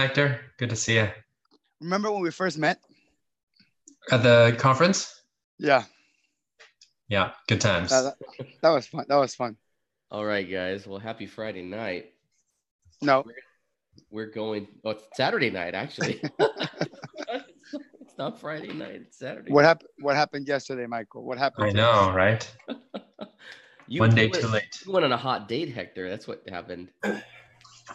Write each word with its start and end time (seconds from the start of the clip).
Hector. 0.00 0.40
Good 0.56 0.70
to 0.70 0.76
see 0.76 0.94
you. 0.94 1.08
Remember 1.82 2.10
when 2.10 2.22
we 2.22 2.30
first 2.30 2.56
met? 2.56 2.80
At 4.10 4.22
the 4.22 4.56
conference? 4.58 5.20
Yeah. 5.58 5.84
Yeah, 7.08 7.32
good 7.48 7.60
times. 7.60 7.90
That, 7.90 8.14
that, 8.38 8.46
that 8.62 8.70
was 8.70 8.86
fun. 8.86 9.04
That 9.08 9.16
was 9.16 9.34
fun. 9.34 9.58
All 10.10 10.24
right, 10.24 10.50
guys. 10.50 10.86
Well, 10.86 10.98
happy 10.98 11.26
Friday 11.26 11.60
night. 11.60 12.14
No. 13.02 13.24
We're, 13.26 13.34
we're 14.10 14.30
going. 14.30 14.68
Oh, 14.86 14.90
it's 14.90 15.04
Saturday 15.14 15.50
night, 15.50 15.74
actually. 15.74 16.22
it's 16.38 18.16
not 18.16 18.40
Friday 18.40 18.72
night. 18.72 19.02
It's 19.06 19.18
Saturday. 19.18 19.52
What 19.52 19.66
happened? 19.66 19.90
What 20.00 20.16
happened 20.16 20.48
yesterday, 20.48 20.86
Michael? 20.86 21.24
What 21.24 21.36
happened? 21.36 21.66
I 21.66 21.72
know, 21.72 22.10
right? 22.12 22.50
You, 23.86 23.98
One 23.98 24.14
day 24.14 24.28
went, 24.28 24.40
too 24.40 24.48
late. 24.48 24.82
You 24.86 24.92
went 24.92 25.04
on 25.04 25.10
a 25.10 25.16
hot 25.16 25.48
date, 25.48 25.74
Hector. 25.74 26.08
That's 26.08 26.28
what 26.28 26.48
happened. 26.48 26.90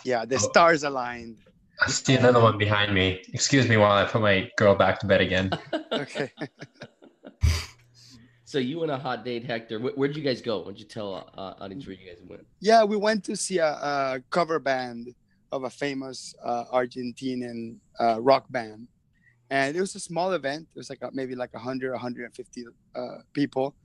Yeah, 0.03 0.25
the 0.25 0.35
Oh. 0.35 0.39
stars 0.39 0.83
aligned. 0.83 1.37
I 1.81 1.89
see 1.89 2.15
another 2.15 2.41
one 2.41 2.57
behind 2.57 2.93
me. 2.93 3.21
Excuse 3.33 3.67
me 3.67 3.77
while 3.77 3.91
I 3.91 4.05
put 4.05 4.21
my 4.21 4.49
girl 4.57 4.75
back 4.75 4.99
to 4.99 5.07
bed 5.07 5.21
again. 5.21 5.51
Okay. 5.91 6.31
So 8.47 8.59
you 8.59 8.79
went 8.79 8.91
on 8.91 8.99
a 9.01 9.03
hot 9.03 9.25
date, 9.25 9.43
Hector. 9.43 9.79
Where, 9.79 9.91
where'd 9.93 10.15
you 10.15 10.23
guys 10.23 10.41
go? 10.41 10.61
Why'd 10.61 10.79
you 10.79 10.85
tell 10.85 11.29
uh, 11.35 11.55
audience 11.59 11.85
where 11.87 11.95
you 11.95 12.07
guys 12.07 12.21
went? 12.25 12.45
yeah, 12.61 12.85
we 12.85 12.95
went 12.95 13.23
to 13.25 13.35
see 13.35 13.57
a, 13.57 13.67
a 13.67 14.21
cover 14.29 14.59
band 14.59 15.13
of 15.51 15.65
a 15.65 15.69
famous 15.69 16.33
uh, 16.41 16.63
Argentinian 16.71 17.75
uh, 17.99 18.21
rock 18.21 18.45
band, 18.49 18.87
and 19.49 19.75
it 19.75 19.81
was 19.81 19.95
a 19.95 19.99
small 19.99 20.31
event. 20.31 20.67
It 20.73 20.77
was 20.77 20.89
like 20.89 21.01
a, 21.01 21.09
maybe 21.11 21.35
like 21.35 21.53
100, 21.53 21.91
150 21.91 22.65
uh, 22.95 23.01
people, 23.33 23.75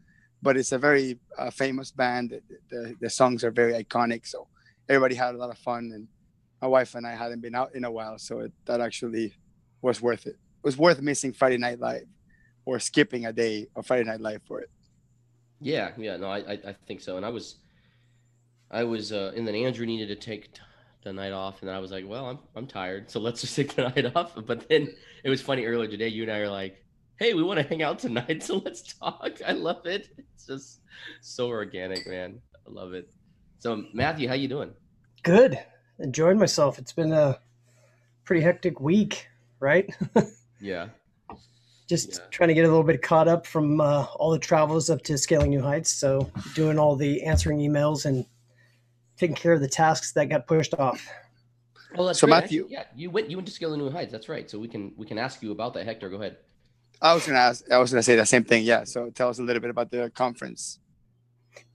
but 0.40 0.56
it's 0.56 0.70
a 0.70 0.78
very 0.78 1.18
uh, 1.36 1.50
famous 1.50 1.90
band. 1.90 2.30
The, 2.30 2.58
the, 2.70 2.96
the 3.00 3.10
songs 3.10 3.42
are 3.42 3.50
very 3.50 3.72
iconic, 3.72 4.24
so 4.24 4.46
everybody 4.88 5.16
had 5.16 5.34
a 5.34 5.38
lot 5.38 5.50
of 5.50 5.58
fun. 5.58 5.90
And 5.92 6.06
my 6.60 6.68
wife 6.68 6.94
and 6.94 7.06
I 7.06 7.14
hadn't 7.14 7.40
been 7.40 7.54
out 7.54 7.74
in 7.74 7.84
a 7.84 7.90
while, 7.90 8.18
so 8.18 8.40
it, 8.40 8.52
that 8.66 8.80
actually 8.80 9.34
was 9.82 10.00
worth 10.02 10.26
it. 10.26 10.36
It 10.36 10.64
was 10.64 10.76
worth 10.76 11.00
missing 11.00 11.32
Friday 11.32 11.56
Night 11.56 11.80
Live 11.80 12.06
or 12.64 12.78
skipping 12.78 13.26
a 13.26 13.32
day 13.32 13.68
of 13.74 13.86
Friday 13.86 14.04
Night 14.04 14.20
Live 14.20 14.42
for 14.46 14.60
it. 14.60 14.70
Yeah, 15.60 15.90
yeah, 15.96 16.16
no, 16.16 16.28
I, 16.28 16.38
I, 16.38 16.52
I 16.52 16.76
think 16.86 17.00
so. 17.00 17.16
And 17.16 17.24
I 17.24 17.30
was, 17.30 17.56
I 18.70 18.84
was, 18.84 19.12
uh, 19.12 19.32
and 19.36 19.46
then 19.46 19.54
Andrew 19.54 19.86
needed 19.86 20.08
to 20.08 20.16
take 20.16 20.54
t- 20.54 20.60
the 21.02 21.12
night 21.12 21.32
off, 21.32 21.60
and 21.60 21.68
then 21.68 21.76
I 21.76 21.78
was 21.78 21.90
like, 21.90 22.06
well, 22.06 22.26
I'm, 22.26 22.38
I'm 22.54 22.66
tired, 22.66 23.10
so 23.10 23.20
let's 23.20 23.40
just 23.40 23.56
take 23.56 23.74
the 23.74 23.82
night 23.82 24.14
off. 24.14 24.32
But 24.46 24.68
then 24.68 24.94
it 25.24 25.30
was 25.30 25.40
funny 25.40 25.64
earlier 25.64 25.90
today. 25.90 26.08
You 26.08 26.22
and 26.22 26.32
I 26.32 26.38
are 26.38 26.50
like, 26.50 26.84
hey, 27.18 27.34
we 27.34 27.42
want 27.42 27.58
to 27.58 27.66
hang 27.66 27.82
out 27.82 27.98
tonight, 27.98 28.42
so 28.42 28.62
let's 28.64 28.82
talk. 28.94 29.40
I 29.46 29.52
love 29.52 29.86
it. 29.86 30.08
It's 30.18 30.46
just 30.46 30.80
so 31.20 31.48
organic, 31.48 32.06
man. 32.06 32.40
I 32.66 32.70
love 32.70 32.92
it. 32.92 33.10
So 33.58 33.84
Matthew, 33.92 34.28
how 34.28 34.34
you 34.34 34.48
doing? 34.48 34.72
Good. 35.22 35.58
Enjoyed 36.00 36.36
myself. 36.36 36.78
It's 36.78 36.92
been 36.92 37.12
a 37.12 37.38
pretty 38.24 38.42
hectic 38.42 38.80
week, 38.80 39.28
right? 39.60 39.92
Yeah. 40.62 40.88
Just 41.88 42.10
Yeah. 42.10 42.24
trying 42.30 42.48
to 42.48 42.54
get 42.54 42.66
a 42.66 42.68
little 42.68 42.82
bit 42.84 43.00
caught 43.00 43.28
up 43.28 43.46
from 43.46 43.80
uh, 43.80 44.04
all 44.16 44.30
the 44.30 44.38
travels 44.38 44.90
up 44.90 45.00
to 45.04 45.16
scaling 45.16 45.48
new 45.48 45.62
heights. 45.62 45.90
So 45.90 46.30
doing 46.54 46.78
all 46.78 46.96
the 46.96 47.22
answering 47.22 47.60
emails 47.60 48.04
and 48.04 48.26
taking 49.16 49.34
care 49.34 49.54
of 49.54 49.62
the 49.62 49.68
tasks 49.68 50.12
that 50.12 50.28
got 50.28 50.46
pushed 50.46 50.74
off. 50.74 51.08
Well, 51.96 52.08
that's 52.08 52.18
So, 52.20 52.26
right. 52.26 52.42
Matthew- 52.42 52.64
Actually, 52.64 52.74
yeah, 52.74 52.84
you 52.94 53.10
went, 53.10 53.30
you 53.30 53.38
went 53.38 53.46
to 53.48 53.54
scaling 53.54 53.80
New 53.80 53.88
Heights. 53.90 54.12
That's 54.12 54.28
right. 54.28 54.50
So 54.50 54.58
we 54.58 54.68
can, 54.68 54.92
we 54.98 55.06
can 55.06 55.16
ask 55.16 55.42
you 55.42 55.50
about 55.50 55.72
that. 55.74 55.86
Hector, 55.86 56.10
go 56.10 56.16
ahead. 56.16 56.36
I 57.00 57.14
was 57.14 57.24
gonna 57.26 57.38
ask. 57.38 57.64
I 57.70 57.78
was 57.78 57.90
gonna 57.90 58.02
say 58.02 58.14
the 58.16 58.26
same 58.26 58.44
thing. 58.44 58.62
Yeah. 58.64 58.84
So 58.84 59.08
tell 59.08 59.30
us 59.30 59.38
a 59.38 59.42
little 59.42 59.62
bit 59.62 59.70
about 59.70 59.90
the 59.90 60.10
conference. 60.10 60.78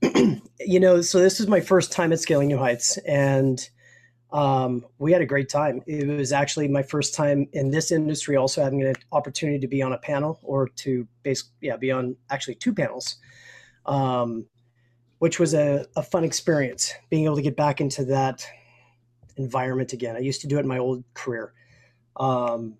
you 0.60 0.78
know, 0.78 1.00
so 1.02 1.18
this 1.18 1.40
is 1.40 1.48
my 1.48 1.58
first 1.60 1.90
time 1.90 2.12
at 2.12 2.20
Scaling 2.20 2.46
New 2.46 2.58
Heights, 2.58 2.96
and 2.98 3.68
um, 4.36 4.84
we 4.98 5.12
had 5.12 5.22
a 5.22 5.26
great 5.26 5.48
time. 5.48 5.82
It 5.86 6.06
was 6.06 6.30
actually 6.30 6.68
my 6.68 6.82
first 6.82 7.14
time 7.14 7.48
in 7.54 7.70
this 7.70 7.90
industry, 7.90 8.36
also 8.36 8.62
having 8.62 8.82
an 8.82 8.94
opportunity 9.10 9.58
to 9.58 9.66
be 9.66 9.80
on 9.80 9.94
a 9.94 9.98
panel 9.98 10.38
or 10.42 10.68
to 10.68 11.08
base, 11.22 11.44
yeah, 11.62 11.78
be 11.78 11.90
on 11.90 12.14
actually 12.28 12.56
two 12.56 12.74
panels, 12.74 13.16
um, 13.86 14.44
which 15.20 15.40
was 15.40 15.54
a, 15.54 15.86
a 15.96 16.02
fun 16.02 16.22
experience. 16.22 16.92
Being 17.08 17.24
able 17.24 17.36
to 17.36 17.42
get 17.42 17.56
back 17.56 17.80
into 17.80 18.04
that 18.04 18.46
environment 19.38 19.94
again. 19.94 20.16
I 20.16 20.18
used 20.18 20.42
to 20.42 20.46
do 20.46 20.58
it 20.58 20.60
in 20.60 20.68
my 20.68 20.78
old 20.78 21.02
career. 21.14 21.54
Um, 22.16 22.74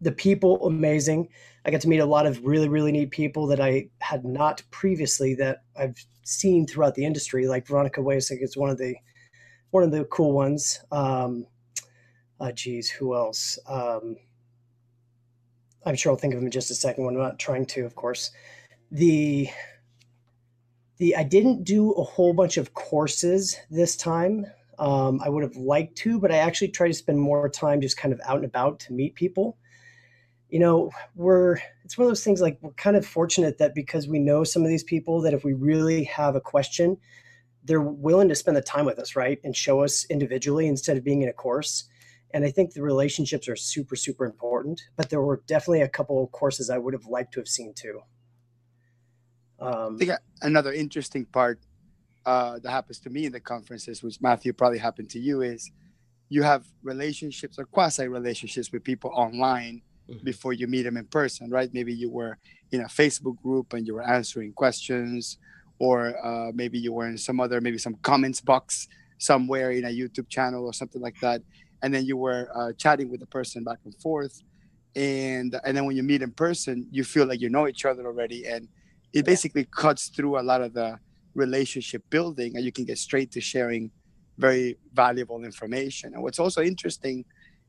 the 0.00 0.12
people 0.12 0.68
amazing. 0.68 1.28
I 1.64 1.72
got 1.72 1.80
to 1.80 1.88
meet 1.88 1.98
a 1.98 2.06
lot 2.06 2.26
of 2.26 2.44
really, 2.44 2.68
really 2.68 2.92
neat 2.92 3.10
people 3.10 3.48
that 3.48 3.58
I 3.58 3.88
had 3.98 4.24
not 4.24 4.62
previously 4.70 5.34
that 5.34 5.64
I've 5.76 5.96
seen 6.22 6.64
throughout 6.64 6.94
the 6.94 7.04
industry. 7.04 7.48
Like 7.48 7.66
Veronica 7.66 8.00
Wasek 8.00 8.40
is 8.40 8.56
one 8.56 8.70
of 8.70 8.78
the 8.78 8.94
one 9.76 9.84
of 9.84 9.92
the 9.92 10.04
cool 10.06 10.32
ones. 10.32 10.80
Um, 10.90 11.46
uh, 12.40 12.52
geez, 12.52 12.90
who 12.90 13.14
else? 13.14 13.58
Um, 13.66 14.16
I'm 15.84 15.94
sure 15.94 16.12
I'll 16.12 16.18
think 16.18 16.34
of 16.34 16.40
him 16.40 16.46
in 16.46 16.50
just 16.50 16.70
a 16.70 16.74
second. 16.74 17.04
When 17.04 17.14
I'm 17.14 17.22
not 17.22 17.38
trying 17.38 17.66
to, 17.66 17.84
of 17.84 17.94
course. 17.94 18.30
The 18.90 19.48
the 20.98 21.16
I 21.16 21.24
didn't 21.24 21.64
do 21.64 21.92
a 21.92 22.02
whole 22.02 22.32
bunch 22.32 22.56
of 22.56 22.74
courses 22.74 23.56
this 23.70 23.96
time. 23.96 24.46
Um, 24.78 25.20
I 25.24 25.28
would 25.28 25.42
have 25.42 25.56
liked 25.56 25.96
to, 25.98 26.18
but 26.18 26.32
I 26.32 26.38
actually 26.38 26.68
tried 26.68 26.88
to 26.88 26.94
spend 26.94 27.18
more 27.18 27.48
time 27.48 27.80
just 27.80 27.96
kind 27.96 28.12
of 28.12 28.20
out 28.24 28.36
and 28.36 28.44
about 28.44 28.80
to 28.80 28.92
meet 28.92 29.14
people 29.14 29.56
you 30.48 30.58
know 30.58 30.90
we're 31.14 31.56
it's 31.84 31.98
one 31.98 32.06
of 32.06 32.10
those 32.10 32.22
things 32.22 32.40
like 32.40 32.58
we're 32.60 32.70
kind 32.72 32.96
of 32.96 33.04
fortunate 33.04 33.58
that 33.58 33.74
because 33.74 34.06
we 34.06 34.18
know 34.18 34.44
some 34.44 34.62
of 34.62 34.68
these 34.68 34.84
people 34.84 35.20
that 35.20 35.34
if 35.34 35.44
we 35.44 35.52
really 35.52 36.04
have 36.04 36.36
a 36.36 36.40
question 36.40 36.96
they're 37.66 37.80
willing 38.08 38.28
to 38.28 38.34
spend 38.34 38.56
the 38.56 38.62
time 38.62 38.86
with 38.86 38.98
us 38.98 39.16
right 39.16 39.38
and 39.44 39.54
show 39.54 39.82
us 39.82 40.06
individually 40.08 40.66
instead 40.68 40.96
of 40.96 41.04
being 41.04 41.22
in 41.22 41.28
a 41.28 41.32
course 41.32 41.84
and 42.32 42.44
i 42.44 42.50
think 42.50 42.72
the 42.72 42.82
relationships 42.82 43.48
are 43.48 43.56
super 43.56 43.96
super 43.96 44.24
important 44.24 44.80
but 44.96 45.10
there 45.10 45.20
were 45.20 45.42
definitely 45.46 45.82
a 45.82 45.88
couple 45.88 46.22
of 46.22 46.30
courses 46.32 46.70
i 46.70 46.78
would 46.78 46.94
have 46.94 47.06
liked 47.06 47.32
to 47.32 47.40
have 47.40 47.48
seen 47.48 47.72
too 47.74 48.00
um, 49.58 49.94
I 49.94 49.98
think 49.98 50.10
another 50.42 50.72
interesting 50.72 51.24
part 51.24 51.60
uh, 52.26 52.58
that 52.58 52.70
happens 52.70 52.98
to 53.00 53.10
me 53.10 53.24
in 53.26 53.32
the 53.32 53.40
conferences, 53.40 54.02
which 54.02 54.20
Matthew 54.20 54.52
probably 54.52 54.78
happened 54.78 55.08
to 55.10 55.18
you, 55.18 55.40
is 55.42 55.70
you 56.28 56.42
have 56.42 56.66
relationships 56.82 57.58
or 57.58 57.64
quasi 57.64 58.06
relationships 58.08 58.70
with 58.72 58.84
people 58.84 59.10
online 59.14 59.82
Mhm. 60.10 60.22
before 60.24 60.52
you 60.52 60.66
meet 60.68 60.82
them 60.82 60.96
in 60.96 61.06
person, 61.06 61.50
right? 61.50 61.72
Maybe 61.72 61.92
you 61.92 62.10
were 62.10 62.38
in 62.70 62.80
a 62.82 62.84
Facebook 62.84 63.40
group 63.42 63.72
and 63.72 63.86
you 63.86 63.94
were 63.94 64.06
answering 64.06 64.52
questions, 64.52 65.38
or 65.78 66.14
uh, 66.24 66.52
maybe 66.54 66.78
you 66.78 66.92
were 66.92 67.06
in 67.06 67.18
some 67.18 67.40
other, 67.40 67.60
maybe 67.60 67.78
some 67.78 67.96
comments 68.02 68.40
box 68.40 68.88
somewhere 69.18 69.70
in 69.70 69.84
a 69.84 69.88
YouTube 69.88 70.28
channel 70.28 70.64
or 70.64 70.72
something 70.72 71.00
like 71.00 71.18
that, 71.20 71.42
and 71.82 71.92
then 71.94 72.04
you 72.04 72.16
were 72.16 72.50
uh, 72.54 72.72
chatting 72.76 73.10
with 73.10 73.20
the 73.20 73.26
person 73.26 73.64
back 73.64 73.78
and 73.84 73.94
forth, 74.00 74.42
and 74.94 75.58
and 75.64 75.76
then 75.76 75.84
when 75.84 75.96
you 75.96 76.02
meet 76.02 76.22
in 76.22 76.30
person, 76.30 76.86
you 76.90 77.04
feel 77.04 77.26
like 77.26 77.40
you 77.40 77.50
know 77.50 77.68
each 77.68 77.84
other 77.84 78.06
already, 78.06 78.46
and 78.46 78.68
it 79.12 79.24
basically 79.24 79.64
cuts 79.64 80.08
through 80.08 80.38
a 80.38 80.42
lot 80.42 80.60
of 80.60 80.72
the 80.74 80.98
relationship 81.34 82.02
building, 82.10 82.56
and 82.56 82.64
you 82.64 82.72
can 82.72 82.84
get 82.84 82.98
straight 82.98 83.30
to 83.32 83.40
sharing 83.40 83.90
very 84.38 84.76
valuable 84.92 85.44
information. 85.44 86.14
And 86.14 86.22
what's 86.22 86.38
also 86.38 86.62
interesting, 86.62 87.24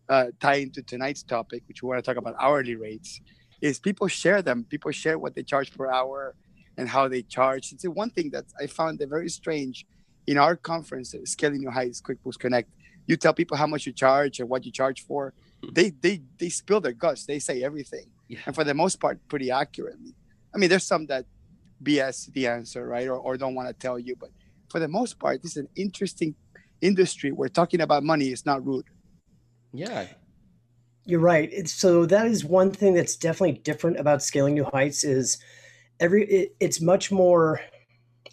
uh, 0.10 0.28
tying 0.40 0.72
to 0.72 0.82
tonight's 0.82 1.24
topic, 1.24 1.64
which 1.68 1.82
we 1.82 1.88
want 1.88 2.04
to 2.04 2.10
talk 2.10 2.18
about 2.18 2.36
hourly 2.40 2.76
rates, 2.76 3.22
is 3.62 3.80
people 3.80 4.08
share 4.08 4.42
them. 4.42 4.66
People 4.70 4.92
share 4.92 5.18
what 5.18 5.36
they 5.36 5.44
charge 5.44 5.72
per 5.76 5.90
hour 5.90 6.36
and 6.78 6.88
how 6.88 7.08
they 7.08 7.22
charge. 7.24 7.72
It's 7.72 7.84
the 7.84 7.92
one 7.92 8.10
thing 8.10 8.30
that 8.32 8.46
I 8.62 8.68
found 8.68 9.02
very 9.10 9.30
strange 9.30 9.86
in 10.28 10.38
our 10.38 10.56
conference, 10.56 11.16
Scaling 11.26 11.60
New 11.62 11.72
Heights 11.72 12.02
QuickBooks 12.02 12.38
Connect. 12.38 12.70
You 13.08 13.16
tell 13.16 13.34
people 13.34 13.58
how 13.58 13.68
much 13.68 13.86
you 13.86 13.94
charge 13.94 14.40
and 14.40 14.50
what 14.50 14.66
you 14.66 14.72
charge 14.72 15.06
for. 15.06 15.34
Hmm. 15.64 15.70
They 15.74 15.90
they 15.90 16.22
they 16.38 16.50
spill 16.50 16.82
their 16.82 16.92
guts. 16.94 17.26
They 17.26 17.40
say 17.40 17.64
everything, 17.64 18.08
Yeah. 18.28 18.40
and 18.46 18.54
for 18.56 18.64
the 18.64 18.74
most 18.74 19.00
part, 19.00 19.20
pretty 19.28 19.50
accurately. 19.50 20.14
I 20.54 20.58
mean, 20.58 20.70
there's 20.70 20.86
some 20.86 21.06
that 21.08 21.26
BS 21.82 22.32
the 22.34 22.48
answer, 22.48 22.86
right, 22.88 23.08
or, 23.08 23.18
or 23.18 23.38
don't 23.38 23.56
want 23.56 23.68
to 23.70 23.74
tell 23.74 23.98
you, 23.98 24.16
but 24.16 24.30
for 24.70 24.80
the 24.80 24.88
most 24.88 25.20
part, 25.20 25.42
this 25.42 25.52
is 25.52 25.58
an 25.58 25.70
interesting 25.76 26.36
industry 26.82 27.32
where 27.32 27.50
talking 27.50 27.82
about 27.82 28.04
money 28.04 28.32
is 28.32 28.46
not 28.46 28.66
rude. 28.66 28.86
Yeah. 29.74 30.08
You're 31.06 31.22
right. 31.22 31.50
It's, 31.52 31.72
so 31.72 32.06
that 32.08 32.26
is 32.28 32.44
one 32.44 32.72
thing 32.72 32.94
that's 32.94 33.16
definitely 33.16 33.60
different 33.60 33.98
about 34.00 34.22
scaling 34.22 34.56
new 34.56 34.66
heights 34.66 35.04
is 35.04 35.38
every 36.00 36.26
it, 36.26 36.56
it's 36.60 36.82
much 36.82 37.12
more 37.12 37.62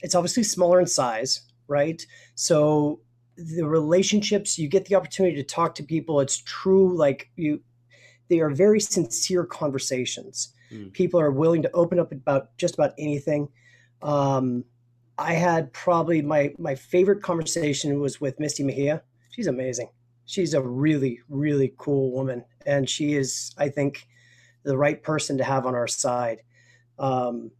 it's 0.03 0.15
obviously 0.15 0.43
smaller 0.43 0.81
in 0.81 0.87
size, 0.87 1.43
right? 1.67 2.05
So 2.35 3.01
the 3.37 3.67
relationships 3.67 4.59
you 4.59 4.69
get 4.69 4.85
the 4.87 4.95
opportunity 4.95 5.35
to 5.37 5.43
talk 5.43 5.75
to 5.75 5.83
people 5.83 6.21
it's 6.21 6.37
true 6.37 6.97
like 6.97 7.31
you 7.35 7.61
they 8.29 8.41
are 8.41 8.51
very 8.51 8.81
sincere 8.81 9.45
conversations. 9.45 10.55
Mm. 10.73 10.93
People 10.93 11.21
are 11.21 11.31
willing 11.31 11.63
to 11.63 11.71
open 11.73 11.99
up 11.99 12.11
about 12.13 12.57
just 12.57 12.75
about 12.75 12.93
anything. 12.99 13.49
Um, 14.01 14.65
I 15.19 15.35
had 15.35 15.73
probably 15.73 16.23
my 16.23 16.55
my 16.59 16.75
favorite 16.75 17.23
conversation 17.23 18.01
was 18.01 18.21
with 18.21 18.41
Misty 18.41 18.63
Mejia. 18.63 19.03
She's 19.31 19.47
amazing 19.47 19.89
she's 20.27 20.55
a 20.55 20.63
really 20.63 21.21
really 21.29 21.75
cool 21.77 22.13
woman 22.13 22.45
and 22.67 22.89
she 22.89 23.15
is 23.15 23.53
i 23.59 23.69
think 23.69 24.07
the 24.65 24.77
right 24.77 25.03
person 25.03 25.37
to 25.37 25.45
have 25.45 25.67
on 25.67 25.75
our 25.75 25.87
side 25.87 26.41
um, 26.99 27.51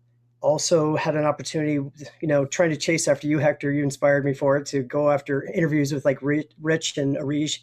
also 0.41 0.95
had 0.97 1.17
an 1.17 1.25
opportunity 1.25 1.75
you 1.75 2.29
know 2.29 2.45
trying 2.45 2.71
to 2.71 2.77
chase 2.77 3.09
after 3.09 3.27
you 3.27 3.39
hector 3.39 3.73
you 3.73 3.83
inspired 3.83 4.25
me 4.25 4.35
for 4.35 4.57
it 4.57 4.67
to 4.67 4.83
go 4.83 5.11
after 5.11 5.45
interviews 5.45 5.93
with 5.93 6.05
like 6.05 6.19
rich 6.21 6.99
and 6.99 7.17
Arish. 7.17 7.63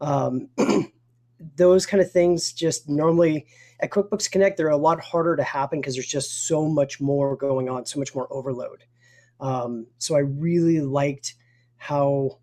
um, 0.00 0.48
those 1.56 1.86
kind 1.86 2.02
of 2.02 2.10
things 2.10 2.52
just 2.52 2.88
normally 2.88 3.46
at 3.80 3.90
QuickBooks 3.90 4.30
Connect, 4.30 4.56
they're 4.56 4.68
a 4.68 4.76
lot 4.76 5.00
harder 5.00 5.36
to 5.36 5.42
happen 5.42 5.80
because 5.80 5.94
there's 5.94 6.06
just 6.06 6.46
so 6.48 6.68
much 6.68 7.00
more 7.00 7.36
going 7.36 7.68
on, 7.68 7.86
so 7.86 7.98
much 7.98 8.14
more 8.14 8.26
overload. 8.32 8.84
Um, 9.40 9.86
so 9.98 10.16
I 10.16 10.20
really 10.20 10.80
liked 10.80 11.34
how 11.76 12.38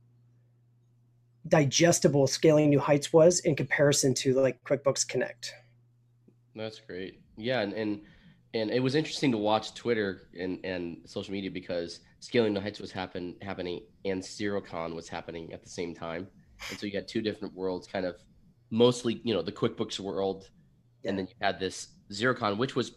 digestible 1.47 2.25
scaling 2.27 2.69
new 2.69 2.79
heights 2.79 3.11
was 3.11 3.41
in 3.41 3.55
comparison 3.55 4.13
to 4.15 4.39
like 4.39 4.63
QuickBooks 4.63 5.07
Connect. 5.07 5.53
That's 6.55 6.79
great. 6.79 7.19
Yeah, 7.37 7.61
and 7.61 7.73
and 7.73 8.01
and 8.55 8.71
it 8.71 8.79
was 8.79 8.95
interesting 8.95 9.33
to 9.33 9.37
watch 9.37 9.73
Twitter 9.73 10.29
and 10.39 10.59
and 10.63 10.97
social 11.05 11.33
media 11.33 11.51
because 11.51 11.99
scaling 12.21 12.53
new 12.53 12.61
heights 12.61 12.79
was 12.79 12.91
happen 12.91 13.35
happening 13.41 13.81
and 14.05 14.21
Xerocon 14.21 14.95
was 14.95 15.09
happening 15.09 15.51
at 15.51 15.61
the 15.61 15.69
same 15.69 15.93
time, 15.93 16.27
and 16.69 16.79
so 16.79 16.85
you 16.85 16.93
had 16.93 17.07
two 17.07 17.21
different 17.21 17.53
worlds, 17.53 17.85
kind 17.85 18.05
of 18.05 18.15
mostly 18.71 19.21
you 19.23 19.33
know 19.33 19.41
the 19.41 19.51
QuickBooks 19.51 19.99
world, 19.99 20.49
yeah. 21.03 21.09
and 21.09 21.19
then 21.19 21.27
you 21.27 21.35
had 21.41 21.59
this 21.59 21.89
Xerocon, 22.11 22.57
which 22.57 22.75
was 22.75 22.93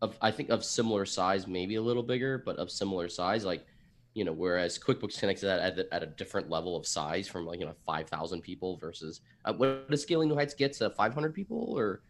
of 0.00 0.16
I 0.22 0.30
think 0.30 0.48
of 0.50 0.64
similar 0.64 1.04
size, 1.04 1.48
maybe 1.48 1.74
a 1.74 1.82
little 1.82 2.04
bigger, 2.04 2.42
but 2.46 2.56
of 2.56 2.70
similar 2.70 3.08
size, 3.08 3.44
like 3.44 3.66
you 4.14 4.24
know, 4.24 4.32
whereas 4.32 4.78
QuickBooks 4.78 5.18
Connect 5.18 5.38
is 5.38 5.44
at, 5.44 5.78
at, 5.92 6.02
a 6.02 6.06
different 6.06 6.50
level 6.50 6.76
of 6.76 6.86
size 6.86 7.28
from 7.28 7.46
like, 7.46 7.60
you 7.60 7.66
know, 7.66 7.74
5,000 7.86 8.40
people 8.40 8.76
versus 8.78 9.20
uh, 9.44 9.52
what 9.52 9.88
does 9.88 10.02
Scaling 10.02 10.28
New 10.28 10.34
Heights 10.34 10.54
get 10.54 10.72
to 10.72 10.90
500 10.90 11.32
people 11.32 11.72
or 11.78 12.02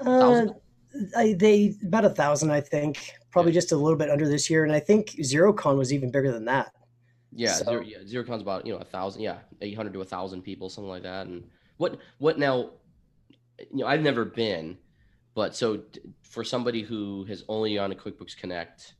uh, 0.00 0.48
I, 1.16 1.34
they 1.34 1.74
about 1.84 2.04
a 2.04 2.10
thousand, 2.10 2.50
I 2.50 2.60
think, 2.60 3.12
probably 3.30 3.52
yeah. 3.52 3.60
just 3.60 3.72
a 3.72 3.76
little 3.76 3.98
bit 3.98 4.10
under 4.10 4.28
this 4.28 4.48
year. 4.48 4.64
And 4.64 4.72
I 4.72 4.80
think 4.80 5.10
Xerocon 5.10 5.76
was 5.76 5.92
even 5.92 6.10
bigger 6.10 6.32
than 6.32 6.44
that. 6.46 6.72
Yeah. 7.32 7.52
So. 7.52 7.64
Xero, 7.64 7.84
yeah. 7.86 7.98
Xerocon's 7.98 8.42
about, 8.42 8.66
you 8.66 8.72
know, 8.72 8.78
a 8.78 8.84
thousand, 8.84 9.22
yeah, 9.22 9.38
800 9.60 9.92
to 9.92 10.00
a 10.00 10.04
thousand 10.04 10.42
people, 10.42 10.70
something 10.70 10.88
like 10.88 11.02
that. 11.02 11.26
And 11.26 11.44
what, 11.78 11.98
what 12.18 12.38
now, 12.38 12.70
you 13.58 13.82
know, 13.82 13.86
I've 13.86 14.02
never 14.02 14.24
been, 14.24 14.78
but 15.34 15.56
so 15.56 15.82
for 16.22 16.44
somebody 16.44 16.82
who 16.82 17.24
has 17.24 17.44
only 17.48 17.78
on 17.78 17.90
a 17.92 17.94
QuickBooks 17.94 18.36
Connect, 18.36 18.94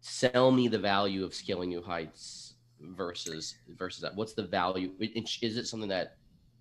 sell 0.00 0.50
me 0.50 0.68
the 0.68 0.78
value 0.78 1.24
of 1.24 1.34
scaling 1.34 1.70
new 1.70 1.82
heights 1.82 2.54
versus 2.80 3.56
versus 3.76 4.02
that 4.02 4.14
what's 4.14 4.34
the 4.34 4.42
value 4.42 4.92
is 5.00 5.56
it 5.56 5.66
something 5.66 5.88
that 5.88 6.16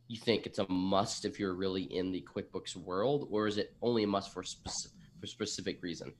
you 0.08 0.18
think 0.18 0.46
it's 0.46 0.60
a 0.60 0.70
must 0.70 1.26
if 1.26 1.40
you're 1.40 1.56
really 1.56 1.84
in 1.84 2.12
the 2.12 2.26
quickbooks 2.34 2.76
world 2.76 3.28
or 3.32 3.48
is 3.48 3.58
it 3.58 3.76
only 3.82 4.04
a 4.04 4.08
must 4.08 4.34
for 4.34 4.44
specific 4.44 4.92
for 5.20 5.28
specific 5.28 5.82
reason 5.82 6.14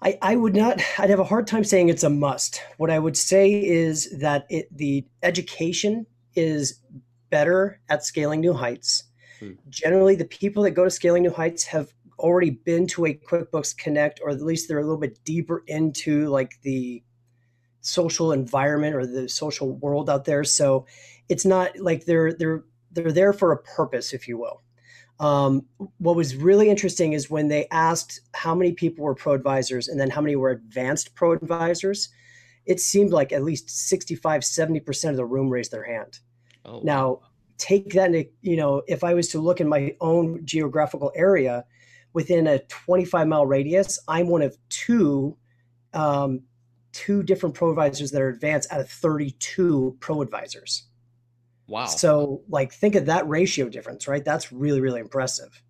I, 0.00 0.18
I 0.22 0.36
would 0.36 0.54
not 0.54 0.80
i'd 0.98 1.10
have 1.10 1.18
a 1.18 1.24
hard 1.24 1.46
time 1.46 1.64
saying 1.64 1.88
it's 1.88 2.04
a 2.04 2.10
must 2.10 2.62
what 2.76 2.90
i 2.90 2.98
would 2.98 3.16
say 3.16 3.64
is 3.64 4.18
that 4.20 4.46
it 4.48 4.68
the 4.76 5.06
education 5.22 6.06
is 6.34 6.80
better 7.30 7.80
at 7.88 8.04
scaling 8.04 8.40
new 8.40 8.54
heights 8.54 9.04
hmm. 9.40 9.52
generally 9.68 10.14
the 10.14 10.24
people 10.24 10.62
that 10.62 10.70
go 10.70 10.84
to 10.84 10.90
scaling 10.90 11.24
new 11.24 11.32
heights 11.32 11.64
have 11.64 11.92
already 12.18 12.50
been 12.50 12.86
to 12.88 13.06
a 13.06 13.14
QuickBooks 13.14 13.76
Connect, 13.76 14.20
or 14.22 14.30
at 14.30 14.42
least 14.42 14.68
they're 14.68 14.78
a 14.78 14.84
little 14.84 14.98
bit 14.98 15.22
deeper 15.24 15.62
into 15.66 16.28
like 16.28 16.60
the 16.62 17.02
social 17.80 18.32
environment 18.32 18.94
or 18.94 19.06
the 19.06 19.28
social 19.28 19.72
world 19.76 20.10
out 20.10 20.24
there. 20.24 20.44
So 20.44 20.86
it's 21.28 21.44
not 21.44 21.78
like 21.78 22.04
they're 22.04 22.32
they're 22.32 22.64
they're 22.98 23.12
there 23.12 23.32
for 23.32 23.52
a 23.52 23.58
purpose, 23.62 24.12
if 24.12 24.28
you 24.28 24.38
will. 24.38 24.62
Um, 25.20 25.66
what 25.98 26.16
was 26.16 26.36
really 26.36 26.70
interesting 26.70 27.12
is 27.12 27.28
when 27.28 27.48
they 27.48 27.66
asked 27.70 28.20
how 28.34 28.54
many 28.54 28.72
people 28.72 29.04
were 29.04 29.14
pro 29.14 29.32
advisors 29.32 29.88
and 29.88 29.98
then 29.98 30.10
how 30.10 30.20
many 30.20 30.36
were 30.36 30.50
advanced 30.50 31.14
pro 31.14 31.32
advisors, 31.32 32.08
it 32.66 32.80
seemed 32.80 33.10
like 33.10 33.32
at 33.32 33.42
least 33.42 33.68
65, 33.70 34.42
70% 34.42 35.10
of 35.10 35.16
the 35.16 35.24
room 35.24 35.48
raised 35.48 35.72
their 35.72 35.84
hand. 35.84 36.20
Oh, 36.64 36.80
now, 36.84 37.20
take 37.56 37.90
that 37.94 38.14
into, 38.14 38.28
you 38.42 38.56
know, 38.56 38.82
if 38.86 39.02
I 39.02 39.14
was 39.14 39.28
to 39.30 39.40
look 39.40 39.60
in 39.60 39.68
my 39.68 39.96
own 40.00 40.44
geographical 40.44 41.10
area, 41.16 41.64
within 42.12 42.46
a 42.46 42.58
25 42.60 43.26
mile 43.26 43.46
radius, 43.46 43.98
I'm 44.08 44.28
one 44.28 44.42
of 44.42 44.56
two 44.68 45.36
um, 45.94 46.42
two 46.92 47.22
different 47.22 47.54
pro 47.54 47.70
advisors 47.70 48.10
that 48.10 48.20
are 48.20 48.28
advanced 48.28 48.72
out 48.72 48.80
of 48.80 48.90
32 48.90 49.96
pro 50.00 50.20
advisors. 50.20 50.87
Wow. 51.68 51.84
So 51.86 52.42
like 52.48 52.72
think 52.72 52.94
of 52.94 53.06
that 53.06 53.28
ratio 53.28 53.68
difference, 53.68 54.08
right? 54.08 54.24
That's 54.24 54.50
really, 54.50 54.80
really 54.80 55.00
impressive. 55.00 55.62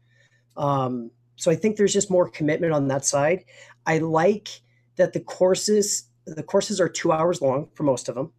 Um, 0.57 1.11
so 1.37 1.51
I 1.51 1.57
think 1.57 1.77
there's 1.77 1.93
just 1.93 2.11
more 2.11 2.29
commitment 2.29 2.73
on 2.73 2.89
that 2.89 3.05
side. 3.05 3.45
I 3.87 3.99
like 3.99 4.49
that 4.97 5.13
the 5.13 5.21
courses, 5.21 6.05
the 6.27 6.43
courses 6.43 6.81
are 6.81 6.89
two 6.89 7.13
hours 7.13 7.43
long 7.43 7.69
for 7.75 7.83
most 7.83 8.09
of 8.09 8.15
them. 8.15 8.33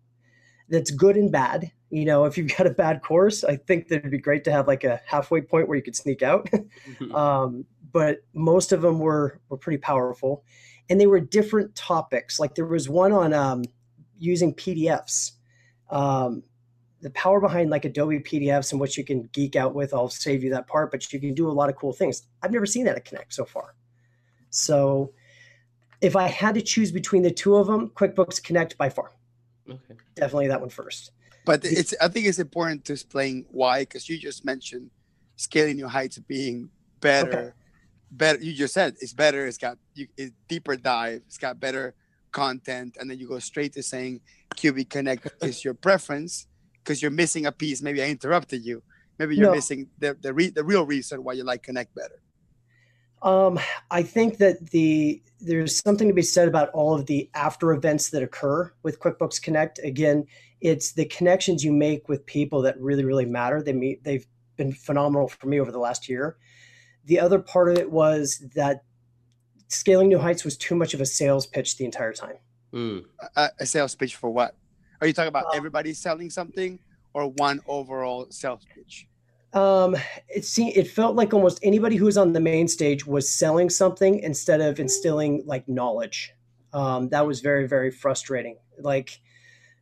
That's 0.69 0.91
good 0.91 1.17
and 1.17 1.31
bad. 1.31 1.71
You 1.89 2.05
know, 2.05 2.25
if 2.25 2.37
you've 2.37 2.55
got 2.57 2.67
a 2.67 2.71
bad 2.71 3.01
course, 3.01 3.43
I 3.43 3.57
think 3.57 3.87
that 3.87 3.97
it'd 3.97 4.11
be 4.11 4.19
great 4.19 4.43
to 4.45 4.51
have 4.51 4.67
like 4.67 4.83
a 4.83 5.01
halfway 5.05 5.41
point 5.41 5.67
where 5.67 5.77
you 5.77 5.83
could 5.83 5.95
sneak 5.95 6.21
out. 6.21 6.49
um, 7.13 7.65
but 7.91 8.19
most 8.33 8.71
of 8.71 8.81
them 8.81 8.99
were 8.99 9.39
were 9.49 9.57
pretty 9.57 9.79
powerful, 9.79 10.43
and 10.89 11.01
they 11.01 11.07
were 11.07 11.19
different 11.19 11.73
topics. 11.75 12.39
Like 12.39 12.53
there 12.53 12.67
was 12.67 12.87
one 12.87 13.11
on 13.11 13.33
um, 13.33 13.63
using 14.19 14.53
PDFs. 14.53 15.31
Um, 15.89 16.43
the 17.01 17.09
power 17.11 17.39
behind 17.39 17.69
like 17.69 17.85
Adobe 17.85 18.19
PDFs 18.19 18.71
and 18.71 18.79
what 18.79 18.97
you 18.97 19.03
can 19.03 19.29
geek 19.31 19.55
out 19.55 19.73
with, 19.73 19.93
I'll 19.93 20.09
save 20.09 20.43
you 20.43 20.49
that 20.51 20.67
part, 20.67 20.91
but 20.91 21.11
you 21.11 21.19
can 21.19 21.33
do 21.33 21.49
a 21.49 21.51
lot 21.51 21.69
of 21.69 21.75
cool 21.75 21.93
things. 21.93 22.23
I've 22.43 22.51
never 22.51 22.65
seen 22.65 22.85
that 22.85 22.95
at 22.95 23.05
Connect 23.05 23.33
so 23.33 23.45
far. 23.45 23.75
So 24.49 25.13
if 26.01 26.15
I 26.15 26.27
had 26.27 26.55
to 26.55 26.61
choose 26.61 26.91
between 26.91 27.23
the 27.23 27.31
two 27.31 27.55
of 27.55 27.67
them, 27.67 27.89
QuickBooks 27.89 28.43
Connect 28.43 28.77
by 28.77 28.89
far. 28.89 29.11
Okay. 29.69 29.95
Definitely 30.15 30.47
that 30.47 30.59
one 30.59 30.69
first. 30.69 31.11
But 31.45 31.63
it's 31.63 31.93
I 32.01 32.07
think 32.09 32.25
it's 32.25 32.39
important 32.39 32.85
to 32.85 32.93
explain 32.93 33.45
why, 33.49 33.81
because 33.81 34.09
you 34.09 34.17
just 34.17 34.43
mentioned 34.45 34.89
scaling 35.35 35.77
your 35.79 35.87
heights 35.87 36.17
being 36.19 36.69
better 36.99 37.39
okay 37.39 37.53
better 38.11 38.39
you 38.39 38.53
just 38.53 38.73
said 38.73 38.95
it's 39.01 39.13
better 39.13 39.45
it's 39.45 39.57
got 39.57 39.77
you 39.93 40.07
it's 40.17 40.31
deeper 40.47 40.75
dive 40.75 41.21
it's 41.27 41.37
got 41.37 41.59
better 41.59 41.93
content 42.31 42.97
and 42.99 43.09
then 43.09 43.19
you 43.19 43.27
go 43.27 43.39
straight 43.39 43.73
to 43.73 43.83
saying 43.83 44.19
qb 44.55 44.87
connect 44.89 45.27
is 45.43 45.63
your 45.63 45.73
preference 45.73 46.47
because 46.89 47.03
you're 47.03 47.11
missing 47.11 47.45
a 47.45 47.51
piece 47.51 47.83
maybe 47.83 48.01
i 48.01 48.07
interrupted 48.07 48.65
you 48.65 48.81
maybe 49.19 49.35
you're 49.35 49.47
no. 49.47 49.53
missing 49.53 49.87
the 49.99 50.17
the, 50.21 50.33
re- 50.33 50.49
the 50.49 50.63
real 50.63 50.85
reason 50.85 51.23
why 51.23 51.33
you 51.33 51.43
like 51.43 51.61
connect 51.61 51.93
better 51.93 52.19
um 53.21 53.59
i 53.91 54.01
think 54.01 54.37
that 54.37 54.71
the 54.71 55.21
there's 55.39 55.77
something 55.85 56.07
to 56.07 56.13
be 56.13 56.23
said 56.23 56.47
about 56.47 56.69
all 56.69 56.95
of 56.95 57.05
the 57.05 57.29
after 57.35 57.73
events 57.73 58.09
that 58.09 58.23
occur 58.23 58.73
with 58.81 58.99
quickbooks 58.99 59.39
connect 59.39 59.77
again 59.83 60.25
it's 60.61 60.93
the 60.93 61.05
connections 61.05 61.63
you 61.63 61.71
make 61.71 62.09
with 62.09 62.25
people 62.25 62.61
that 62.61 62.79
really 62.81 63.05
really 63.05 63.25
matter 63.25 63.61
they 63.61 63.73
meet 63.73 64.03
they've 64.03 64.25
been 64.57 64.73
phenomenal 64.73 65.27
for 65.27 65.47
me 65.47 65.59
over 65.59 65.71
the 65.71 65.79
last 65.79 66.09
year 66.09 66.37
the 67.05 67.19
other 67.19 67.39
part 67.39 67.69
of 67.69 67.77
it 67.77 67.91
was 67.91 68.43
that 68.55 68.83
scaling 69.69 70.09
new 70.09 70.19
heights 70.19 70.43
was 70.43 70.57
too 70.57 70.75
much 70.75 70.93
of 70.93 71.01
a 71.01 71.05
sales 71.05 71.47
pitch 71.47 71.77
the 71.77 71.85
entire 71.85 72.13
time. 72.13 72.35
Mm. 72.73 73.05
A, 73.35 73.49
a, 73.59 73.65
sales 73.65 73.95
pitch 73.95 74.15
for 74.15 74.29
what? 74.29 74.55
Are 75.01 75.07
you 75.07 75.13
talking 75.13 75.29
about 75.29 75.45
uh, 75.45 75.51
everybody 75.57 75.93
selling 75.93 76.29
something 76.29 76.79
or 77.13 77.27
one 77.27 77.61
overall 77.67 78.27
sales 78.29 78.65
pitch? 78.73 79.07
Um, 79.53 79.95
it 80.27 80.45
seemed 80.45 80.77
it 80.77 80.87
felt 80.87 81.15
like 81.15 81.33
almost 81.33 81.59
anybody 81.63 81.95
who 81.95 82.05
was 82.05 82.17
on 82.17 82.33
the 82.33 82.39
main 82.39 82.67
stage 82.67 83.05
was 83.05 83.29
selling 83.29 83.69
something 83.69 84.19
instead 84.19 84.61
of 84.61 84.79
instilling 84.79 85.43
like 85.45 85.67
knowledge. 85.67 86.33
Um, 86.71 87.09
that 87.09 87.25
was 87.25 87.39
very 87.41 87.67
very 87.67 87.89
frustrating. 87.89 88.57
Like, 88.79 89.19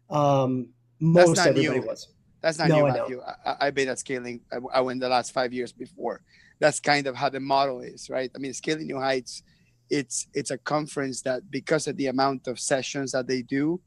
um, 0.10 0.70
most 1.00 1.38
everybody 1.40 1.80
new. 1.80 1.88
was. 1.88 2.08
That's 2.42 2.60
not 2.60 2.70
no, 2.70 2.86
new, 2.86 2.94
Matthew. 2.94 3.22
I, 3.46 3.56
I, 3.62 3.70
been 3.72 3.90
at 3.90 4.00
scaling. 4.00 4.42
I, 4.54 4.58
I 4.76 4.82
went 4.82 5.02
the 5.02 5.10
last 5.10 5.34
five 5.34 5.52
years 5.52 5.74
before 5.74 6.22
that's 6.60 6.80
kind 6.80 7.08
of 7.08 7.16
how 7.16 7.30
the 7.30 7.40
model 7.40 7.82
is, 7.82 8.10
right? 8.10 8.32
I 8.36 8.40
mean, 8.40 8.54
Scaling 8.54 8.88
New 8.88 9.00
Heights, 9.00 9.44
it's 9.90 10.28
it's 10.34 10.52
a 10.52 10.58
conference 10.58 11.22
that 11.22 11.50
because 11.50 11.88
of 11.88 11.98
the 11.98 12.08
amount 12.08 12.48
of 12.48 12.60
sessions 12.60 13.12
that 13.12 13.28
they 13.28 13.42
do, 13.42 13.80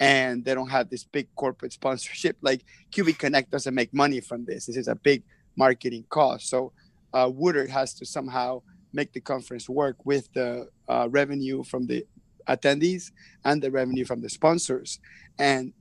and 0.00 0.44
they 0.44 0.54
don't 0.54 0.70
have 0.70 0.90
this 0.90 1.04
big 1.04 1.28
corporate 1.36 1.72
sponsorship, 1.72 2.36
like 2.42 2.64
QB 2.92 3.18
Connect 3.18 3.50
doesn't 3.50 3.74
make 3.74 3.92
money 3.94 4.20
from 4.20 4.44
this. 4.44 4.66
This 4.66 4.76
is 4.76 4.88
a 4.88 4.94
big 4.94 5.22
marketing 5.56 6.04
cost. 6.08 6.48
So 6.48 6.72
uh, 7.12 7.30
Woodard 7.32 7.70
has 7.70 7.94
to 7.94 8.06
somehow 8.06 8.62
make 8.92 9.12
the 9.12 9.20
conference 9.20 9.68
work 9.68 10.04
with 10.04 10.32
the 10.32 10.68
uh, 10.88 11.08
revenue 11.10 11.62
from 11.62 11.86
the 11.86 12.06
attendees 12.48 13.10
and 13.44 13.62
the 13.62 13.70
revenue 13.70 14.04
from 14.04 14.20
the 14.20 14.28
sponsors. 14.28 14.98
And 15.38 15.72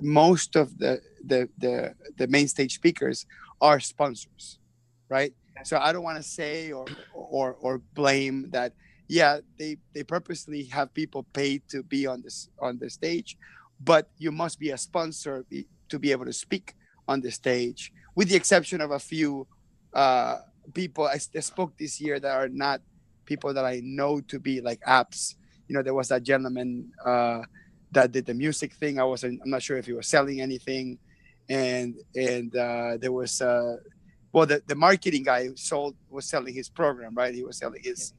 most 0.00 0.56
of 0.56 0.78
the 0.78 1.00
the 1.24 1.48
the, 1.58 1.94
the 2.16 2.26
main 2.26 2.48
stage 2.48 2.74
speakers 2.74 3.26
are 3.60 3.80
sponsors, 3.80 4.58
right? 5.08 5.34
So 5.64 5.78
I 5.78 5.92
don't 5.92 6.04
want 6.04 6.16
to 6.16 6.22
say 6.22 6.72
or 6.72 6.86
or 7.12 7.56
or 7.60 7.78
blame 7.94 8.50
that. 8.50 8.72
Yeah, 9.08 9.40
they 9.58 9.78
they 9.94 10.02
purposely 10.04 10.64
have 10.64 10.92
people 10.92 11.24
paid 11.32 11.62
to 11.70 11.82
be 11.82 12.06
on 12.06 12.22
this 12.22 12.48
on 12.60 12.78
the 12.78 12.90
stage, 12.90 13.38
but 13.80 14.10
you 14.18 14.30
must 14.30 14.60
be 14.60 14.70
a 14.70 14.78
sponsor 14.78 15.46
to 15.88 15.98
be 15.98 16.12
able 16.12 16.26
to 16.26 16.32
speak 16.32 16.74
on 17.08 17.20
the 17.20 17.30
stage, 17.30 17.92
with 18.14 18.28
the 18.28 18.36
exception 18.36 18.80
of 18.82 18.90
a 18.90 18.98
few 18.98 19.46
uh, 19.94 20.38
people 20.74 21.06
I 21.06 21.16
spoke 21.18 21.76
this 21.78 22.00
year 22.00 22.20
that 22.20 22.36
are 22.36 22.48
not 22.48 22.82
people 23.24 23.54
that 23.54 23.64
I 23.64 23.80
know 23.82 24.20
to 24.20 24.38
be 24.38 24.60
like 24.60 24.80
apps. 24.86 25.34
You 25.68 25.76
know, 25.76 25.82
there 25.82 25.94
was 25.94 26.08
that 26.08 26.22
gentleman 26.22 26.92
uh, 27.04 27.42
that 27.92 28.12
did 28.12 28.26
the 28.26 28.34
music 28.34 28.74
thing. 28.74 29.00
I 29.00 29.04
wasn't. 29.04 29.40
I'm 29.42 29.50
not 29.50 29.62
sure 29.62 29.78
if 29.78 29.86
he 29.86 29.92
was 29.94 30.06
selling 30.06 30.40
anything, 30.42 30.98
and 31.48 31.94
and 32.14 32.54
uh, 32.54 32.98
there 32.98 33.12
was 33.12 33.40
uh, 33.40 33.76
well, 34.32 34.46
the, 34.46 34.62
the 34.66 34.74
marketing 34.74 35.22
guy 35.24 35.48
sold 35.54 35.96
was 36.10 36.26
selling 36.26 36.54
his 36.54 36.68
program, 36.68 37.14
right? 37.14 37.34
He 37.34 37.44
was 37.44 37.58
selling 37.58 37.82
his, 37.82 38.12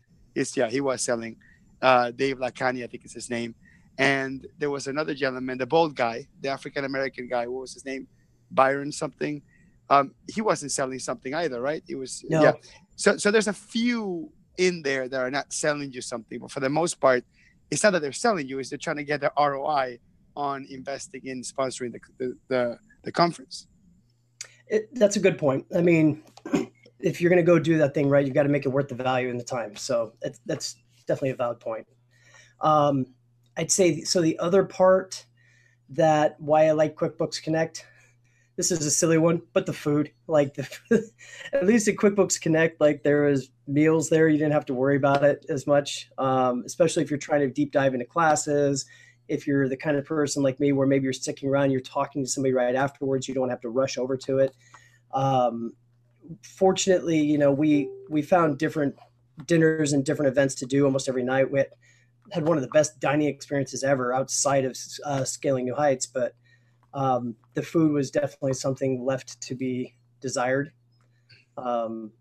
yeah, 0.57 0.69
he 0.69 0.81
was 0.81 1.01
selling. 1.01 1.35
Uh, 1.81 2.11
Dave 2.11 2.37
Lacani, 2.37 2.83
I 2.83 2.87
think 2.87 3.05
is 3.05 3.13
his 3.13 3.29
name. 3.29 3.55
And 3.97 4.47
there 4.57 4.69
was 4.69 4.87
another 4.87 5.13
gentleman, 5.13 5.57
the 5.57 5.65
bald 5.65 5.95
guy, 5.95 6.27
the 6.41 6.49
African 6.49 6.85
American 6.85 7.27
guy. 7.27 7.47
What 7.47 7.61
was 7.61 7.73
his 7.73 7.85
name? 7.85 8.07
Byron 8.51 8.91
something. 8.91 9.41
Um, 9.89 10.13
he 10.33 10.41
wasn't 10.41 10.71
selling 10.71 10.99
something 10.99 11.33
either, 11.33 11.61
right? 11.61 11.83
It 11.87 11.95
was 11.95 12.23
No. 12.29 12.41
yeah. 12.41 12.53
So 12.95 13.17
so 13.17 13.31
there's 13.31 13.47
a 13.47 13.53
few 13.53 14.31
in 14.57 14.81
there 14.83 15.09
that 15.09 15.19
are 15.19 15.31
not 15.31 15.51
selling 15.51 15.91
you 15.91 16.01
something, 16.01 16.39
but 16.39 16.51
for 16.51 16.59
the 16.59 16.69
most 16.69 16.99
part, 16.99 17.23
it's 17.71 17.83
not 17.83 17.91
that 17.93 18.01
they're 18.01 18.11
selling 18.11 18.47
you; 18.47 18.59
is 18.59 18.69
they're 18.69 18.77
trying 18.79 18.97
to 18.97 19.03
get 19.03 19.21
the 19.21 19.31
ROI 19.37 19.99
on 20.35 20.65
investing 20.69 21.25
in 21.25 21.41
sponsoring 21.41 21.91
the 21.91 21.99
the, 22.19 22.37
the, 22.47 22.79
the 23.03 23.11
conference. 23.11 23.67
It, 24.67 24.93
that's 24.93 25.15
a 25.15 25.19
good 25.19 25.37
point. 25.37 25.65
I 25.75 25.81
mean, 25.81 26.23
if 26.99 27.21
you're 27.21 27.29
going 27.29 27.43
to 27.43 27.49
go 27.49 27.59
do 27.59 27.77
that 27.77 27.93
thing 27.93 28.09
right, 28.09 28.25
you've 28.25 28.35
got 28.35 28.43
to 28.43 28.49
make 28.49 28.65
it 28.65 28.69
worth 28.69 28.89
the 28.89 28.95
value 28.95 29.29
and 29.29 29.39
the 29.39 29.43
time. 29.43 29.75
So 29.75 30.13
that's, 30.21 30.39
that's 30.45 30.75
definitely 31.07 31.31
a 31.31 31.35
valid 31.35 31.59
point. 31.59 31.87
Um, 32.61 33.05
I'd 33.57 33.71
say 33.71 34.01
so. 34.03 34.21
The 34.21 34.39
other 34.39 34.63
part 34.63 35.25
that 35.89 36.39
why 36.39 36.67
I 36.67 36.71
like 36.71 36.95
QuickBooks 36.95 37.41
Connect, 37.41 37.85
this 38.55 38.71
is 38.71 38.85
a 38.85 38.91
silly 38.91 39.17
one, 39.17 39.41
but 39.53 39.65
the 39.65 39.73
food, 39.73 40.11
like 40.27 40.53
the, 40.53 40.67
at 41.53 41.65
least 41.65 41.87
at 41.87 41.95
QuickBooks 41.95 42.39
Connect, 42.39 42.79
like 42.79 43.03
there 43.03 43.23
was 43.23 43.49
meals 43.67 44.09
there. 44.09 44.27
You 44.27 44.37
didn't 44.37 44.53
have 44.53 44.65
to 44.67 44.73
worry 44.73 44.97
about 44.97 45.23
it 45.23 45.45
as 45.49 45.65
much, 45.67 46.09
um, 46.17 46.63
especially 46.65 47.03
if 47.03 47.09
you're 47.09 47.19
trying 47.19 47.41
to 47.41 47.49
deep 47.49 47.71
dive 47.71 47.93
into 47.93 48.05
classes. 48.05 48.85
If 49.27 49.45
you're 49.45 49.69
the 49.69 49.77
kind 49.77 49.97
of 49.97 50.05
person 50.05 50.41
like 50.41 50.59
me, 50.59 50.71
where 50.71 50.87
maybe 50.87 51.03
you're 51.03 51.13
sticking 51.13 51.49
around, 51.49 51.71
you're 51.71 51.81
talking 51.81 52.23
to 52.23 52.29
somebody 52.29 52.53
right 52.53 52.75
afterwards, 52.75 53.27
you 53.27 53.35
don't 53.35 53.49
have 53.49 53.61
to 53.61 53.69
rush 53.69 53.97
over 53.97 54.17
to 54.17 54.39
it. 54.39 54.55
Um, 55.13 55.73
fortunately, 56.43 57.19
you 57.19 57.37
know, 57.37 57.51
we 57.51 57.89
we 58.09 58.21
found 58.21 58.57
different 58.57 58.95
dinners 59.45 59.93
and 59.93 60.03
different 60.05 60.31
events 60.31 60.55
to 60.55 60.65
do 60.65 60.85
almost 60.85 61.07
every 61.07 61.23
night. 61.23 61.51
We 61.51 61.59
had, 61.59 61.69
had 62.31 62.47
one 62.47 62.57
of 62.57 62.61
the 62.61 62.69
best 62.69 62.99
dining 62.99 63.27
experiences 63.27 63.83
ever 63.83 64.13
outside 64.13 64.65
of 64.65 64.77
uh, 65.05 65.23
scaling 65.23 65.65
new 65.65 65.75
heights, 65.75 66.05
but 66.05 66.33
um, 66.93 67.35
the 67.53 67.61
food 67.61 67.91
was 67.91 68.11
definitely 68.11 68.53
something 68.53 69.05
left 69.05 69.41
to 69.41 69.55
be 69.55 69.95
desired. 70.21 70.71
Um, 71.57 72.11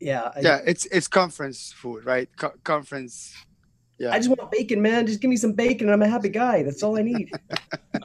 yeah, 0.00 0.30
I, 0.34 0.40
yeah, 0.40 0.60
it's 0.66 0.86
it's 0.86 1.08
conference 1.08 1.72
food, 1.72 2.04
right? 2.04 2.28
Co- 2.36 2.54
conference. 2.62 3.34
Yeah, 3.98 4.10
I 4.12 4.18
just 4.18 4.28
want 4.28 4.50
bacon, 4.50 4.82
man. 4.82 5.06
Just 5.06 5.20
give 5.20 5.30
me 5.30 5.36
some 5.36 5.52
bacon, 5.52 5.88
and 5.88 5.94
I'm 5.94 6.02
a 6.02 6.10
happy 6.10 6.28
guy. 6.28 6.62
That's 6.62 6.82
all 6.82 6.98
I 6.98 7.02
need. 7.02 7.30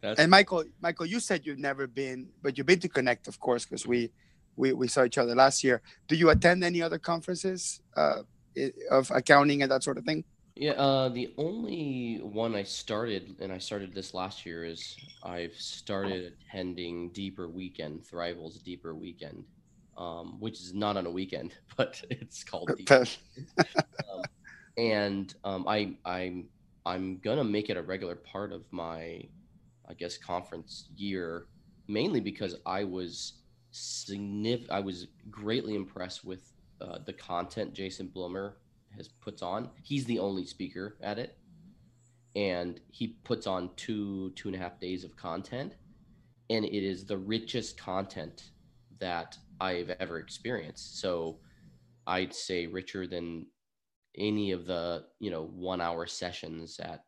That's 0.00 0.18
and 0.18 0.30
Michael, 0.30 0.64
Michael, 0.80 1.06
you 1.06 1.20
said 1.20 1.44
you've 1.44 1.58
never 1.58 1.86
been, 1.86 2.28
but 2.42 2.56
you've 2.56 2.66
been 2.66 2.80
to 2.80 2.88
Connect, 2.88 3.28
of 3.28 3.38
course, 3.38 3.64
because 3.64 3.86
we, 3.86 4.10
we 4.56 4.72
we 4.72 4.88
saw 4.88 5.04
each 5.04 5.18
other 5.18 5.34
last 5.34 5.62
year. 5.62 5.82
Do 6.08 6.16
you 6.16 6.30
attend 6.30 6.64
any 6.64 6.80
other 6.80 6.98
conferences 6.98 7.80
uh, 7.96 8.22
of 8.90 9.10
accounting 9.10 9.62
and 9.62 9.70
that 9.70 9.82
sort 9.82 9.98
of 9.98 10.04
thing? 10.04 10.24
Yeah, 10.56 10.72
uh, 10.72 11.08
the 11.08 11.32
only 11.38 12.20
one 12.22 12.54
I 12.54 12.64
started, 12.64 13.36
and 13.40 13.52
I 13.52 13.58
started 13.58 13.94
this 13.94 14.12
last 14.12 14.44
year, 14.44 14.64
is 14.64 14.96
I've 15.22 15.54
started 15.54 16.34
attending 16.34 17.10
Deeper 17.12 17.48
Weekend, 17.48 18.04
Thriveal's 18.04 18.58
Deeper 18.58 18.94
Weekend, 18.94 19.44
um, 19.96 20.38
which 20.40 20.60
is 20.60 20.74
not 20.74 20.96
on 20.96 21.06
a 21.06 21.10
weekend, 21.10 21.54
but 21.76 22.02
it's 22.10 22.44
called 22.44 22.72
Deeper. 22.76 23.06
um, 23.58 24.22
and 24.76 25.34
um, 25.44 25.66
I, 25.66 25.94
I'm, 26.04 26.48
I'm 26.84 27.18
gonna 27.18 27.44
make 27.44 27.70
it 27.70 27.76
a 27.76 27.82
regular 27.82 28.16
part 28.16 28.52
of 28.52 28.64
my, 28.70 29.22
I 29.90 29.94
guess, 29.94 30.16
conference 30.16 30.88
year, 30.96 31.46
mainly 31.88 32.20
because 32.20 32.54
I 32.64 32.84
was 32.84 33.34
significant. 33.72 34.70
I 34.70 34.78
was 34.78 35.08
greatly 35.30 35.74
impressed 35.74 36.24
with 36.24 36.52
uh, 36.80 36.98
the 37.04 37.12
content 37.12 37.74
Jason 37.74 38.10
Blumer 38.14 38.52
has 38.96 39.08
puts 39.08 39.42
on. 39.42 39.68
He's 39.82 40.04
the 40.04 40.20
only 40.20 40.46
speaker 40.46 40.96
at 41.02 41.18
it, 41.18 41.36
and 42.36 42.80
he 42.88 43.18
puts 43.24 43.48
on 43.48 43.70
two 43.74 44.30
two 44.36 44.48
and 44.48 44.54
a 44.54 44.60
half 44.60 44.78
days 44.78 45.02
of 45.02 45.16
content, 45.16 45.74
and 46.50 46.64
it 46.64 46.84
is 46.84 47.04
the 47.04 47.18
richest 47.18 47.76
content 47.76 48.50
that 49.00 49.36
I've 49.60 49.90
ever 49.98 50.18
experienced. 50.18 51.00
So, 51.00 51.40
I'd 52.06 52.32
say 52.32 52.68
richer 52.68 53.08
than 53.08 53.46
any 54.16 54.52
of 54.52 54.66
the 54.66 55.06
you 55.18 55.32
know 55.32 55.46
one 55.46 55.80
hour 55.80 56.06
sessions 56.06 56.76
that 56.76 57.06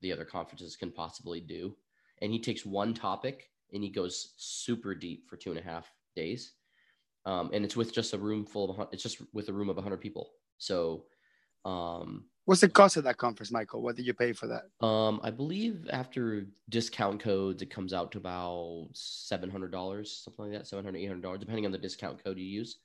the 0.00 0.12
other 0.12 0.24
conferences 0.24 0.76
can 0.76 0.90
possibly 0.90 1.40
do. 1.40 1.76
And 2.22 2.32
he 2.32 2.38
takes 2.38 2.64
one 2.64 2.94
topic 2.94 3.50
and 3.74 3.82
he 3.82 3.90
goes 3.90 4.32
super 4.38 4.94
deep 4.94 5.28
for 5.28 5.36
two 5.36 5.50
and 5.50 5.58
a 5.58 5.62
half 5.62 5.92
days. 6.16 6.52
Um, 7.26 7.50
and 7.52 7.64
it's 7.64 7.76
with 7.76 7.92
just 7.92 8.14
a 8.14 8.18
room 8.18 8.46
full 8.46 8.70
of, 8.70 8.88
it's 8.92 9.02
just 9.02 9.20
with 9.34 9.48
a 9.48 9.52
room 9.52 9.68
of 9.68 9.76
100 9.76 9.98
people. 10.00 10.30
So, 10.58 11.04
um, 11.64 12.26
What's 12.44 12.60
the 12.60 12.68
cost 12.68 12.96
of 12.96 13.04
that 13.04 13.18
conference, 13.18 13.52
Michael? 13.52 13.82
What 13.82 13.94
did 13.94 14.04
you 14.06 14.14
pay 14.14 14.32
for 14.32 14.48
that? 14.48 14.86
um, 14.86 15.20
I 15.22 15.30
believe 15.30 15.88
after 15.92 16.48
discount 16.68 17.20
codes, 17.20 17.62
it 17.62 17.70
comes 17.70 17.92
out 17.92 18.10
to 18.12 18.18
about 18.18 18.88
$700, 18.94 20.06
something 20.06 20.50
like 20.50 20.52
that, 20.52 20.64
$700, 20.64 21.22
$800, 21.22 21.38
depending 21.38 21.66
on 21.66 21.72
the 21.72 21.78
discount 21.78 22.22
code 22.22 22.38
you 22.38 22.44
use. 22.44 22.78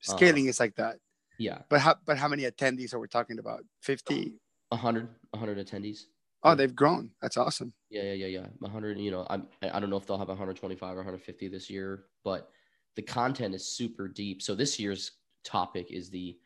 Scaling 0.00 0.46
is 0.46 0.60
like 0.60 0.76
that, 0.76 0.96
Yeah, 1.38 1.62
but 1.70 1.80
how 1.80 1.96
but 2.04 2.18
how 2.18 2.28
many 2.28 2.42
attendees 2.44 2.92
are 2.94 3.00
we 3.00 3.08
talking 3.08 3.38
about? 3.38 3.64
Fifty. 3.80 4.34
100, 4.68 5.08
100 5.30 5.66
attendees. 5.66 6.02
Oh, 6.42 6.54
they've 6.54 6.74
grown. 6.74 7.10
That's 7.20 7.36
awesome. 7.36 7.72
Yeah, 7.90 8.02
yeah, 8.02 8.26
yeah, 8.26 8.26
yeah. 8.26 8.46
100, 8.60 8.98
you 8.98 9.10
know, 9.10 9.26
I'm, 9.28 9.48
I 9.62 9.80
don't 9.80 9.90
know 9.90 9.96
if 9.96 10.06
they'll 10.06 10.18
have 10.18 10.28
125 10.28 10.92
or 10.92 10.96
150 10.96 11.48
this 11.48 11.68
year, 11.68 12.04
but 12.22 12.50
the 12.96 13.02
content 13.02 13.54
is 13.54 13.66
super 13.66 14.08
deep. 14.08 14.42
So 14.42 14.54
this 14.54 14.78
year's 14.78 15.12
topic 15.44 15.90
is 15.90 16.10
the 16.10 16.36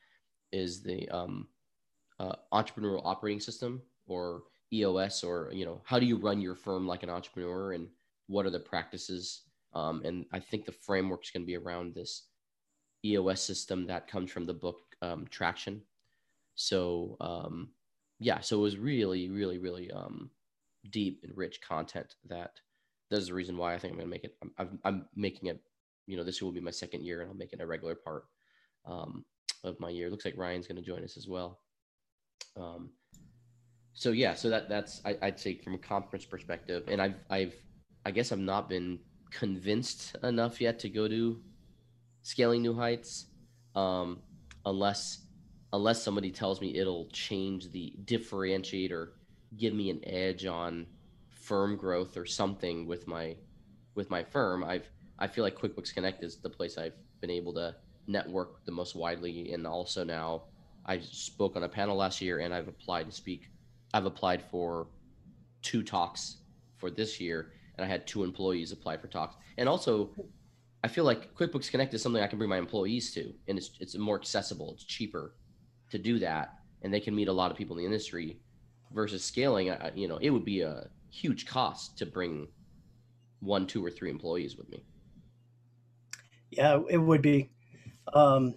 is 0.53 0.83
the 0.83 1.09
um, 1.09 1.49
uh, 2.21 2.35
entrepreneurial 2.53 3.01
operating 3.05 3.41
system 3.41 3.81
or 4.07 4.43
EOS, 4.73 5.25
or 5.25 5.51
you 5.53 5.65
know, 5.65 5.81
how 5.85 5.99
do 5.99 6.07
you 6.07 6.17
run 6.17 6.41
your 6.41 6.55
firm 6.55 6.87
like 6.87 7.03
an 7.03 7.11
entrepreneur, 7.11 7.73
and 7.73 7.89
what 8.27 8.47
are 8.47 8.51
the 8.51 8.61
practices? 8.61 9.43
Um, 9.75 10.03
and 10.05 10.27
I 10.33 10.41
think 10.41 10.67
the 10.67 10.73
framework 10.73 11.25
is 11.25 11.31
going 11.31 11.43
to 11.43 11.47
be 11.47 11.57
around 11.57 11.95
this 11.95 12.29
EOS 13.05 13.41
system 13.41 13.87
that 13.87 14.09
comes 14.09 14.31
from 14.31 14.45
the 14.45 14.55
book 14.55 14.79
um, 15.01 15.27
Traction. 15.31 15.81
So 16.55 17.17
um, 17.21 17.71
yeah, 18.23 18.41
so 18.41 18.59
it 18.59 18.63
was 18.63 18.79
really, 18.79 19.29
really, 19.29 19.59
really 19.59 19.91
um, 19.91 20.31
deep 20.91 21.21
and 21.25 21.37
rich 21.37 21.61
content 21.61 22.15
that 22.29 22.53
there's 23.11 23.27
the 23.27 23.35
reason 23.35 23.57
why 23.57 23.75
I 23.75 23.79
think 23.79 23.93
I'm 23.93 23.99
gonna 23.99 24.11
make 24.11 24.25
it. 24.25 24.37
I'm, 24.43 24.51
I'm, 24.59 24.79
I'm 24.85 25.07
making 25.15 25.49
it. 25.49 25.61
You 26.07 26.17
know, 26.17 26.25
this 26.25 26.41
will 26.43 26.53
be 26.53 26.61
my 26.61 26.71
second 26.71 27.05
year, 27.05 27.21
and 27.21 27.31
I'll 27.31 27.37
make 27.37 27.53
it 27.53 27.61
a 27.61 27.67
regular 27.67 27.95
part 27.95 28.25
um, 28.87 29.25
of 29.65 29.79
my 29.81 29.91
year. 29.91 30.11
Looks 30.11 30.25
like 30.25 30.37
Ryan's 30.37 30.67
gonna 30.67 30.83
join 30.83 31.05
us 31.05 31.17
as 31.17 31.29
well. 31.29 31.61
Um, 32.57 32.91
so 33.95 34.11
yeah, 34.13 34.35
so 34.35 34.49
that 34.51 34.69
that's 34.69 35.01
I, 35.05 35.17
I'd 35.23 35.39
say 35.39 35.59
from 35.59 35.75
a 35.75 35.79
conference 35.79 36.25
perspective, 36.25 36.85
and 36.89 37.01
I've 37.01 37.17
I've 37.29 37.55
I 38.07 38.11
guess 38.11 38.33
I've 38.33 38.39
not 38.39 38.69
been 38.69 38.99
convinced 39.31 40.17
enough 40.23 40.61
yet 40.61 40.79
to 40.81 40.89
go 40.89 41.09
to 41.09 41.41
scaling 42.23 42.63
new 42.63 42.75
heights, 42.75 43.27
um, 43.75 44.21
unless 44.65 45.27
unless 45.73 46.03
somebody 46.03 46.31
tells 46.31 46.61
me 46.61 46.77
it'll 46.77 47.07
change 47.13 47.71
the 47.71 47.95
differentiate 48.05 48.93
or 48.93 49.13
give 49.57 49.75
me 49.75 49.91
an 49.91 50.01
edge 50.05 50.47
on 50.47 50.87
firm 51.31 51.77
growth 51.77 52.17
or 52.17 52.27
something 52.27 52.87
with 52.87 53.07
my 53.07 53.37
with 53.95 54.11
my 54.11 54.23
firm 54.23 54.63
i've 54.65 54.89
i 55.19 55.27
feel 55.27 55.45
like 55.45 55.59
quickbooks 55.59 55.93
connect 55.93 56.23
is 56.23 56.37
the 56.37 56.49
place 56.49 56.79
i've 56.79 56.95
been 57.21 57.31
able 57.31 57.53
to 57.53 57.75
network 58.07 58.65
the 58.65 58.73
most 58.73 58.95
widely. 58.95 59.53
And 59.53 59.67
also 59.67 60.05
now 60.05 60.43
i 60.85 60.99
spoke 60.99 61.57
on 61.57 61.63
a 61.63 61.69
panel 61.69 61.97
last 61.97 62.21
year 62.21 62.41
and 62.41 62.53
i've 62.53 62.69
applied 62.69 63.07
to 63.07 63.13
speak 63.13 63.51
i've 63.95 64.05
applied 64.05 64.43
for 64.43 64.89
two 65.63 65.83
talks 65.83 66.39
for 66.77 66.91
this 66.91 67.21
year 67.21 67.53
and 67.77 67.85
i 67.85 67.89
had 67.89 68.07
two 68.07 68.25
employees 68.25 68.73
apply 68.73 68.97
for 68.97 69.07
talks. 69.07 69.37
And 69.59 69.69
also 69.69 70.11
i 70.83 70.89
feel 70.89 71.05
like 71.05 71.35
quickbooks 71.35 71.71
connect 71.71 71.95
is 71.95 72.03
something 72.03 72.23
i 72.23 72.27
can 72.27 72.39
bring 72.39 72.51
my 72.51 72.59
employees 72.59 73.15
to 73.15 73.33
and 73.47 73.57
it's, 73.57 73.71
it's 73.79 73.97
more 73.97 74.19
accessible 74.19 74.73
it's 74.73 74.85
cheaper 74.85 75.35
to 75.93 75.99
do 75.99 76.19
that 76.21 76.55
and 76.83 76.93
they 76.95 77.01
can 77.01 77.15
meet 77.15 77.29
a 77.29 77.33
lot 77.33 77.51
of 77.53 77.57
people 77.59 77.77
in 77.77 77.83
the 77.83 77.87
industry 77.87 78.41
versus 78.93 79.25
scaling 79.25 79.71
I- 79.71 79.93
you 79.95 80.09
know 80.09 80.19
it 80.19 80.31
would 80.31 80.45
be 80.47 80.63
a 80.63 80.89
huge 81.11 81.47
cost 81.47 81.99
to 81.99 82.07
bring 82.07 82.49
one 83.41 83.67
two 83.69 83.85
or 83.85 83.91
three 83.91 84.11
employees 84.11 84.57
with 84.59 84.69
me 84.71 84.85
Yeah, 86.51 86.81
it 86.91 86.99
would 86.99 87.23
be. 87.23 87.51
Um, 88.15 88.57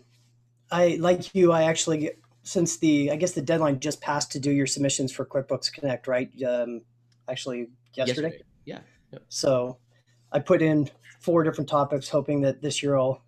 I 0.71 0.97
like 0.99 1.33
you. 1.35 1.51
I 1.51 1.63
actually 1.63 2.11
since 2.43 2.77
the 2.77 3.11
I 3.11 3.15
guess 3.17 3.33
the 3.33 3.41
deadline 3.41 3.79
just 3.79 4.01
passed 4.01 4.31
to 4.33 4.39
do 4.39 4.51
your 4.51 4.67
submissions 4.67 5.11
for 5.13 5.25
QuickBooks 5.25 5.71
Connect, 5.73 6.07
right? 6.07 6.29
Um, 6.43 6.81
actually, 7.29 7.69
yesterday. 7.95 8.41
yeah 9.11 9.19
So 9.29 9.77
I 10.31 10.39
put 10.39 10.61
in 10.61 10.89
four 11.21 11.43
different 11.43 11.69
topics, 11.69 12.09
hoping 12.09 12.41
that 12.41 12.61
this 12.61 12.83
year 12.83 12.97
I'll 12.97 13.23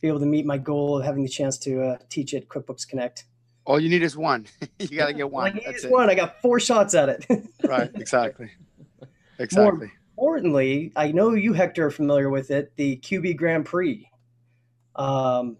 be 0.00 0.08
able 0.08 0.20
to 0.20 0.26
meet 0.26 0.46
my 0.46 0.58
goal 0.58 0.98
of 0.98 1.04
having 1.04 1.22
the 1.22 1.28
chance 1.30 1.58
to 1.58 1.82
uh, 1.82 1.98
teach 2.08 2.34
at 2.34 2.48
QuickBooks 2.48 2.88
Connect. 2.88 3.24
All 3.64 3.78
you 3.78 3.88
need 3.88 4.02
is 4.02 4.16
one. 4.16 4.46
you 4.78 4.96
gotta 4.96 5.12
get 5.12 5.24
All 5.24 5.38
I 5.38 5.42
one. 5.44 5.54
need 5.54 5.64
That's 5.66 5.86
one. 5.86 6.10
I 6.10 6.14
got 6.14 6.40
four 6.40 6.58
shots 6.60 6.94
at 6.94 7.08
it. 7.08 7.26
Right. 7.64 7.90
Exactly. 7.94 8.50
Exactly. 9.38 9.90
importantly, 10.10 10.92
I 10.94 11.12
know 11.12 11.30
you, 11.34 11.52
Hector, 11.52 11.86
are 11.86 11.90
familiar 11.90 12.28
with 12.28 12.50
it, 12.50 12.72
the 12.76 12.96
QB 12.98 13.36
Grand 13.36 13.64
Prix. 13.64 14.08
Um, 14.96 15.56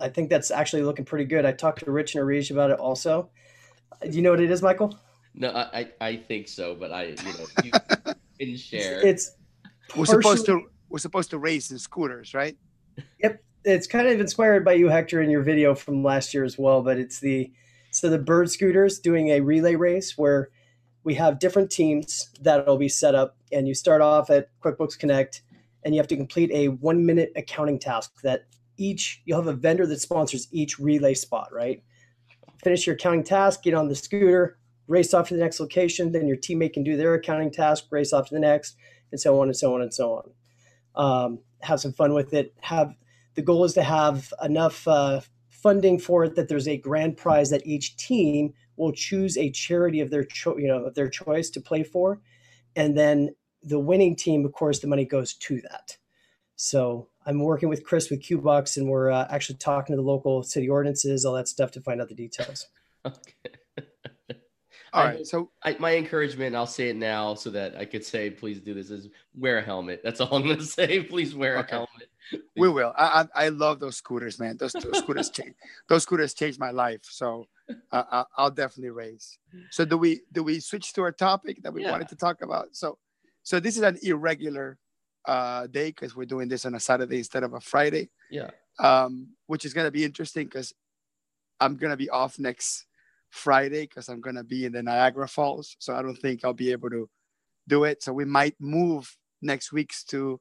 I 0.00 0.08
think 0.08 0.30
that's 0.30 0.50
actually 0.50 0.82
looking 0.82 1.04
pretty 1.04 1.24
good. 1.26 1.44
I 1.44 1.52
talked 1.52 1.84
to 1.84 1.90
Rich 1.90 2.14
and 2.14 2.22
Arish 2.22 2.50
about 2.50 2.70
it 2.70 2.78
also. 2.78 3.30
Do 4.02 4.10
you 4.10 4.22
know 4.22 4.30
what 4.30 4.40
it 4.40 4.50
is, 4.50 4.62
Michael? 4.62 4.98
No, 5.34 5.50
I, 5.50 5.90
I 6.00 6.16
think 6.16 6.48
so, 6.48 6.74
but 6.74 6.92
I, 6.92 7.04
you 7.04 7.14
know, 7.14 7.46
you 7.64 7.70
can 8.38 8.56
share. 8.56 9.04
It's 9.04 9.32
we're 9.96 10.06
supposed 10.06 10.46
to 10.46 10.62
we're 10.88 10.98
supposed 10.98 11.30
to 11.30 11.38
race 11.38 11.70
in 11.70 11.78
scooters, 11.78 12.34
right? 12.34 12.56
Yep, 13.22 13.42
it's 13.64 13.86
kind 13.86 14.06
of 14.08 14.20
inspired 14.20 14.64
by 14.64 14.74
you, 14.74 14.88
Hector, 14.88 15.22
in 15.22 15.30
your 15.30 15.42
video 15.42 15.74
from 15.74 16.02
last 16.02 16.34
year 16.34 16.44
as 16.44 16.58
well. 16.58 16.82
But 16.82 16.98
it's 16.98 17.20
the 17.20 17.52
so 17.90 18.10
the 18.10 18.18
bird 18.18 18.50
scooters 18.50 18.98
doing 18.98 19.28
a 19.28 19.40
relay 19.40 19.76
race 19.76 20.18
where 20.18 20.50
we 21.04 21.14
have 21.14 21.38
different 21.38 21.70
teams 21.70 22.30
that'll 22.40 22.76
be 22.76 22.88
set 22.88 23.14
up, 23.14 23.36
and 23.52 23.68
you 23.68 23.74
start 23.74 24.00
off 24.00 24.30
at 24.30 24.48
QuickBooks 24.60 24.98
Connect, 24.98 25.42
and 25.84 25.94
you 25.94 26.00
have 26.00 26.08
to 26.08 26.16
complete 26.16 26.50
a 26.52 26.68
one 26.68 27.04
minute 27.04 27.32
accounting 27.36 27.78
task 27.78 28.20
that 28.22 28.46
each 28.76 29.22
you'll 29.24 29.38
have 29.38 29.46
a 29.46 29.56
vendor 29.56 29.86
that 29.86 30.00
sponsors 30.00 30.48
each 30.50 30.78
relay 30.78 31.14
spot, 31.14 31.48
right? 31.52 31.82
Finish 32.62 32.86
your 32.86 32.96
accounting 32.96 33.24
task, 33.24 33.62
get 33.62 33.74
on 33.74 33.88
the 33.88 33.94
scooter, 33.94 34.58
race 34.88 35.14
off 35.14 35.28
to 35.28 35.34
the 35.34 35.40
next 35.40 35.60
location, 35.60 36.12
then 36.12 36.26
your 36.26 36.36
teammate 36.36 36.72
can 36.72 36.82
do 36.82 36.96
their 36.96 37.14
accounting 37.14 37.50
task, 37.50 37.84
race 37.90 38.12
off 38.12 38.28
to 38.28 38.34
the 38.34 38.40
next, 38.40 38.76
and 39.12 39.20
so 39.20 39.40
on 39.40 39.48
and 39.48 39.56
so 39.56 39.74
on 39.74 39.82
and 39.82 39.94
so 39.94 40.14
on. 40.14 40.30
Um, 40.96 41.38
have 41.60 41.80
some 41.80 41.92
fun 41.92 42.14
with 42.14 42.34
it. 42.34 42.54
Have 42.60 42.94
the 43.34 43.42
goal 43.42 43.64
is 43.64 43.74
to 43.74 43.82
have 43.82 44.32
enough 44.42 44.86
uh, 44.88 45.20
funding 45.50 45.98
for 45.98 46.24
it 46.24 46.34
that 46.36 46.48
there's 46.48 46.68
a 46.68 46.76
grand 46.76 47.16
prize 47.16 47.50
that 47.50 47.66
each 47.66 47.96
team 47.96 48.52
will 48.76 48.92
choose 48.92 49.36
a 49.38 49.50
charity 49.50 50.00
of 50.00 50.10
their 50.10 50.24
cho- 50.24 50.56
you 50.58 50.68
know 50.68 50.84
of 50.84 50.94
their 50.94 51.08
choice 51.08 51.50
to 51.50 51.60
play 51.60 51.82
for, 51.82 52.20
and 52.76 52.96
then 52.96 53.34
the 53.62 53.78
winning 53.78 54.14
team, 54.14 54.44
of 54.44 54.52
course, 54.52 54.80
the 54.80 54.86
money 54.86 55.04
goes 55.06 55.32
to 55.34 55.60
that. 55.62 55.96
So 56.56 57.08
I'm 57.24 57.40
working 57.40 57.68
with 57.70 57.82
Chris 57.82 58.10
with 58.10 58.22
QBucks, 58.22 58.76
and 58.76 58.88
we're 58.88 59.10
uh, 59.10 59.26
actually 59.30 59.56
talking 59.56 59.94
to 59.94 59.96
the 59.96 60.06
local 60.06 60.42
city 60.42 60.68
ordinances, 60.68 61.24
all 61.24 61.32
that 61.34 61.48
stuff 61.48 61.70
to 61.72 61.80
find 61.80 62.00
out 62.00 62.08
the 62.08 62.14
details. 62.14 62.66
Okay. 63.06 64.36
All 64.94 65.02
I- 65.02 65.04
right. 65.06 65.26
So 65.26 65.50
I, 65.62 65.76
my 65.78 65.96
encouragement, 65.96 66.54
I'll 66.54 66.66
say 66.66 66.88
it 66.88 66.96
now 66.96 67.34
so 67.34 67.50
that 67.50 67.76
I 67.76 67.84
could 67.84 68.04
say, 68.04 68.30
please 68.30 68.60
do 68.60 68.72
this, 68.74 68.90
is 68.90 69.08
wear 69.36 69.58
a 69.58 69.62
helmet. 69.62 70.00
That's 70.04 70.20
all 70.20 70.32
I'm 70.34 70.42
going 70.44 70.56
to 70.58 70.64
say. 70.64 71.02
Please 71.02 71.34
wear 71.34 71.58
Okay. 71.58 71.68
a 71.68 71.70
helmet. 71.72 72.08
we 72.56 72.68
will. 72.68 72.92
I 72.96 73.26
I, 73.34 73.46
I 73.46 73.48
love 73.50 73.80
those 73.80 73.96
scooters, 73.96 74.38
man. 74.38 74.56
Those, 74.58 74.72
those 74.72 74.98
scooters 74.98 75.30
change. 75.30 75.54
Those 75.88 76.02
scooters 76.04 76.34
changed 76.34 76.58
my 76.58 76.70
life. 76.70 77.00
So 77.04 77.46
uh, 77.92 78.24
I'll 78.36 78.50
definitely 78.50 78.90
race. 78.90 79.38
So 79.70 79.84
do 79.84 79.96
we 79.98 80.22
do 80.32 80.42
we 80.42 80.60
switch 80.60 80.92
to 80.94 81.02
our 81.02 81.12
topic 81.12 81.62
that 81.62 81.72
we 81.72 81.82
Yeah. 81.82 81.92
wanted 81.92 82.08
to 82.08 82.16
talk 82.16 82.42
about? 82.42 82.68
So 82.72 82.98
so 83.42 83.60
this 83.60 83.76
is 83.76 83.82
an 83.82 83.98
irregular 84.02 84.78
uh, 85.26 85.66
day 85.66 85.88
because 85.88 86.14
we're 86.16 86.24
doing 86.26 86.48
this 86.48 86.64
on 86.66 86.74
a 86.74 86.80
Saturday 86.80 87.18
instead 87.18 87.42
of 87.44 87.52
a 87.54 87.60
Friday. 87.60 88.10
Yeah. 88.30 88.50
um, 88.78 89.28
which 89.46 89.64
is 89.64 89.72
going 89.74 89.86
to 89.86 89.90
be 89.92 90.04
interesting 90.04 90.46
because 90.46 90.72
I'm 91.60 91.76
going 91.76 91.90
to 91.90 91.96
be 91.96 92.10
off 92.10 92.38
next 92.38 92.86
Friday 93.30 93.82
because 93.82 94.08
I'm 94.08 94.20
going 94.20 94.36
to 94.36 94.44
be 94.44 94.64
in 94.64 94.72
the 94.72 94.82
Niagara 94.82 95.28
Falls. 95.28 95.76
So 95.78 95.94
I 95.94 96.02
don't 96.02 96.16
think 96.16 96.44
I'll 96.44 96.52
be 96.52 96.72
able 96.72 96.90
to 96.90 97.08
do 97.68 97.84
it. 97.84 98.02
So 98.02 98.12
we 98.12 98.24
might 98.24 98.54
move 98.60 99.16
next 99.42 99.72
week's 99.72 100.02
to 100.04 100.40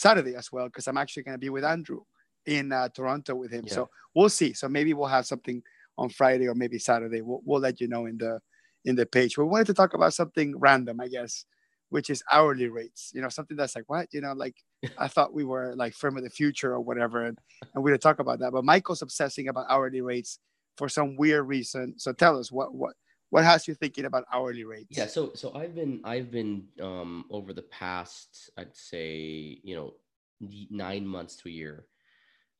Saturday 0.00 0.34
as 0.34 0.50
well 0.50 0.66
because 0.66 0.88
I'm 0.88 0.96
actually 0.96 1.24
going 1.24 1.34
to 1.34 1.38
be 1.38 1.50
with 1.50 1.64
Andrew 1.64 2.00
in 2.46 2.72
uh, 2.72 2.88
Toronto 2.88 3.34
with 3.34 3.50
him. 3.52 3.64
Yeah. 3.66 3.74
So 3.74 3.90
we'll 4.14 4.30
see. 4.30 4.52
So 4.52 4.68
maybe 4.68 4.94
we'll 4.94 5.08
have 5.08 5.26
something 5.26 5.62
on 5.98 6.08
Friday 6.08 6.48
or 6.48 6.54
maybe 6.54 6.78
Saturday. 6.78 7.20
We'll, 7.20 7.42
we'll 7.44 7.60
let 7.60 7.80
you 7.80 7.88
know 7.88 8.06
in 8.06 8.16
the 8.18 8.40
in 8.84 8.96
the 8.96 9.04
page. 9.04 9.36
We 9.36 9.44
wanted 9.44 9.66
to 9.66 9.74
talk 9.74 9.92
about 9.94 10.14
something 10.14 10.58
random, 10.58 11.00
I 11.00 11.08
guess, 11.08 11.44
which 11.90 12.08
is 12.08 12.22
hourly 12.32 12.68
rates. 12.68 13.12
You 13.14 13.20
know, 13.20 13.28
something 13.28 13.56
that's 13.56 13.76
like 13.76 13.84
what 13.88 14.08
you 14.12 14.22
know, 14.22 14.32
like 14.32 14.56
I 14.98 15.08
thought 15.08 15.34
we 15.34 15.44
were 15.44 15.74
like 15.76 15.94
firm 15.94 16.16
of 16.16 16.24
the 16.24 16.30
future 16.30 16.72
or 16.72 16.80
whatever, 16.80 17.26
and, 17.26 17.38
and 17.74 17.84
we 17.84 17.90
didn't 17.90 18.02
talk 18.02 18.20
about 18.20 18.38
that. 18.38 18.52
But 18.52 18.64
Michael's 18.64 19.02
obsessing 19.02 19.48
about 19.48 19.66
hourly 19.68 20.00
rates 20.00 20.38
for 20.78 20.88
some 20.88 21.16
weird 21.16 21.46
reason. 21.46 21.94
So 21.98 22.12
tell 22.12 22.38
us 22.38 22.50
what 22.50 22.74
what 22.74 22.94
what 23.30 23.44
has 23.44 23.66
you 23.66 23.74
thinking 23.74 24.04
about 24.04 24.24
hourly 24.32 24.64
rates? 24.64 24.96
Yeah, 24.96 25.06
so 25.06 25.32
so 25.34 25.54
I've 25.54 25.74
been 25.74 26.00
I've 26.04 26.30
been 26.30 26.68
um 26.80 27.24
over 27.30 27.52
the 27.52 27.62
past 27.62 28.50
I'd 28.56 28.76
say 28.76 29.60
you 29.62 29.76
know 29.76 29.94
nine 30.70 31.06
months 31.06 31.36
to 31.36 31.48
a 31.48 31.52
year, 31.52 31.86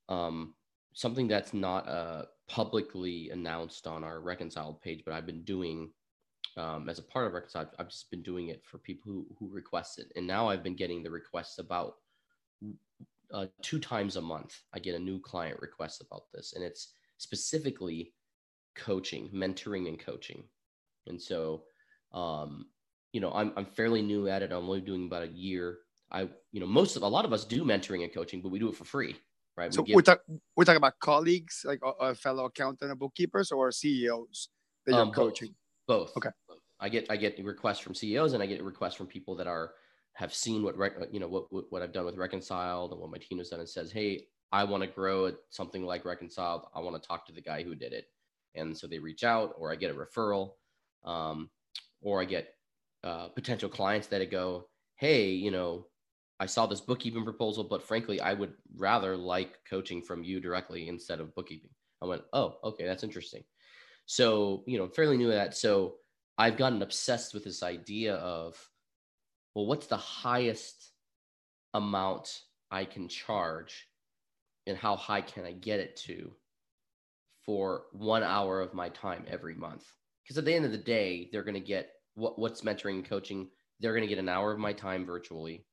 um 0.09 0.55
something 0.93 1.27
that's 1.27 1.53
not 1.53 1.87
uh 1.87 2.25
publicly 2.47 3.29
announced 3.31 3.87
on 3.87 4.03
our 4.03 4.19
reconciled 4.21 4.81
page, 4.81 5.03
but 5.05 5.13
I've 5.13 5.25
been 5.25 5.43
doing 5.43 5.91
um 6.57 6.89
as 6.89 6.99
a 6.99 7.03
part 7.03 7.27
of 7.27 7.33
reconciled. 7.33 7.69
I've 7.79 7.89
just 7.89 8.09
been 8.09 8.23
doing 8.23 8.49
it 8.49 8.63
for 8.65 8.77
people 8.77 9.11
who 9.11 9.27
who 9.39 9.49
request 9.49 9.99
it, 9.99 10.11
and 10.15 10.25
now 10.25 10.47
I've 10.47 10.63
been 10.63 10.75
getting 10.75 11.03
the 11.03 11.11
requests 11.11 11.59
about 11.59 11.95
uh, 13.33 13.47
two 13.61 13.79
times 13.79 14.15
a 14.15 14.21
month. 14.21 14.61
I 14.73 14.79
get 14.79 14.95
a 14.95 14.99
new 14.99 15.19
client 15.19 15.59
request 15.61 16.01
about 16.01 16.31
this, 16.33 16.53
and 16.53 16.63
it's 16.63 16.93
specifically 17.17 18.13
coaching, 18.75 19.29
mentoring, 19.33 19.87
and 19.87 19.99
coaching. 19.99 20.43
And 21.07 21.21
so, 21.21 21.63
um, 22.13 22.67
you 23.13 23.21
know, 23.21 23.31
I'm, 23.31 23.53
I'm 23.57 23.65
fairly 23.65 24.01
new 24.01 24.27
at 24.27 24.41
it. 24.41 24.51
I'm 24.51 24.65
only 24.69 24.81
doing 24.81 25.05
about 25.05 25.23
a 25.23 25.27
year. 25.27 25.79
I, 26.11 26.29
you 26.51 26.59
know, 26.59 26.65
most 26.65 26.95
of 26.95 27.03
a 27.03 27.07
lot 27.07 27.25
of 27.25 27.33
us 27.33 27.45
do 27.45 27.63
mentoring 27.63 28.03
and 28.03 28.13
coaching, 28.13 28.41
but 28.41 28.49
we 28.49 28.59
do 28.59 28.69
it 28.69 28.75
for 28.75 28.85
free, 28.85 29.15
right? 29.55 29.73
So 29.73 29.81
we 29.83 29.95
we're, 29.95 30.01
talk, 30.01 30.21
we're 30.55 30.65
talking 30.65 30.77
about 30.77 30.99
colleagues, 30.99 31.61
like 31.65 31.79
uh, 31.83 31.91
uh, 31.91 32.13
fellow 32.13 32.45
accountant 32.45 32.91
and 32.91 32.99
bookkeepers, 32.99 33.51
or 33.51 33.71
CEOs 33.71 34.49
that 34.85 34.93
you're 34.93 35.01
Um, 35.01 35.11
coaching. 35.11 35.55
both. 35.87 36.15
Okay. 36.17 36.29
I 36.79 36.89
get 36.89 37.05
I 37.11 37.15
get 37.15 37.37
requests 37.45 37.79
from 37.79 37.93
CEOs 37.93 38.33
and 38.33 38.41
I 38.41 38.47
get 38.47 38.63
requests 38.63 38.95
from 38.95 39.05
people 39.05 39.35
that 39.35 39.45
are 39.47 39.73
have 40.13 40.33
seen 40.33 40.63
what 40.63 40.75
you 41.13 41.19
know 41.19 41.27
what, 41.27 41.51
what 41.53 41.65
what 41.69 41.81
I've 41.81 41.93
done 41.93 42.05
with 42.05 42.17
Reconciled 42.17 42.91
and 42.91 42.99
what 42.99 43.11
my 43.11 43.19
team 43.19 43.37
has 43.37 43.49
done 43.49 43.59
and 43.59 43.69
says, 43.69 43.91
hey, 43.91 44.25
I 44.51 44.63
want 44.63 44.81
to 44.83 44.87
grow 44.89 45.27
at 45.27 45.35
something 45.49 45.85
like 45.85 46.05
Reconciled. 46.05 46.63
I 46.73 46.79
want 46.79 47.01
to 47.01 47.07
talk 47.07 47.25
to 47.27 47.33
the 47.33 47.41
guy 47.41 47.61
who 47.63 47.75
did 47.75 47.93
it, 47.93 48.07
and 48.55 48.75
so 48.75 48.87
they 48.87 48.99
reach 48.99 49.23
out, 49.23 49.53
or 49.57 49.71
I 49.71 49.75
get 49.75 49.91
a 49.91 49.93
referral, 49.93 50.53
um, 51.03 51.49
or 52.01 52.21
I 52.21 52.25
get 52.25 52.53
uh, 53.03 53.29
potential 53.29 53.69
clients 53.69 54.07
that 54.07 54.29
go, 54.31 54.67
hey, 54.95 55.29
you 55.29 55.51
know, 55.51 55.87
I 56.39 56.45
saw 56.47 56.65
this 56.65 56.81
bookkeeping 56.81 57.23
proposal, 57.23 57.63
but 57.63 57.83
frankly, 57.83 58.19
I 58.19 58.33
would 58.33 58.53
rather 58.75 59.15
like 59.15 59.59
coaching 59.69 60.01
from 60.01 60.23
you 60.23 60.39
directly 60.39 60.87
instead 60.87 61.19
of 61.19 61.35
bookkeeping. 61.35 61.69
I 62.01 62.05
went, 62.05 62.23
oh, 62.33 62.57
okay, 62.63 62.85
that's 62.85 63.03
interesting. 63.03 63.43
So, 64.07 64.63
you 64.65 64.77
know, 64.77 64.87
fairly 64.87 65.17
new 65.17 65.31
at 65.31 65.35
that. 65.35 65.55
So 65.55 65.95
I've 66.37 66.57
gotten 66.57 66.81
obsessed 66.81 67.33
with 67.33 67.43
this 67.43 67.61
idea 67.61 68.15
of, 68.15 68.57
well, 69.53 69.67
what's 69.67 69.87
the 69.87 69.97
highest 69.97 70.91
amount 71.73 72.41
I 72.71 72.85
can 72.85 73.07
charge 73.07 73.87
and 74.65 74.77
how 74.77 74.95
high 74.95 75.21
can 75.21 75.45
I 75.45 75.51
get 75.51 75.79
it 75.79 75.95
to 76.07 76.31
for 77.45 77.83
one 77.91 78.23
hour 78.23 78.61
of 78.61 78.73
my 78.73 78.89
time 78.89 79.25
every 79.27 79.55
month? 79.55 79.85
Because 80.31 80.37
at 80.37 80.45
the 80.45 80.53
end 80.53 80.63
of 80.63 80.71
the 80.71 80.77
day, 80.77 81.27
they're 81.29 81.43
going 81.43 81.55
to 81.55 81.59
get 81.59 81.89
what, 82.13 82.39
what's 82.39 82.61
mentoring 82.61 82.91
and 82.91 83.05
coaching. 83.05 83.49
They're 83.81 83.91
going 83.91 84.07
to 84.07 84.07
get 84.07 84.17
an 84.17 84.29
hour 84.29 84.53
of 84.53 84.59
my 84.59 84.71
time 84.71 85.05
virtually. 85.05 85.65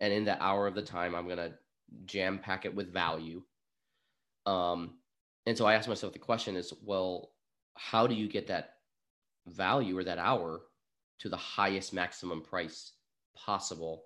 And 0.00 0.10
in 0.10 0.24
that 0.24 0.40
hour 0.40 0.66
of 0.66 0.74
the 0.74 0.80
time, 0.80 1.14
I'm 1.14 1.26
going 1.26 1.36
to 1.36 1.52
jam 2.06 2.38
pack 2.38 2.64
it 2.64 2.74
with 2.74 2.90
value. 2.90 3.42
Um, 4.46 4.94
and 5.44 5.54
so 5.54 5.66
I 5.66 5.74
asked 5.74 5.86
myself 5.86 6.14
the 6.14 6.18
question 6.18 6.56
is, 6.56 6.72
well, 6.82 7.32
how 7.74 8.06
do 8.06 8.14
you 8.14 8.26
get 8.26 8.46
that 8.46 8.76
value 9.46 9.98
or 9.98 10.04
that 10.04 10.16
hour 10.16 10.62
to 11.18 11.28
the 11.28 11.36
highest 11.36 11.92
maximum 11.92 12.40
price 12.40 12.92
possible? 13.36 14.04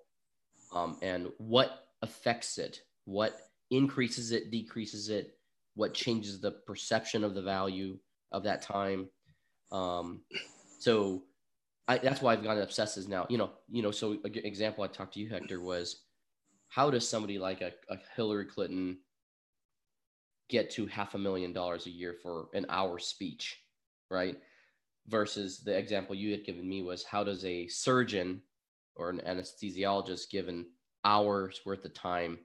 Um, 0.75 0.97
and 1.01 1.29
what 1.37 1.85
affects 2.01 2.57
it? 2.57 2.81
What 3.05 3.39
increases 3.71 4.33
it, 4.33 4.51
decreases 4.51 5.07
it? 5.07 5.37
What 5.75 5.93
changes 5.93 6.41
the 6.41 6.51
perception 6.51 7.23
of 7.23 7.33
the 7.33 7.41
value 7.41 7.97
of 8.29 8.43
that 8.43 8.61
time? 8.61 9.07
Um, 9.73 10.21
so 10.79 11.23
I, 11.87 11.97
that's 11.97 12.21
why 12.21 12.33
I've 12.33 12.43
gotten 12.43 12.63
obsessed 12.63 12.97
is 12.97 13.07
now, 13.07 13.25
you 13.29 13.37
know, 13.37 13.51
you 13.69 13.81
know, 13.81 13.91
so 13.91 14.17
example 14.23 14.83
I 14.83 14.87
talked 14.87 15.15
to 15.15 15.19
you, 15.19 15.29
Hector, 15.29 15.59
was 15.59 16.03
how 16.69 16.89
does 16.89 17.07
somebody 17.07 17.37
like 17.37 17.61
a, 17.61 17.71
a 17.89 17.97
Hillary 18.15 18.45
Clinton 18.45 18.97
get 20.49 20.69
to 20.71 20.85
half 20.85 21.15
a 21.15 21.17
million 21.17 21.51
dollars 21.51 21.87
a 21.87 21.89
year 21.89 22.15
for 22.21 22.47
an 22.53 22.65
hour 22.69 22.99
speech, 22.99 23.59
right? 24.09 24.37
Versus 25.07 25.59
the 25.59 25.77
example 25.77 26.15
you 26.15 26.31
had 26.31 26.45
given 26.45 26.67
me 26.67 26.81
was 26.81 27.03
how 27.03 27.23
does 27.23 27.43
a 27.43 27.67
surgeon 27.67 28.41
or 28.95 29.09
an 29.09 29.21
anesthesiologist 29.27 30.29
given 30.29 30.65
hour's 31.03 31.61
worth 31.65 31.83
of 31.83 31.93
time 31.93 32.37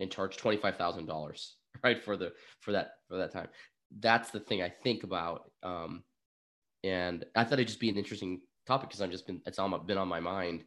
and 0.00 0.10
charge 0.10 0.36
twenty 0.36 0.56
five 0.56 0.76
thousand 0.76 1.06
dollars, 1.06 1.56
right, 1.84 2.02
for 2.02 2.16
the 2.16 2.32
for 2.60 2.72
that 2.72 2.92
for 3.08 3.18
that 3.18 3.32
time? 3.32 3.48
That's 4.00 4.30
the 4.30 4.40
thing 4.40 4.62
I 4.62 4.68
think 4.68 5.04
about, 5.04 5.50
um, 5.62 6.02
and 6.84 7.24
I 7.34 7.44
thought 7.44 7.54
it'd 7.54 7.68
just 7.68 7.80
be 7.80 7.90
an 7.90 7.96
interesting 7.96 8.40
topic 8.66 8.88
because 8.88 9.00
I've 9.00 9.10
just 9.10 9.26
been 9.26 9.40
it's 9.46 9.58
on 9.58 9.70
my, 9.70 9.78
been 9.78 9.98
on 9.98 10.08
my 10.08 10.20
mind. 10.20 10.64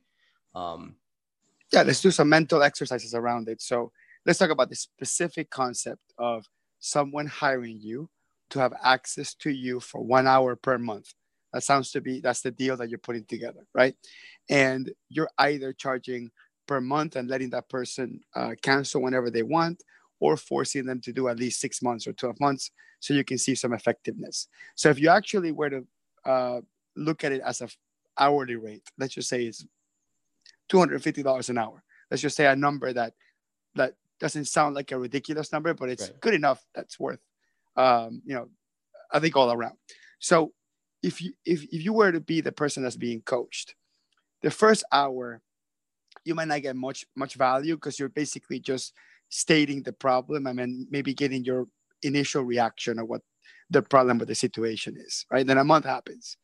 Um, 0.55 0.95
Yeah, 1.71 1.83
let's 1.83 2.01
do 2.01 2.11
some 2.11 2.29
mental 2.29 2.63
exercises 2.63 3.13
around 3.13 3.47
it. 3.47 3.61
So 3.61 3.91
let's 4.25 4.39
talk 4.39 4.49
about 4.49 4.69
the 4.69 4.75
specific 4.75 5.49
concept 5.49 6.01
of 6.17 6.45
someone 6.79 7.27
hiring 7.27 7.79
you 7.79 8.09
to 8.49 8.59
have 8.59 8.73
access 8.83 9.33
to 9.35 9.51
you 9.51 9.79
for 9.79 10.01
one 10.01 10.27
hour 10.27 10.55
per 10.55 10.77
month. 10.77 11.13
That 11.53 11.63
sounds 11.63 11.91
to 11.91 12.01
be 12.01 12.19
that's 12.19 12.41
the 12.41 12.51
deal 12.51 12.77
that 12.77 12.89
you're 12.89 12.99
putting 12.99 13.25
together, 13.25 13.65
right? 13.73 13.95
And 14.49 14.91
you're 15.09 15.29
either 15.37 15.73
charging 15.73 16.31
per 16.67 16.79
month 16.79 17.15
and 17.15 17.27
letting 17.27 17.49
that 17.51 17.69
person 17.69 18.21
uh, 18.35 18.53
cancel 18.61 19.01
whenever 19.01 19.31
they 19.31 19.43
want, 19.43 19.83
or 20.19 20.37
forcing 20.37 20.85
them 20.85 21.01
to 21.01 21.13
do 21.13 21.27
at 21.27 21.39
least 21.39 21.59
six 21.59 21.81
months 21.81 22.05
or 22.05 22.13
12 22.13 22.39
months 22.39 22.71
so 22.99 23.13
you 23.13 23.23
can 23.23 23.37
see 23.37 23.55
some 23.55 23.73
effectiveness. 23.73 24.47
So 24.75 24.89
if 24.89 24.99
you 24.99 25.09
actually 25.09 25.51
were 25.51 25.69
to 25.69 25.87
uh, 26.25 26.61
look 26.95 27.23
at 27.23 27.31
it 27.31 27.41
as 27.41 27.61
a 27.61 27.69
hourly 28.17 28.55
rate, 28.55 28.83
let's 28.97 29.13
just 29.13 29.29
say 29.29 29.45
it's 29.45 29.65
$250 30.71 31.49
an 31.49 31.57
hour. 31.57 31.83
Let's 32.09 32.21
just 32.21 32.35
say 32.35 32.45
a 32.45 32.55
number 32.55 32.91
that 32.93 33.13
that 33.75 33.93
doesn't 34.19 34.45
sound 34.45 34.75
like 34.75 34.91
a 34.91 34.99
ridiculous 34.99 35.51
number, 35.51 35.73
but 35.73 35.89
it's 35.89 36.09
right. 36.09 36.19
good 36.21 36.33
enough 36.33 36.65
that's 36.73 36.99
worth 36.99 37.19
um, 37.79 38.21
you 38.25 38.35
know, 38.35 38.49
I 39.11 39.19
think 39.19 39.35
all 39.35 39.51
around. 39.51 39.77
So 40.19 40.51
if 41.01 41.21
you 41.21 41.33
if, 41.45 41.63
if 41.63 41.83
you 41.83 41.93
were 41.93 42.11
to 42.11 42.19
be 42.19 42.41
the 42.41 42.51
person 42.51 42.83
that's 42.83 42.97
being 42.97 43.21
coached, 43.21 43.75
the 44.41 44.51
first 44.51 44.83
hour 44.91 45.41
you 46.25 46.35
might 46.35 46.49
not 46.49 46.61
get 46.61 46.75
much 46.75 47.05
much 47.15 47.35
value 47.35 47.75
because 47.75 47.97
you're 47.97 48.09
basically 48.09 48.59
just 48.59 48.93
stating 49.29 49.81
the 49.83 49.93
problem 49.93 50.45
and 50.47 50.59
then 50.59 50.87
maybe 50.91 51.13
getting 51.13 51.45
your 51.45 51.67
initial 52.03 52.43
reaction 52.43 52.99
of 52.99 53.07
what 53.07 53.21
the 53.69 53.81
problem 53.81 54.17
with 54.17 54.27
the 54.27 54.35
situation 54.35 54.97
is, 54.97 55.25
right? 55.31 55.45
Then 55.45 55.57
a 55.57 55.63
month 55.63 55.85
happens. 55.85 56.37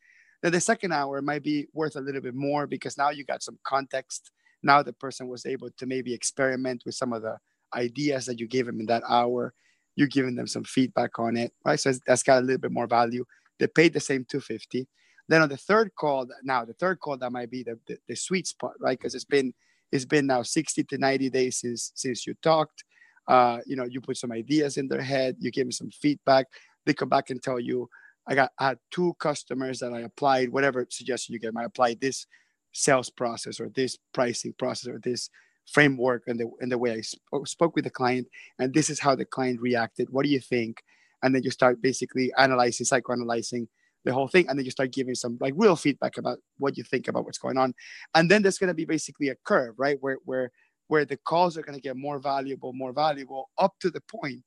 Then 0.44 0.52
the 0.52 0.62
second 0.62 0.92
hour 0.92 1.22
might 1.22 1.44
be 1.44 1.68
worth 1.74 1.96
a 1.96 2.02
little 2.02 2.22
bit 2.22 2.36
more 2.36 2.68
because 2.68 2.98
now 2.98 3.10
you 3.10 3.26
got 3.26 3.42
some 3.42 3.58
context. 3.64 4.32
Now 4.62 4.84
the 4.84 4.94
person 4.94 5.28
was 5.28 5.46
able 5.46 5.70
to 5.78 5.86
maybe 5.86 6.14
experiment 6.14 6.84
with 6.86 6.96
some 6.96 7.14
of 7.14 7.24
the 7.24 7.38
ideas 7.74 8.26
that 8.26 8.40
you 8.40 8.48
gave 8.48 8.66
them 8.66 8.80
in 8.80 8.86
that 8.88 9.04
hour. 9.10 9.54
You're 9.96 10.08
giving 10.08 10.36
them 10.36 10.48
some 10.48 10.64
feedback 10.64 11.18
on 11.20 11.38
it, 11.38 11.52
right? 11.64 11.80
So 11.80 11.94
that's 12.06 12.24
got 12.24 12.40
a 12.40 12.46
little 12.46 12.60
bit 12.60 12.72
more 12.72 12.88
value. 12.88 13.26
They 13.60 13.68
paid 13.68 13.94
the 13.94 14.00
same 14.00 14.26
250. 14.26 14.88
Then 15.28 15.42
on 15.42 15.50
the 15.50 15.58
third 15.58 15.92
call, 15.96 16.28
now 16.44 16.66
the 16.66 16.74
third 16.74 17.00
call 17.00 17.18
that 17.18 17.32
might 17.32 17.50
be 17.50 17.64
the, 17.64 17.80
the, 17.88 17.98
the 18.08 18.16
sweet 18.16 18.46
spot, 18.48 18.74
right? 18.80 18.98
Because 18.98 19.16
it's 19.16 19.26
been 19.26 19.54
it's 19.92 20.06
been 20.06 20.28
now 20.28 20.42
60 20.42 20.84
to 20.84 20.98
90 20.98 21.30
days 21.30 21.58
since 21.58 21.92
since 21.96 22.28
you 22.28 22.36
talked. 22.42 22.84
Uh, 23.28 23.60
you 23.66 23.76
know, 23.76 23.86
you 23.86 24.02
put 24.02 24.18
some 24.18 24.32
ideas 24.32 24.78
in 24.78 24.88
their 24.88 25.02
head, 25.02 25.36
you 25.40 25.50
give 25.50 25.66
them 25.66 25.72
some 25.72 25.90
feedback. 25.90 26.46
They 26.86 26.94
come 26.94 27.10
back 27.10 27.30
and 27.30 27.42
tell 27.42 27.60
you, 27.60 27.90
I 28.28 28.36
got 28.36 28.52
I 28.60 28.70
had 28.70 28.80
two 28.92 29.14
customers 29.20 29.80
that 29.80 29.94
I 29.94 30.02
applied, 30.02 30.50
whatever 30.50 30.86
suggestion 30.90 31.34
you 31.34 31.40
get, 31.40 31.54
I 31.58 31.64
applied 31.64 32.02
this 32.02 32.26
sales 32.72 33.10
process 33.10 33.60
or 33.60 33.70
this 33.70 33.98
pricing 34.14 34.54
process 34.58 34.90
or 34.90 35.00
this 35.00 35.30
framework 35.72 36.24
and 36.28 36.40
the 36.40 36.50
and 36.60 36.72
the 36.72 36.78
way 36.78 36.92
I 36.92 37.02
sp- 37.02 37.46
spoke 37.46 37.76
with 37.76 37.86
the 37.86 37.92
client, 37.92 38.28
and 38.60 38.74
this 38.74 38.90
is 38.90 39.00
how 39.00 39.16
the 39.16 39.26
client 39.26 39.62
reacted. 39.62 40.10
What 40.10 40.26
do 40.26 40.32
you 40.32 40.40
think? 40.40 40.82
And 41.24 41.34
then 41.34 41.44
you 41.44 41.52
start 41.52 41.82
basically 41.82 42.32
analyzing, 42.38 42.86
psychoanalyzing 42.86 43.68
the 44.06 44.14
whole 44.14 44.28
thing 44.28 44.48
and 44.48 44.58
then 44.58 44.66
you 44.66 44.72
start 44.72 44.92
giving 44.92 45.16
some 45.16 45.38
like 45.42 45.54
real 45.58 45.76
feedback 45.76 46.18
about 46.18 46.38
what 46.60 46.78
you 46.78 46.84
think 46.84 47.08
about 47.08 47.26
what's 47.26 47.40
going 47.40 47.58
on 47.58 47.74
and 48.14 48.30
then 48.30 48.42
there's 48.42 48.60
going 48.60 48.70
to 48.70 48.74
be 48.74 48.86
basically 48.86 49.30
a 49.30 49.36
curve 49.44 49.74
right 49.78 49.98
where 50.00 50.20
where 50.26 50.52
where 50.88 51.04
the 51.04 51.18
calls 51.18 51.58
are 51.58 51.64
going 51.64 51.76
to 51.76 51.82
get 51.82 51.98
more 51.98 52.20
valuable 52.20 52.72
more 52.72 52.94
valuable 52.94 53.50
up 53.58 53.74
to 53.80 53.90
the 53.90 54.02
point 54.02 54.44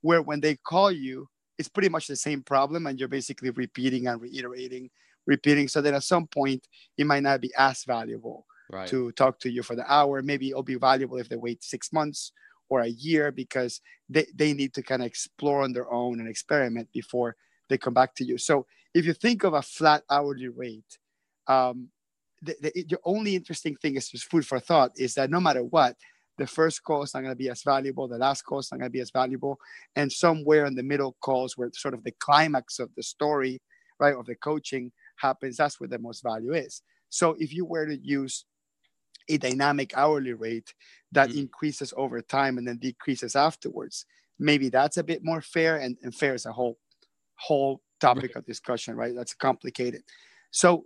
where 0.00 0.22
when 0.22 0.40
they 0.40 0.56
call 0.56 0.90
you 0.90 1.28
it's 1.58 1.68
pretty 1.68 1.88
much 1.88 2.06
the 2.06 2.16
same 2.16 2.42
problem 2.42 2.86
and 2.86 2.98
you're 2.98 3.08
basically 3.08 3.50
repeating 3.50 4.06
and 4.06 4.20
reiterating 4.20 4.90
repeating 5.26 5.68
so 5.68 5.80
then 5.80 5.94
at 5.94 6.02
some 6.02 6.26
point 6.26 6.66
it 6.98 7.06
might 7.06 7.22
not 7.22 7.40
be 7.40 7.50
as 7.56 7.84
valuable 7.84 8.44
right. 8.70 8.88
to 8.88 9.10
talk 9.12 9.38
to 9.38 9.50
you 9.50 9.62
for 9.62 9.74
the 9.74 9.92
hour 9.92 10.22
maybe 10.22 10.50
it'll 10.50 10.62
be 10.62 10.74
valuable 10.74 11.16
if 11.16 11.28
they 11.28 11.36
wait 11.36 11.62
six 11.62 11.92
months 11.92 12.32
or 12.68 12.80
a 12.80 12.88
year 12.88 13.30
because 13.30 13.80
they, 14.08 14.26
they 14.34 14.52
need 14.52 14.74
to 14.74 14.82
kind 14.82 15.02
of 15.02 15.06
explore 15.06 15.62
on 15.62 15.72
their 15.72 15.90
own 15.92 16.20
and 16.20 16.28
experiment 16.28 16.88
before 16.92 17.36
they 17.68 17.78
come 17.78 17.94
back 17.94 18.14
to 18.14 18.24
you 18.24 18.36
so 18.36 18.66
if 18.94 19.04
you 19.04 19.12
think 19.12 19.42
of 19.42 19.54
a 19.54 19.62
flat 19.62 20.04
hourly 20.08 20.48
rate, 20.48 20.98
um, 21.48 21.88
the, 22.40 22.54
the, 22.60 22.84
the 22.88 22.98
only 23.04 23.34
interesting 23.34 23.76
thing 23.76 23.96
is 23.96 24.08
food 24.08 24.46
for 24.46 24.60
thought 24.60 24.92
is 24.96 25.14
that 25.14 25.30
no 25.30 25.40
matter 25.40 25.64
what, 25.64 25.96
the 26.38 26.46
first 26.46 26.82
call 26.82 27.02
is 27.02 27.14
not 27.14 27.20
going 27.20 27.32
to 27.32 27.36
be 27.36 27.48
as 27.48 27.62
valuable, 27.62 28.08
the 28.08 28.18
last 28.18 28.42
call 28.42 28.58
is 28.58 28.70
not 28.70 28.78
going 28.78 28.90
to 28.90 28.92
be 28.92 29.00
as 29.00 29.10
valuable, 29.10 29.58
and 29.96 30.10
somewhere 30.10 30.66
in 30.66 30.74
the 30.74 30.82
middle 30.82 31.16
calls 31.20 31.56
where 31.56 31.70
sort 31.72 31.94
of 31.94 32.02
the 32.04 32.14
climax 32.20 32.78
of 32.78 32.90
the 32.96 33.02
story, 33.02 33.60
right, 34.00 34.14
of 34.14 34.26
the 34.26 34.34
coaching 34.34 34.92
happens, 35.16 35.56
that's 35.56 35.78
where 35.78 35.88
the 35.88 35.98
most 35.98 36.22
value 36.22 36.52
is. 36.52 36.82
So 37.08 37.36
if 37.38 37.54
you 37.54 37.64
were 37.64 37.86
to 37.86 37.96
use 37.96 38.44
a 39.28 39.38
dynamic 39.38 39.96
hourly 39.96 40.32
rate 40.32 40.74
that 41.12 41.30
mm-hmm. 41.30 41.38
increases 41.40 41.94
over 41.96 42.20
time 42.20 42.58
and 42.58 42.66
then 42.66 42.78
decreases 42.78 43.36
afterwards, 43.36 44.04
maybe 44.38 44.68
that's 44.68 44.96
a 44.96 45.04
bit 45.04 45.20
more 45.22 45.40
fair 45.40 45.76
and, 45.76 45.96
and 46.02 46.14
fair 46.14 46.34
is 46.34 46.46
a 46.46 46.52
whole 46.52 46.78
whole 47.36 47.80
topic 48.00 48.34
right. 48.34 48.36
of 48.36 48.46
discussion, 48.46 48.96
right? 48.96 49.14
That's 49.14 49.34
complicated. 49.34 50.02
So, 50.50 50.84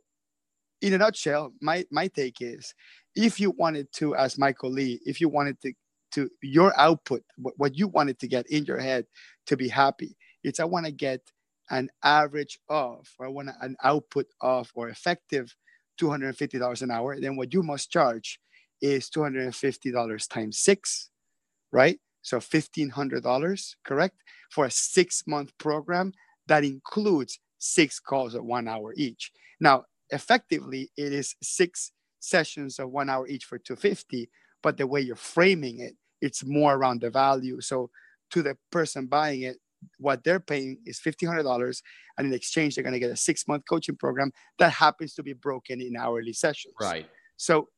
in 0.81 0.95
a 0.95 0.99
nutshell, 0.99 1.53
my 1.61 1.85
my 1.91 2.09
take 2.09 2.37
is, 2.41 2.75
if 3.19 3.41
you 3.41 3.51
wanted 3.51 3.93
to, 3.95 4.15
as 4.15 4.39
Michael 4.39 4.73
Ly, 4.73 4.99
if 5.05 5.21
you 5.21 5.29
wanted 5.29 5.61
to 5.63 5.73
to 6.13 6.31
your 6.43 6.73
output, 6.81 7.23
what, 7.37 7.77
you 7.77 7.87
wanted 7.87 8.19
to 8.21 8.27
get 8.27 8.47
in 8.49 8.65
your 8.65 8.79
head 8.79 9.05
to 9.45 9.59
be 9.59 9.69
happy, 9.69 10.17
it's 10.43 10.59
I 10.59 10.65
want 10.65 10.87
to 10.87 10.93
get 10.93 11.21
an 11.69 11.91
average 12.03 12.59
of, 12.71 13.07
or 13.19 13.27
I 13.27 13.29
want 13.29 13.51
an 13.61 13.77
output 13.85 14.25
of, 14.41 14.71
or 14.75 14.89
effective 14.89 15.55
$250 16.01 16.83
an 16.83 16.91
hour. 16.91 17.21
Then 17.21 17.37
what 17.37 17.53
you 17.53 17.63
must 17.63 17.91
charge 17.91 18.41
is 18.81 19.11
$250 19.11 20.29
times 20.29 20.59
six, 20.61 21.11
right? 21.73 21.99
So 22.23 22.39
$1,500, 22.39 23.75
correct? 23.85 24.17
For 24.51 24.65
a 24.65 24.71
six 24.71 25.25
month 25.27 25.53
program 25.59 26.13
that 26.47 26.65
includes 26.65 27.39
six 27.59 28.01
calls 28.01 28.35
at 28.35 28.45
one 28.45 28.67
hour 28.67 28.95
each. 28.97 29.31
Now, 29.61 29.85
effectively, 30.09 30.91
it 30.97 31.13
is 31.13 31.35
six 31.43 31.93
sessions 32.29 32.79
of 32.79 32.91
one 32.91 33.09
hour 33.09 33.27
each 33.27 33.45
for 33.45 33.59
250, 33.59 34.29
but 34.63 34.77
the 34.77 34.87
way 34.87 35.01
you're 35.01 35.17
framing 35.17 35.81
it, 35.81 35.95
it's 36.21 36.45
more 36.45 36.75
around 36.75 37.01
the 37.01 37.11
value. 37.11 37.61
So 37.61 37.91
to 38.31 38.43
the 38.43 38.57
person 38.71 39.07
buying 39.07 39.43
it, 39.43 39.57
what 39.99 40.25
they're 40.25 40.41
paying 40.41 40.79
is 40.87 41.01
$1,500. 41.01 41.83
And 42.17 42.27
in 42.27 42.33
exchange, 42.33 42.75
they're 42.75 42.85
going 42.85 42.95
to 42.95 42.99
get 42.99 43.11
a 43.11 43.17
six 43.17 43.47
month 43.47 43.65
coaching 43.69 43.97
program 43.97 44.33
that 44.59 44.73
happens 44.73 45.15
to 45.15 45.23
be 45.23 45.33
broken 45.33 45.81
in 45.81 45.97
hourly 45.97 46.33
sessions. 46.33 46.75
Right. 46.81 47.09
So 47.37 47.69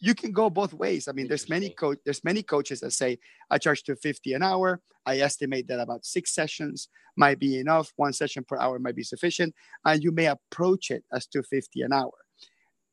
you 0.00 0.14
can 0.14 0.32
go 0.32 0.50
both 0.50 0.74
ways. 0.74 1.08
I 1.08 1.12
mean, 1.12 1.28
there's 1.28 1.48
many 1.48 1.70
coach 1.70 1.98
there's 2.04 2.22
many 2.22 2.42
coaches 2.42 2.80
that 2.80 2.92
say 2.92 3.18
I 3.50 3.58
charge 3.58 3.82
250 3.84 4.34
an 4.34 4.42
hour. 4.42 4.80
I 5.06 5.18
estimate 5.18 5.68
that 5.68 5.80
about 5.80 6.04
six 6.04 6.34
sessions 6.34 6.88
might 7.16 7.38
be 7.38 7.58
enough. 7.58 7.92
One 7.96 8.12
session 8.12 8.44
per 8.46 8.58
hour 8.58 8.78
might 8.78 8.96
be 8.96 9.04
sufficient, 9.04 9.54
and 9.84 10.02
you 10.02 10.12
may 10.12 10.26
approach 10.26 10.90
it 10.90 11.04
as 11.14 11.26
250 11.26 11.82
an 11.82 11.92
hour. 11.92 12.12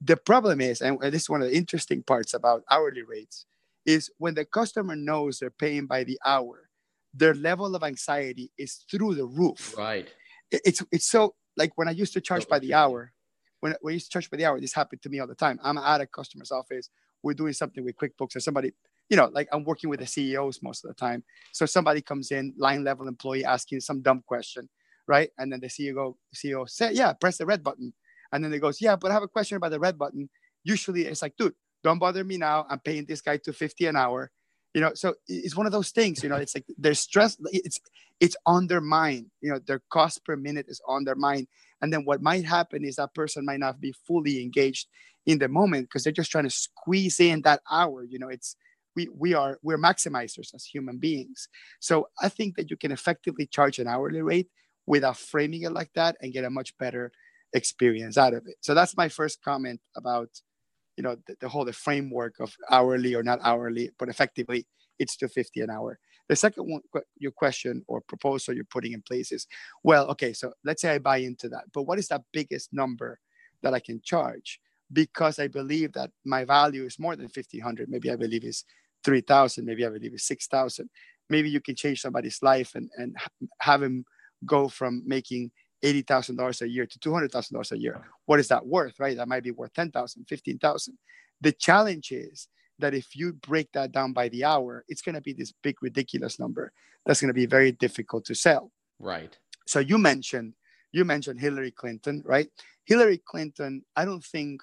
The 0.03 0.17
problem 0.17 0.59
is, 0.59 0.81
and 0.81 0.99
this 0.99 1.23
is 1.23 1.29
one 1.29 1.41
of 1.41 1.49
the 1.49 1.55
interesting 1.55 2.03
parts 2.03 2.33
about 2.33 2.63
hourly 2.69 3.03
rates, 3.03 3.45
is 3.85 4.09
when 4.17 4.33
the 4.33 4.45
customer 4.45 4.95
knows 4.95 5.39
they're 5.39 5.49
paying 5.49 5.87
by 5.87 6.03
the 6.03 6.19
hour, 6.25 6.69
their 7.13 7.33
level 7.33 7.75
of 7.75 7.83
anxiety 7.83 8.51
is 8.57 8.85
through 8.89 9.15
the 9.15 9.25
roof. 9.25 9.75
Right. 9.77 10.11
It's 10.51 10.83
it's 10.91 11.09
so 11.09 11.35
like 11.57 11.71
when 11.75 11.87
I 11.87 11.91
used 11.91 12.13
to 12.13 12.21
charge 12.21 12.47
by 12.47 12.59
the 12.59 12.73
hour 12.73 13.13
when, 13.63 13.73
when 13.79 13.93
I 13.93 13.95
used 13.95 14.07
to 14.07 14.11
charge 14.11 14.29
by 14.29 14.35
the 14.35 14.43
hour, 14.43 14.59
this 14.59 14.73
happened 14.73 15.01
to 15.03 15.09
me 15.09 15.19
all 15.19 15.27
the 15.27 15.35
time. 15.35 15.57
I'm 15.63 15.77
at 15.77 16.01
a 16.01 16.05
customer's 16.05 16.51
office. 16.51 16.89
We're 17.23 17.33
doing 17.33 17.53
something 17.53 17.81
with 17.81 17.95
QuickBooks, 17.95 18.35
or 18.35 18.41
somebody, 18.41 18.73
you 19.07 19.15
know, 19.15 19.29
like 19.31 19.47
I'm 19.53 19.63
working 19.63 19.89
with 19.89 20.01
the 20.01 20.05
CEOs 20.05 20.59
most 20.61 20.83
of 20.83 20.89
the 20.89 20.95
time. 20.95 21.23
So 21.53 21.65
somebody 21.65 22.01
comes 22.01 22.31
in, 22.31 22.53
line 22.57 22.83
level 22.83 23.07
employee 23.07 23.45
asking 23.45 23.79
some 23.79 24.01
dumb 24.01 24.21
question, 24.27 24.67
right? 25.07 25.29
And 25.37 25.49
then 25.49 25.61
the 25.61 25.67
CEO 25.67 26.15
CEO 26.35 26.69
said, 26.69 26.93
"Yeah, 26.93 27.13
press 27.13 27.37
the 27.37 27.45
red 27.45 27.63
button." 27.63 27.93
And 28.33 28.43
then 28.43 28.51
they 28.51 28.59
goes, 28.59 28.81
"Yeah, 28.81 28.97
but 28.97 29.11
I 29.11 29.15
have 29.15 29.23
a 29.23 29.29
question 29.29 29.57
about 29.57 29.71
the 29.71 29.79
red 29.79 29.97
button." 29.97 30.29
Usually, 30.65 31.05
it's 31.05 31.21
like, 31.21 31.37
"Dude, 31.37 31.55
don't 31.83 31.99
bother 31.99 32.23
me 32.25 32.37
now. 32.37 32.65
I'm 32.69 32.79
paying 32.79 33.05
this 33.05 33.21
guy 33.21 33.37
250 33.37 33.85
an 33.87 33.95
hour." 33.95 34.31
You 34.73 34.81
know, 34.81 34.91
so 34.95 35.15
it's 35.27 35.55
one 35.55 35.67
of 35.67 35.71
those 35.71 35.91
things. 35.91 36.23
You 36.23 36.29
know, 36.29 36.37
it's 36.37 36.55
like 36.55 36.65
their 36.77 36.95
stress. 36.95 37.37
It's 37.51 37.79
it's 38.19 38.35
on 38.45 38.67
their 38.67 38.81
mind. 38.81 39.27
You 39.41 39.51
know, 39.53 39.59
their 39.59 39.81
cost 39.89 40.25
per 40.25 40.35
minute 40.35 40.65
is 40.67 40.81
on 40.87 41.05
their 41.05 41.15
mind, 41.15 41.47
and 41.81 41.93
then 41.93 42.05
what 42.05 42.21
might 42.23 42.45
happen 42.45 42.83
is 42.83 42.95
that 42.95 43.13
person 43.13 43.45
might 43.45 43.59
not 43.59 43.79
be 43.79 43.93
fully 44.07 44.41
engaged 44.41 44.87
in 45.25 45.39
the 45.39 45.47
moment 45.47 45.85
because 45.85 46.03
they're 46.03 46.13
just 46.13 46.31
trying 46.31 46.45
to 46.45 46.49
squeeze 46.49 47.19
in 47.19 47.43
that 47.43 47.61
hour. 47.71 48.03
You 48.03 48.19
know, 48.19 48.29
it's 48.29 48.55
we 48.95 49.07
we 49.15 49.33
are 49.33 49.59
we're 49.63 49.77
maximizers 49.77 50.53
as 50.53 50.65
human 50.65 50.97
beings. 50.97 51.47
So 51.79 52.09
I 52.21 52.29
think 52.29 52.55
that 52.55 52.69
you 52.71 52.77
can 52.77 52.91
effectively 52.91 53.45
charge 53.47 53.79
an 53.79 53.87
hourly 53.87 54.21
rate 54.21 54.49
without 54.85 55.17
framing 55.17 55.63
it 55.63 55.71
like 55.71 55.91
that 55.95 56.17
and 56.21 56.33
get 56.33 56.43
a 56.45 56.49
much 56.49 56.77
better 56.77 57.11
experience 57.53 58.17
out 58.17 58.33
of 58.33 58.47
it. 58.47 58.55
So 58.61 58.73
that's 58.73 58.97
my 58.97 59.09
first 59.09 59.43
comment 59.43 59.79
about 59.95 60.29
you 60.97 61.03
know 61.03 61.15
the, 61.27 61.35
the 61.41 61.49
whole 61.49 61.65
the 61.65 61.73
framework 61.73 62.35
of 62.39 62.53
hourly 62.69 63.15
or 63.15 63.23
not 63.23 63.39
hourly, 63.43 63.89
but 63.97 64.09
effectively 64.09 64.65
it's 64.99 65.17
250 65.17 65.61
an 65.61 65.69
hour. 65.69 65.99
The 66.29 66.35
second 66.35 66.63
one, 66.63 66.81
your 67.17 67.31
question 67.31 67.83
or 67.87 68.01
proposal 68.01 68.53
you're 68.53 68.63
putting 68.65 68.93
in 68.93 69.01
place 69.01 69.31
is, 69.31 69.47
well, 69.83 70.07
okay, 70.09 70.33
so 70.33 70.53
let's 70.63 70.81
say 70.81 70.93
I 70.93 70.99
buy 70.99 71.17
into 71.17 71.49
that, 71.49 71.65
but 71.73 71.83
what 71.83 71.99
is 71.99 72.07
that 72.09 72.21
biggest 72.31 72.69
number 72.71 73.19
that 73.61 73.73
I 73.73 73.79
can 73.79 73.99
charge? 74.03 74.59
Because 74.91 75.39
I 75.39 75.47
believe 75.47 75.93
that 75.93 76.11
my 76.23 76.45
value 76.45 76.85
is 76.85 76.99
more 76.99 77.15
than 77.15 77.25
1500. 77.25 77.89
Maybe 77.89 78.09
I 78.11 78.15
believe 78.15 78.43
is 78.43 78.63
3000. 79.03 79.65
Maybe 79.65 79.85
I 79.85 79.89
believe 79.89 80.13
is 80.13 80.25
6000. 80.25 80.89
Maybe 81.29 81.49
you 81.49 81.59
can 81.59 81.75
change 81.75 82.01
somebody's 82.01 82.39
life 82.41 82.75
and, 82.75 82.89
and 82.97 83.17
have 83.59 83.81
him 83.81 84.05
go 84.45 84.69
from 84.69 85.03
making 85.05 85.51
$80,000 85.83 86.61
a 86.61 86.69
year 86.69 86.85
to 86.85 86.99
$200,000 86.99 87.71
a 87.71 87.77
year. 87.77 88.01
What 88.25 88.39
is 88.39 88.47
that 88.47 88.65
worth, 88.65 88.99
right? 88.99 89.17
That 89.17 89.27
might 89.27 89.43
be 89.43 89.51
worth 89.51 89.73
10,000, 89.73 90.25
15,000. 90.27 90.97
The 91.41 91.51
challenge 91.51 92.11
is 92.11 92.47
that 92.79 92.93
if 92.93 93.15
you 93.15 93.33
break 93.33 93.71
that 93.73 93.91
down 93.91 94.13
by 94.13 94.29
the 94.29 94.45
hour, 94.45 94.85
it's 94.87 95.01
going 95.01 95.15
to 95.15 95.21
be 95.21 95.33
this 95.33 95.53
big, 95.61 95.75
ridiculous 95.81 96.39
number 96.39 96.71
that's 97.05 97.21
going 97.21 97.29
to 97.29 97.33
be 97.33 97.45
very 97.45 97.71
difficult 97.71 98.25
to 98.25 98.35
sell. 98.35 98.71
Right. 98.99 99.37
So 99.67 99.79
you 99.79 99.97
mentioned, 99.97 100.53
you 100.91 101.05
mentioned 101.05 101.39
Hillary 101.39 101.71
Clinton, 101.71 102.23
right? 102.25 102.47
Hillary 102.85 103.21
Clinton, 103.25 103.83
I 103.95 104.05
don't 104.05 104.23
think 104.23 104.61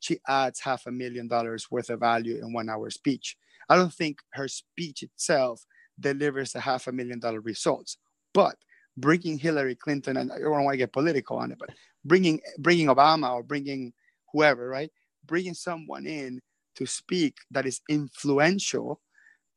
she 0.00 0.18
adds 0.26 0.60
half 0.60 0.86
a 0.86 0.90
million 0.90 1.28
dollars 1.28 1.70
worth 1.70 1.90
of 1.90 2.00
value 2.00 2.38
in 2.42 2.52
one 2.52 2.68
hour 2.68 2.90
speech. 2.90 3.36
I 3.68 3.76
don't 3.76 3.92
think 3.92 4.18
her 4.32 4.48
speech 4.48 5.02
itself 5.02 5.64
delivers 5.98 6.54
a 6.54 6.60
half 6.60 6.86
a 6.86 6.92
million 6.92 7.20
dollar 7.20 7.40
results. 7.40 7.98
But 8.34 8.56
bringing 8.96 9.38
Hillary 9.38 9.74
Clinton, 9.74 10.16
and 10.16 10.32
I 10.32 10.38
don't 10.38 10.50
want 10.50 10.72
to 10.72 10.76
get 10.76 10.92
political 10.92 11.36
on 11.36 11.52
it, 11.52 11.58
but 11.58 11.70
bringing 12.04 12.40
bringing 12.58 12.88
Obama 12.88 13.32
or 13.32 13.42
bringing 13.42 13.92
whoever, 14.32 14.68
right? 14.68 14.90
Bringing 15.26 15.54
someone 15.54 16.06
in 16.06 16.40
to 16.76 16.86
speak 16.86 17.36
that 17.50 17.66
is 17.66 17.80
influential 17.88 19.00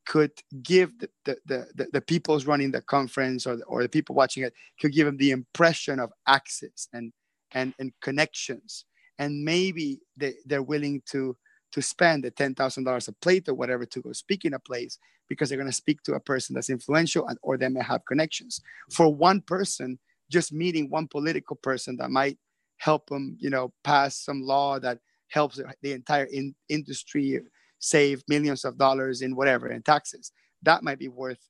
could 0.06 0.30
give 0.62 0.96
the, 1.00 1.08
the, 1.24 1.66
the, 1.74 1.86
the, 1.92 2.00
people 2.00 2.38
running 2.40 2.70
the 2.70 2.80
conference 2.82 3.44
or, 3.44 3.58
or 3.66 3.82
the 3.82 3.88
people 3.88 4.14
watching 4.14 4.44
it 4.44 4.52
could 4.80 4.92
give 4.92 5.06
them 5.06 5.16
the 5.16 5.32
impression 5.32 5.98
of 5.98 6.12
access 6.28 6.88
and 6.92 7.12
and, 7.52 7.74
and 7.78 7.92
connections 8.02 8.84
and 9.18 9.44
maybe 9.44 10.00
they, 10.16 10.34
they're 10.46 10.62
willing 10.62 11.02
to 11.06 11.36
to 11.76 11.82
spend 11.82 12.24
the 12.24 12.30
$10,000 12.30 13.08
a 13.08 13.12
plate 13.12 13.46
or 13.50 13.54
whatever 13.54 13.84
to 13.84 14.00
go 14.00 14.10
speak 14.12 14.46
in 14.46 14.54
a 14.54 14.58
place 14.58 14.98
because 15.28 15.50
they're 15.50 15.58
going 15.58 15.70
to 15.70 15.76
speak 15.76 16.02
to 16.02 16.14
a 16.14 16.20
person 16.20 16.54
that's 16.54 16.70
influential 16.70 17.26
and, 17.26 17.38
or 17.42 17.58
they 17.58 17.68
may 17.68 17.82
have 17.82 18.02
connections. 18.06 18.62
For 18.90 19.12
one 19.12 19.42
person, 19.42 19.98
just 20.30 20.54
meeting 20.54 20.88
one 20.88 21.06
political 21.06 21.54
person 21.54 21.98
that 21.98 22.10
might 22.10 22.38
help 22.78 23.10
them, 23.10 23.36
you 23.38 23.50
know, 23.50 23.74
pass 23.84 24.16
some 24.16 24.40
law 24.40 24.78
that 24.78 25.00
helps 25.28 25.60
the 25.82 25.92
entire 25.92 26.24
in, 26.24 26.54
industry 26.70 27.42
save 27.78 28.22
millions 28.26 28.64
of 28.64 28.78
dollars 28.78 29.20
in 29.20 29.36
whatever 29.36 29.70
in 29.70 29.82
taxes. 29.82 30.32
That 30.62 30.82
might 30.82 30.98
be 30.98 31.08
worth 31.08 31.46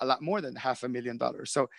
a 0.00 0.06
lot 0.06 0.22
more 0.22 0.40
than 0.40 0.56
half 0.56 0.82
a 0.82 0.88
million 0.88 1.18
dollars. 1.18 1.52
So 1.52 1.70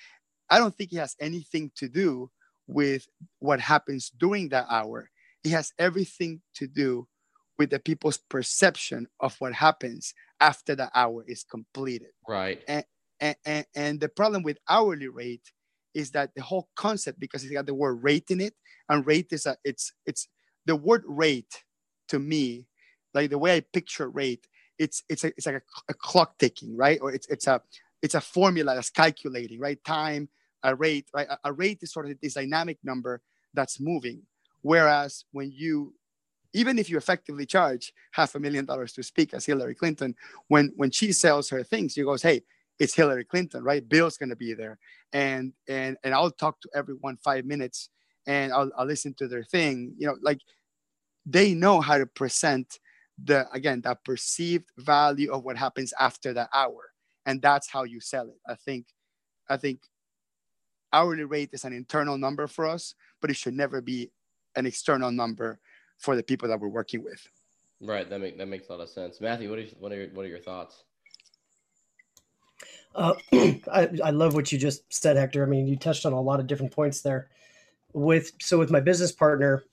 I 0.50 0.58
don't 0.58 0.74
think 0.74 0.94
it 0.94 1.00
has 1.00 1.18
anything 1.20 1.70
to 1.76 1.90
do 1.90 2.32
with 2.66 3.10
what 3.40 3.60
happens 3.60 4.10
during 4.18 4.48
that 4.50 4.68
hour. 4.70 5.10
It 5.44 5.50
has 5.52 5.74
everything 5.78 6.40
to 6.56 6.66
do 6.66 7.10
with 7.60 7.70
the 7.70 7.80
people's 7.80 8.18
perception 8.18 9.06
of 9.20 9.36
what 9.40 9.54
happens 9.54 10.14
after 10.40 10.76
the 10.76 10.90
hour 10.96 11.24
is 11.28 11.44
completed. 11.44 12.08
Right. 12.28 12.64
And, 12.68 12.86
and, 13.46 13.66
and 13.76 14.00
the 14.00 14.08
problem 14.08 14.44
with 14.44 14.58
hourly 14.70 15.10
rate 15.10 15.52
is 15.94 16.12
that 16.12 16.32
the 16.36 16.42
whole 16.42 16.70
concept, 16.78 17.20
because 17.20 17.44
it's 17.44 17.54
got 17.54 17.66
the 17.66 17.74
word 17.74 18.02
rate 18.02 18.32
in 18.32 18.40
it, 18.40 18.54
and 18.88 19.06
rate 19.06 19.28
is 19.32 19.46
a, 19.46 19.58
it's, 19.66 19.92
it's 20.06 20.30
the 20.66 20.76
word 20.76 21.04
rate 21.06 21.64
to 22.08 22.18
me, 22.18 22.66
like 23.14 23.30
the 23.30 23.38
way 23.38 23.58
I 23.58 23.60
picture 23.74 24.10
rate, 24.10 24.48
it's, 24.78 25.04
it's, 25.10 25.26
a, 25.26 25.28
it's 25.36 25.46
like 25.46 25.56
a, 25.56 25.62
a 25.90 25.94
clock 25.94 26.38
ticking, 26.40 26.78
right? 26.78 27.00
Or 27.02 27.12
it's, 27.12 27.28
it's 27.28 27.48
a, 27.48 27.62
it's 28.02 28.16
a 28.16 28.22
formula 28.22 28.76
that's 28.76 28.90
calculating, 28.90 29.60
right? 29.60 29.84
Time, 29.84 30.30
a 30.64 30.74
rate, 30.74 31.08
right? 31.14 31.28
A, 31.30 31.38
a 31.46 31.54
rate 31.54 31.80
is 31.82 31.92
sort 31.92 32.10
of 32.10 32.18
this 32.22 32.36
dynamic 32.36 32.78
number 32.86 33.22
that's 33.54 33.82
moving. 33.82 34.22
Whereas 34.62 35.26
when 35.34 35.52
you 35.54 35.94
even 36.54 36.80
if 36.80 36.90
you 36.90 36.98
effectively 36.98 37.46
charge 37.46 37.94
half 38.12 38.36
a 38.36 38.40
million 38.40 38.66
dollars 38.66 38.94
to 38.94 39.04
speak 39.04 39.34
as 39.34 39.46
Hillary 39.46 39.76
Clinton, 39.76 40.16
when 40.48 40.72
when 40.76 40.92
she 40.92 41.12
sells 41.12 41.50
her 41.50 41.64
things, 41.64 41.94
she 41.94 42.04
goes, 42.04 42.22
"Hey, 42.22 42.42
it's 42.80 42.96
Hillary 42.96 43.26
Clinton, 43.26 43.64
right? 43.64 43.88
Bill's 43.88 44.18
going 44.18 44.30
to 44.30 44.36
be 44.36 44.54
there, 44.54 44.80
and 45.14 45.54
and 45.68 45.98
and 46.04 46.14
I'll 46.14 46.32
talk 46.32 46.60
to 46.62 46.70
everyone 46.74 47.18
five 47.18 47.46
minutes, 47.46 47.90
and 48.26 48.52
I'll, 48.52 48.72
I'll 48.78 48.86
listen 48.86 49.14
to 49.16 49.28
their 49.28 49.44
thing. 49.44 49.94
You 49.98 50.08
know, 50.08 50.16
like 50.22 50.40
they 51.26 51.54
know 51.54 51.82
how 51.82 51.98
to 51.98 52.06
present 52.06 52.80
the 53.24 53.48
again 53.52 53.82
that 53.82 54.04
perceived 54.06 54.72
value 54.78 55.32
of 55.32 55.44
what 55.44 55.58
happens 55.58 55.94
after 56.00 56.34
that 56.34 56.50
hour, 56.54 56.94
and 57.26 57.42
that's 57.42 57.70
how 57.70 57.84
you 57.84 58.00
sell 58.00 58.30
it. 58.30 58.40
I 58.48 58.56
think, 58.56 58.88
I 59.50 59.58
think 59.58 59.82
hourly 60.94 61.26
rate 61.26 61.50
is 61.54 61.66
an 61.66 61.74
internal 61.74 62.18
number 62.18 62.48
for 62.48 62.66
us, 62.66 62.96
but 63.22 63.30
it 63.30 63.36
should 63.36 63.54
never 63.54 63.82
be 63.82 64.10
an 64.56 64.66
external 64.66 65.12
number 65.12 65.60
for 66.00 66.16
the 66.16 66.24
people 66.24 66.48
that 66.48 66.60
we're 66.60 66.68
working 66.70 67.04
with. 67.04 67.28
Right. 67.82 68.10
That 68.10 68.20
make 68.20 68.38
that 68.38 68.48
makes 68.48 68.68
a 68.70 68.74
lot 68.74 68.82
of 68.82 68.90
sense. 68.90 69.22
Matthew, 69.22 69.50
what 69.50 69.60
are 69.60 69.66
what 69.80 69.92
are 69.92 69.96
your, 69.96 70.08
what 70.10 70.26
are 70.26 70.30
your 70.30 70.40
thoughts? 70.40 70.84
Uh, 72.96 73.14
I, 73.32 73.90
I 74.04 74.10
love 74.10 74.34
what 74.34 74.52
you 74.52 74.58
just 74.58 74.92
said, 74.92 75.16
Hector. 75.16 75.44
I 75.44 75.48
mean, 75.48 75.68
you 75.68 75.78
touched 75.78 76.06
on 76.06 76.14
a 76.14 76.22
lot 76.22 76.40
of 76.40 76.48
different 76.48 76.74
points 76.74 77.02
there. 77.02 77.30
With 77.94 78.34
so 78.42 78.60
with 78.60 78.72
my 78.72 78.80
business 78.80 79.12
partner, 79.12 79.64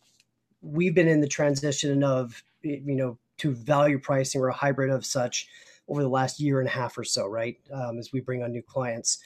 we've 0.62 0.94
been 0.94 1.08
in 1.08 1.20
the 1.20 1.28
transition 1.28 2.02
of 2.04 2.42
you 2.62 2.94
know 2.94 3.18
to 3.38 3.52
value 3.52 3.98
pricing 3.98 4.40
or 4.40 4.48
a 4.48 4.54
hybrid 4.54 4.90
of 4.90 5.04
such 5.04 5.48
over 5.88 6.02
the 6.02 6.08
last 6.08 6.40
year 6.40 6.60
and 6.60 6.68
a 6.68 6.72
half 6.72 6.96
or 6.96 7.04
so, 7.04 7.26
right? 7.26 7.56
Um, 7.72 7.98
as 7.98 8.12
we 8.12 8.20
bring 8.20 8.42
on 8.42 8.52
new 8.52 8.62
clients. 8.62 9.18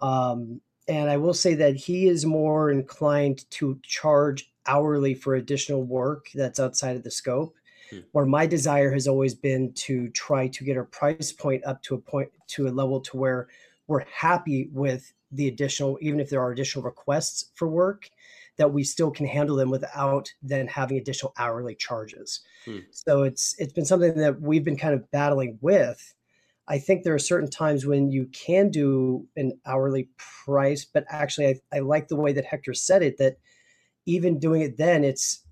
Um, 0.00 0.60
and 0.88 1.10
I 1.10 1.16
will 1.16 1.34
say 1.34 1.54
that 1.54 1.76
he 1.76 2.08
is 2.08 2.24
more 2.24 2.70
inclined 2.70 3.48
to 3.52 3.78
charge 3.82 4.50
hourly 4.66 5.14
for 5.14 5.34
additional 5.34 5.84
work 5.84 6.28
that's 6.34 6.60
outside 6.60 6.96
of 6.96 7.02
the 7.02 7.10
scope. 7.10 7.54
Hmm. 7.90 8.00
Where 8.12 8.26
my 8.26 8.46
desire 8.46 8.92
has 8.92 9.08
always 9.08 9.34
been 9.34 9.72
to 9.74 10.08
try 10.10 10.48
to 10.48 10.64
get 10.64 10.76
our 10.76 10.84
price 10.84 11.32
point 11.32 11.64
up 11.64 11.82
to 11.84 11.94
a 11.94 11.98
point 11.98 12.30
to 12.48 12.68
a 12.68 12.70
level 12.70 13.00
to 13.00 13.16
where 13.16 13.48
we're 13.86 14.04
happy 14.04 14.68
with 14.72 15.12
the 15.32 15.48
additional, 15.48 15.98
even 16.00 16.20
if 16.20 16.28
there 16.28 16.42
are 16.42 16.52
additional 16.52 16.84
requests 16.84 17.50
for 17.54 17.68
work, 17.68 18.08
that 18.56 18.72
we 18.72 18.84
still 18.84 19.10
can 19.10 19.26
handle 19.26 19.56
them 19.56 19.70
without 19.70 20.30
then 20.42 20.66
having 20.66 20.98
additional 20.98 21.32
hourly 21.38 21.74
charges. 21.74 22.40
Hmm. 22.64 22.78
So 22.90 23.22
it's 23.22 23.54
it's 23.58 23.72
been 23.72 23.84
something 23.84 24.14
that 24.16 24.40
we've 24.40 24.64
been 24.64 24.76
kind 24.76 24.94
of 24.94 25.10
battling 25.10 25.58
with 25.60 26.14
I 26.68 26.78
think 26.78 27.02
there 27.02 27.14
are 27.14 27.18
certain 27.18 27.50
times 27.50 27.86
when 27.86 28.10
you 28.10 28.26
can 28.26 28.70
do 28.70 29.26
an 29.36 29.52
hourly 29.66 30.10
price, 30.44 30.84
but 30.84 31.04
actually, 31.08 31.48
I, 31.48 31.76
I 31.76 31.78
like 31.80 32.08
the 32.08 32.16
way 32.16 32.32
that 32.32 32.44
Hector 32.44 32.74
said 32.74 33.02
it 33.02 33.16
that 33.18 33.38
even 34.06 34.38
doing 34.38 34.60
it 34.60 34.76
then, 34.76 35.02
it's 35.02 35.44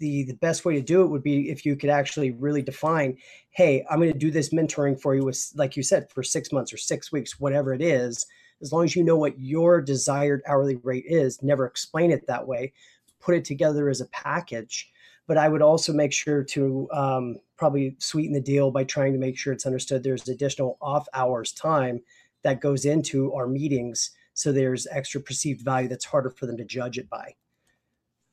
the 0.00 0.24
the 0.24 0.34
best 0.34 0.64
way 0.64 0.74
to 0.74 0.80
do 0.80 1.02
it 1.02 1.08
would 1.08 1.22
be 1.22 1.50
if 1.50 1.64
you 1.64 1.76
could 1.76 1.90
actually 1.90 2.32
really 2.32 2.62
define 2.62 3.16
hey 3.50 3.84
i'm 3.88 4.00
going 4.00 4.12
to 4.12 4.18
do 4.18 4.30
this 4.30 4.52
mentoring 4.52 5.00
for 5.00 5.14
you 5.14 5.24
with 5.24 5.52
like 5.54 5.76
you 5.76 5.82
said 5.82 6.10
for 6.10 6.22
six 6.22 6.50
months 6.50 6.72
or 6.72 6.76
six 6.76 7.12
weeks 7.12 7.38
whatever 7.38 7.72
it 7.72 7.82
is 7.82 8.26
as 8.62 8.72
long 8.72 8.84
as 8.84 8.96
you 8.96 9.04
know 9.04 9.16
what 9.16 9.38
your 9.38 9.80
desired 9.80 10.42
hourly 10.46 10.76
rate 10.76 11.04
is 11.06 11.42
never 11.42 11.66
explain 11.66 12.10
it 12.10 12.26
that 12.26 12.46
way 12.46 12.72
put 13.20 13.34
it 13.34 13.44
together 13.44 13.88
as 13.88 14.00
a 14.00 14.06
package 14.06 14.89
but 15.30 15.38
I 15.38 15.48
would 15.48 15.62
also 15.62 15.92
make 15.92 16.12
sure 16.12 16.42
to 16.42 16.88
um, 16.90 17.36
probably 17.56 17.94
sweeten 18.00 18.32
the 18.32 18.40
deal 18.40 18.72
by 18.72 18.82
trying 18.82 19.12
to 19.12 19.18
make 19.20 19.38
sure 19.38 19.52
it's 19.52 19.64
understood 19.64 20.02
there's 20.02 20.28
additional 20.28 20.76
off 20.82 21.06
hours 21.14 21.52
time 21.52 22.00
that 22.42 22.60
goes 22.60 22.84
into 22.84 23.32
our 23.34 23.46
meetings. 23.46 24.10
So 24.34 24.50
there's 24.50 24.88
extra 24.90 25.20
perceived 25.20 25.64
value 25.64 25.86
that's 25.86 26.04
harder 26.04 26.30
for 26.30 26.46
them 26.46 26.56
to 26.56 26.64
judge 26.64 26.98
it 26.98 27.08
by. 27.08 27.36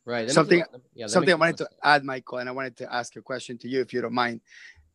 Right. 0.05 0.31
something 0.31 0.63
yeah, 0.95 1.05
something 1.05 1.33
I 1.33 1.35
wanted 1.35 1.57
to 1.57 1.69
add, 1.83 2.03
Michael, 2.03 2.39
and 2.39 2.49
I 2.49 2.51
wanted 2.51 2.75
to 2.77 2.91
ask 2.91 3.15
a 3.15 3.21
question 3.21 3.59
to 3.59 3.67
you 3.67 3.79
if 3.79 3.93
you 3.93 4.01
don't 4.01 4.15
mind. 4.15 4.41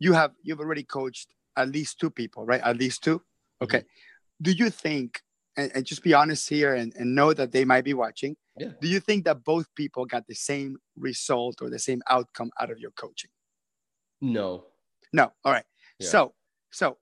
You 0.01 0.13
have 0.13 0.33
you've 0.43 0.59
already 0.59 0.83
coached 0.83 1.29
at 1.57 1.69
least 1.69 2.01
two 2.01 2.11
people, 2.11 2.45
right? 2.45 2.63
At 2.65 2.79
least 2.79 3.05
two. 3.05 3.23
Okay. 3.63 3.79
Mm-hmm. 3.79 4.43
Do 4.43 4.51
you 4.51 4.71
think 4.71 5.23
and, 5.57 5.71
and, 5.73 5.87
just 5.87 6.03
be 6.03 6.15
honest 6.15 6.49
here 6.49 6.75
and, 6.75 6.93
and 6.97 7.15
know 7.15 7.33
that 7.33 7.53
they 7.53 7.65
might 7.65 7.85
be 7.85 7.95
watching. 7.95 8.37
Yeah. 8.59 8.69
Do 8.81 8.89
you 8.89 9.01
think 9.01 9.25
that 9.25 9.45
both 9.45 9.67
people 9.75 10.05
got 10.05 10.27
the 10.27 10.35
same 10.35 10.77
result 10.97 11.63
or 11.63 11.71
the 11.71 11.79
same 11.79 12.03
outcome 12.09 12.51
out 12.61 12.71
of 12.71 12.79
your 12.79 12.91
coaching? 12.91 13.31
No. 14.21 14.67
No. 15.13 15.33
All 15.45 15.53
right. 15.53 15.65
Yeah. 15.99 16.09
So, 16.09 16.35
so 16.71 16.99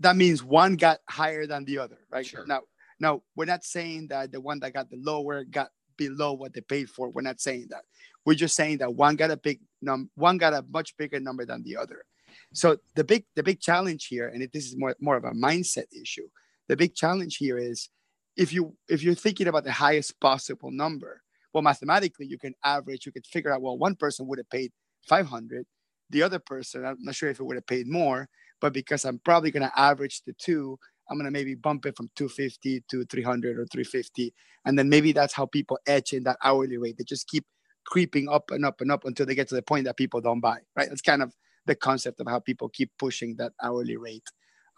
that 0.00 0.16
means 0.16 0.42
one 0.42 0.76
got 0.76 0.98
higher 1.08 1.46
than 1.46 1.64
the 1.64 1.78
other, 1.78 1.98
right? 2.10 2.26
Sure. 2.26 2.46
Now, 2.46 2.62
now 2.98 3.22
we're 3.36 3.46
not 3.46 3.64
saying 3.64 4.08
that 4.08 4.32
the 4.32 4.40
one 4.40 4.60
that 4.60 4.74
got 4.74 4.90
the 4.90 4.96
lower 4.96 5.44
got 5.44 5.70
below 5.96 6.32
what 6.32 6.52
they 6.52 6.60
paid 6.62 6.88
for. 6.88 7.10
We're 7.10 7.22
not 7.22 7.40
saying 7.40 7.66
that. 7.70 7.84
We're 8.24 8.34
just 8.34 8.56
saying 8.56 8.78
that 8.78 8.94
one 8.94 9.16
got 9.16 9.30
a 9.30 9.36
big 9.36 9.60
num, 9.82 10.10
one 10.14 10.38
got 10.38 10.52
a 10.52 10.64
much 10.70 10.96
bigger 10.96 11.20
number 11.20 11.44
than 11.44 11.62
the 11.62 11.76
other. 11.76 12.04
So 12.52 12.78
the 12.94 13.04
big 13.04 13.24
the 13.36 13.42
big 13.42 13.60
challenge 13.60 14.06
here, 14.06 14.28
and 14.28 14.42
it, 14.42 14.52
this 14.52 14.66
is 14.66 14.76
more 14.76 14.94
more 15.00 15.16
of 15.16 15.24
a 15.24 15.32
mindset 15.32 15.86
issue, 15.92 16.28
the 16.68 16.76
big 16.76 16.94
challenge 16.94 17.36
here 17.36 17.58
is 17.58 17.88
if 18.36 18.52
you 18.52 18.76
if 18.88 19.02
you're 19.02 19.14
thinking 19.14 19.48
about 19.48 19.64
the 19.64 19.72
highest 19.72 20.18
possible 20.20 20.70
number 20.70 21.22
well 21.52 21.62
mathematically 21.62 22.26
you 22.26 22.38
can 22.38 22.54
average 22.64 23.06
you 23.06 23.12
could 23.12 23.26
figure 23.26 23.52
out 23.52 23.62
well 23.62 23.78
one 23.78 23.94
person 23.94 24.26
would 24.26 24.38
have 24.38 24.50
paid 24.50 24.72
500 25.08 25.66
the 26.10 26.22
other 26.22 26.38
person 26.38 26.84
i'm 26.84 26.96
not 27.00 27.14
sure 27.14 27.30
if 27.30 27.40
it 27.40 27.44
would 27.44 27.56
have 27.56 27.66
paid 27.66 27.86
more 27.86 28.28
but 28.60 28.72
because 28.72 29.04
i'm 29.04 29.18
probably 29.24 29.50
going 29.50 29.68
to 29.68 29.80
average 29.80 30.22
the 30.26 30.34
two 30.34 30.78
i'm 31.10 31.16
going 31.16 31.24
to 31.24 31.30
maybe 31.30 31.54
bump 31.54 31.86
it 31.86 31.96
from 31.96 32.08
250 32.16 32.84
to 32.90 33.04
300 33.04 33.58
or 33.58 33.66
350 33.66 34.32
and 34.64 34.78
then 34.78 34.88
maybe 34.88 35.12
that's 35.12 35.34
how 35.34 35.46
people 35.46 35.78
etch 35.86 36.12
in 36.12 36.24
that 36.24 36.36
hourly 36.44 36.76
rate. 36.76 36.96
They 36.98 37.04
just 37.04 37.28
keep 37.28 37.44
creeping 37.86 38.28
up 38.28 38.50
and 38.50 38.64
up 38.64 38.80
and 38.80 38.92
up 38.92 39.04
until 39.04 39.26
they 39.26 39.34
get 39.34 39.48
to 39.48 39.54
the 39.54 39.62
point 39.62 39.84
that 39.86 39.96
people 39.96 40.20
don't 40.20 40.40
buy 40.40 40.58
right? 40.76 40.88
That's 40.88 41.00
kind 41.00 41.22
of 41.22 41.34
the 41.66 41.74
concept 41.74 42.20
of 42.20 42.26
how 42.28 42.40
people 42.40 42.68
keep 42.68 42.90
pushing 42.98 43.36
that 43.36 43.52
hourly 43.62 43.96
rate 43.96 44.28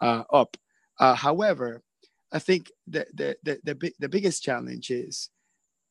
uh, 0.01 0.23
up. 0.31 0.57
Uh, 0.99 1.15
however, 1.15 1.81
I 2.33 2.39
think 2.39 2.71
the, 2.87 3.05
the, 3.13 3.37
the, 3.43 3.59
the, 3.63 3.93
the 3.99 4.09
biggest 4.09 4.43
challenge 4.43 4.89
is 4.89 5.29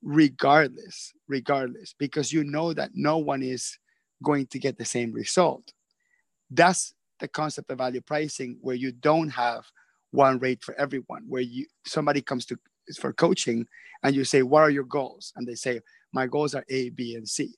regardless, 0.03 1.13
regardless, 1.29 1.95
because 1.97 2.33
you 2.33 2.43
know 2.43 2.73
that 2.73 2.91
no 2.95 3.19
one 3.19 3.43
is 3.43 3.79
going 4.23 4.47
to 4.49 4.59
get 4.59 4.77
the 4.77 4.85
same 4.85 5.13
result. 5.13 5.73
That's 6.51 6.95
the 7.21 7.29
concept 7.29 7.71
of 7.71 7.79
value 7.79 8.01
pricing, 8.01 8.59
where 8.61 8.75
you 8.75 8.91
don't 8.91 9.31
have 9.31 9.65
one 10.11 10.41
rate 10.41 10.63
for 10.65 10.75
everyone, 10.75 11.25
where 11.29 11.43
you 11.43 11.67
somebody 11.87 12.21
comes 12.21 12.45
to 12.47 12.59
for 12.99 13.13
coaching 13.13 13.67
and 14.03 14.15
you 14.15 14.25
say, 14.25 14.43
What 14.43 14.63
are 14.63 14.71
your 14.71 14.85
goals? 14.85 15.33
And 15.37 15.47
they 15.47 15.55
say, 15.55 15.81
My 16.13 16.27
goals 16.27 16.55
are 16.55 16.65
A, 16.69 16.91
B, 16.91 17.15
and 17.15 17.29
C. 17.29 17.55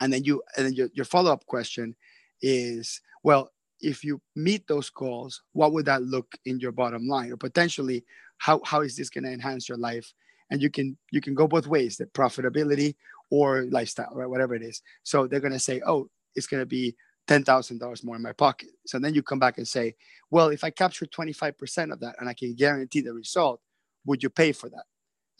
And 0.00 0.12
then 0.12 0.24
you 0.24 0.42
and 0.56 0.66
then 0.66 0.74
your, 0.74 0.88
your 0.92 1.04
follow-up 1.04 1.46
question 1.46 1.94
is, 2.42 3.00
well, 3.22 3.50
if 3.80 4.04
you 4.04 4.20
meet 4.34 4.66
those 4.66 4.90
goals, 4.90 5.42
what 5.52 5.72
would 5.72 5.86
that 5.86 6.02
look 6.02 6.36
in 6.44 6.60
your 6.60 6.72
bottom 6.72 7.06
line? 7.06 7.32
Or 7.32 7.36
potentially, 7.36 8.04
how, 8.38 8.60
how 8.64 8.80
is 8.80 8.96
this 8.96 9.10
going 9.10 9.24
to 9.24 9.32
enhance 9.32 9.68
your 9.68 9.78
life? 9.78 10.12
And 10.50 10.62
you 10.62 10.70
can 10.70 10.96
you 11.12 11.20
can 11.20 11.34
go 11.34 11.46
both 11.46 11.66
ways, 11.66 11.96
the 11.96 12.06
profitability 12.06 12.94
or 13.30 13.66
lifestyle, 13.70 14.12
right? 14.14 14.28
Whatever 14.28 14.54
it 14.54 14.62
is. 14.62 14.80
So 15.02 15.26
they're 15.26 15.40
going 15.40 15.52
to 15.52 15.58
say, 15.58 15.82
oh, 15.86 16.08
it's 16.34 16.46
going 16.46 16.62
to 16.62 16.66
be 16.66 16.96
$10,000 17.28 18.04
more 18.04 18.16
in 18.16 18.22
my 18.22 18.32
pocket. 18.32 18.70
So 18.86 18.98
then 18.98 19.14
you 19.14 19.22
come 19.22 19.38
back 19.38 19.58
and 19.58 19.68
say, 19.68 19.94
well, 20.30 20.48
if 20.48 20.64
I 20.64 20.70
capture 20.70 21.04
25% 21.04 21.92
of 21.92 22.00
that 22.00 22.16
and 22.18 22.28
I 22.28 22.34
can 22.34 22.54
guarantee 22.54 23.02
the 23.02 23.12
result, 23.12 23.60
would 24.06 24.22
you 24.22 24.30
pay 24.30 24.52
for 24.52 24.68
that? 24.70 24.84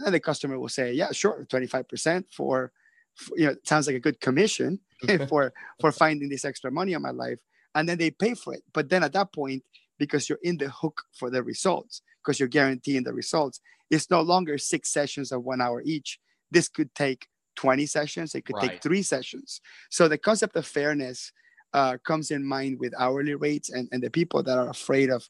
And 0.00 0.14
the 0.14 0.20
customer 0.20 0.58
will 0.58 0.68
say, 0.68 0.92
yeah, 0.92 1.10
sure, 1.12 1.46
25% 1.50 2.24
for, 2.30 2.72
for 3.14 3.38
you 3.38 3.46
know, 3.46 3.56
sounds 3.64 3.86
like 3.86 3.96
a 3.96 4.00
good 4.00 4.20
commission 4.20 4.80
for, 5.28 5.52
for 5.80 5.90
finding 5.90 6.28
this 6.28 6.44
extra 6.44 6.70
money 6.70 6.94
on 6.94 7.02
my 7.02 7.10
life. 7.10 7.38
And 7.78 7.88
then 7.88 7.98
they 7.98 8.10
pay 8.10 8.34
for 8.34 8.54
it. 8.54 8.64
But 8.74 8.88
then 8.88 9.04
at 9.04 9.12
that 9.12 9.32
point, 9.32 9.62
because 10.00 10.28
you're 10.28 10.40
in 10.42 10.58
the 10.58 10.68
hook 10.68 11.02
for 11.12 11.30
the 11.30 11.44
results, 11.44 12.02
because 12.20 12.40
you're 12.40 12.48
guaranteeing 12.48 13.04
the 13.04 13.12
results, 13.12 13.60
it's 13.88 14.10
no 14.10 14.20
longer 14.20 14.58
six 14.58 14.92
sessions 14.92 15.30
of 15.30 15.44
one 15.44 15.60
hour 15.60 15.80
each. 15.84 16.18
This 16.50 16.68
could 16.68 16.92
take 16.96 17.28
20 17.54 17.86
sessions, 17.86 18.34
it 18.34 18.44
could 18.44 18.56
right. 18.56 18.70
take 18.70 18.82
three 18.82 19.02
sessions. 19.02 19.60
So 19.90 20.08
the 20.08 20.18
concept 20.18 20.56
of 20.56 20.66
fairness 20.66 21.32
uh, 21.72 21.98
comes 22.04 22.32
in 22.32 22.44
mind 22.44 22.80
with 22.80 22.92
hourly 22.98 23.36
rates, 23.36 23.70
and, 23.70 23.88
and 23.92 24.02
the 24.02 24.10
people 24.10 24.42
that 24.42 24.58
are 24.58 24.70
afraid 24.70 25.08
of 25.10 25.28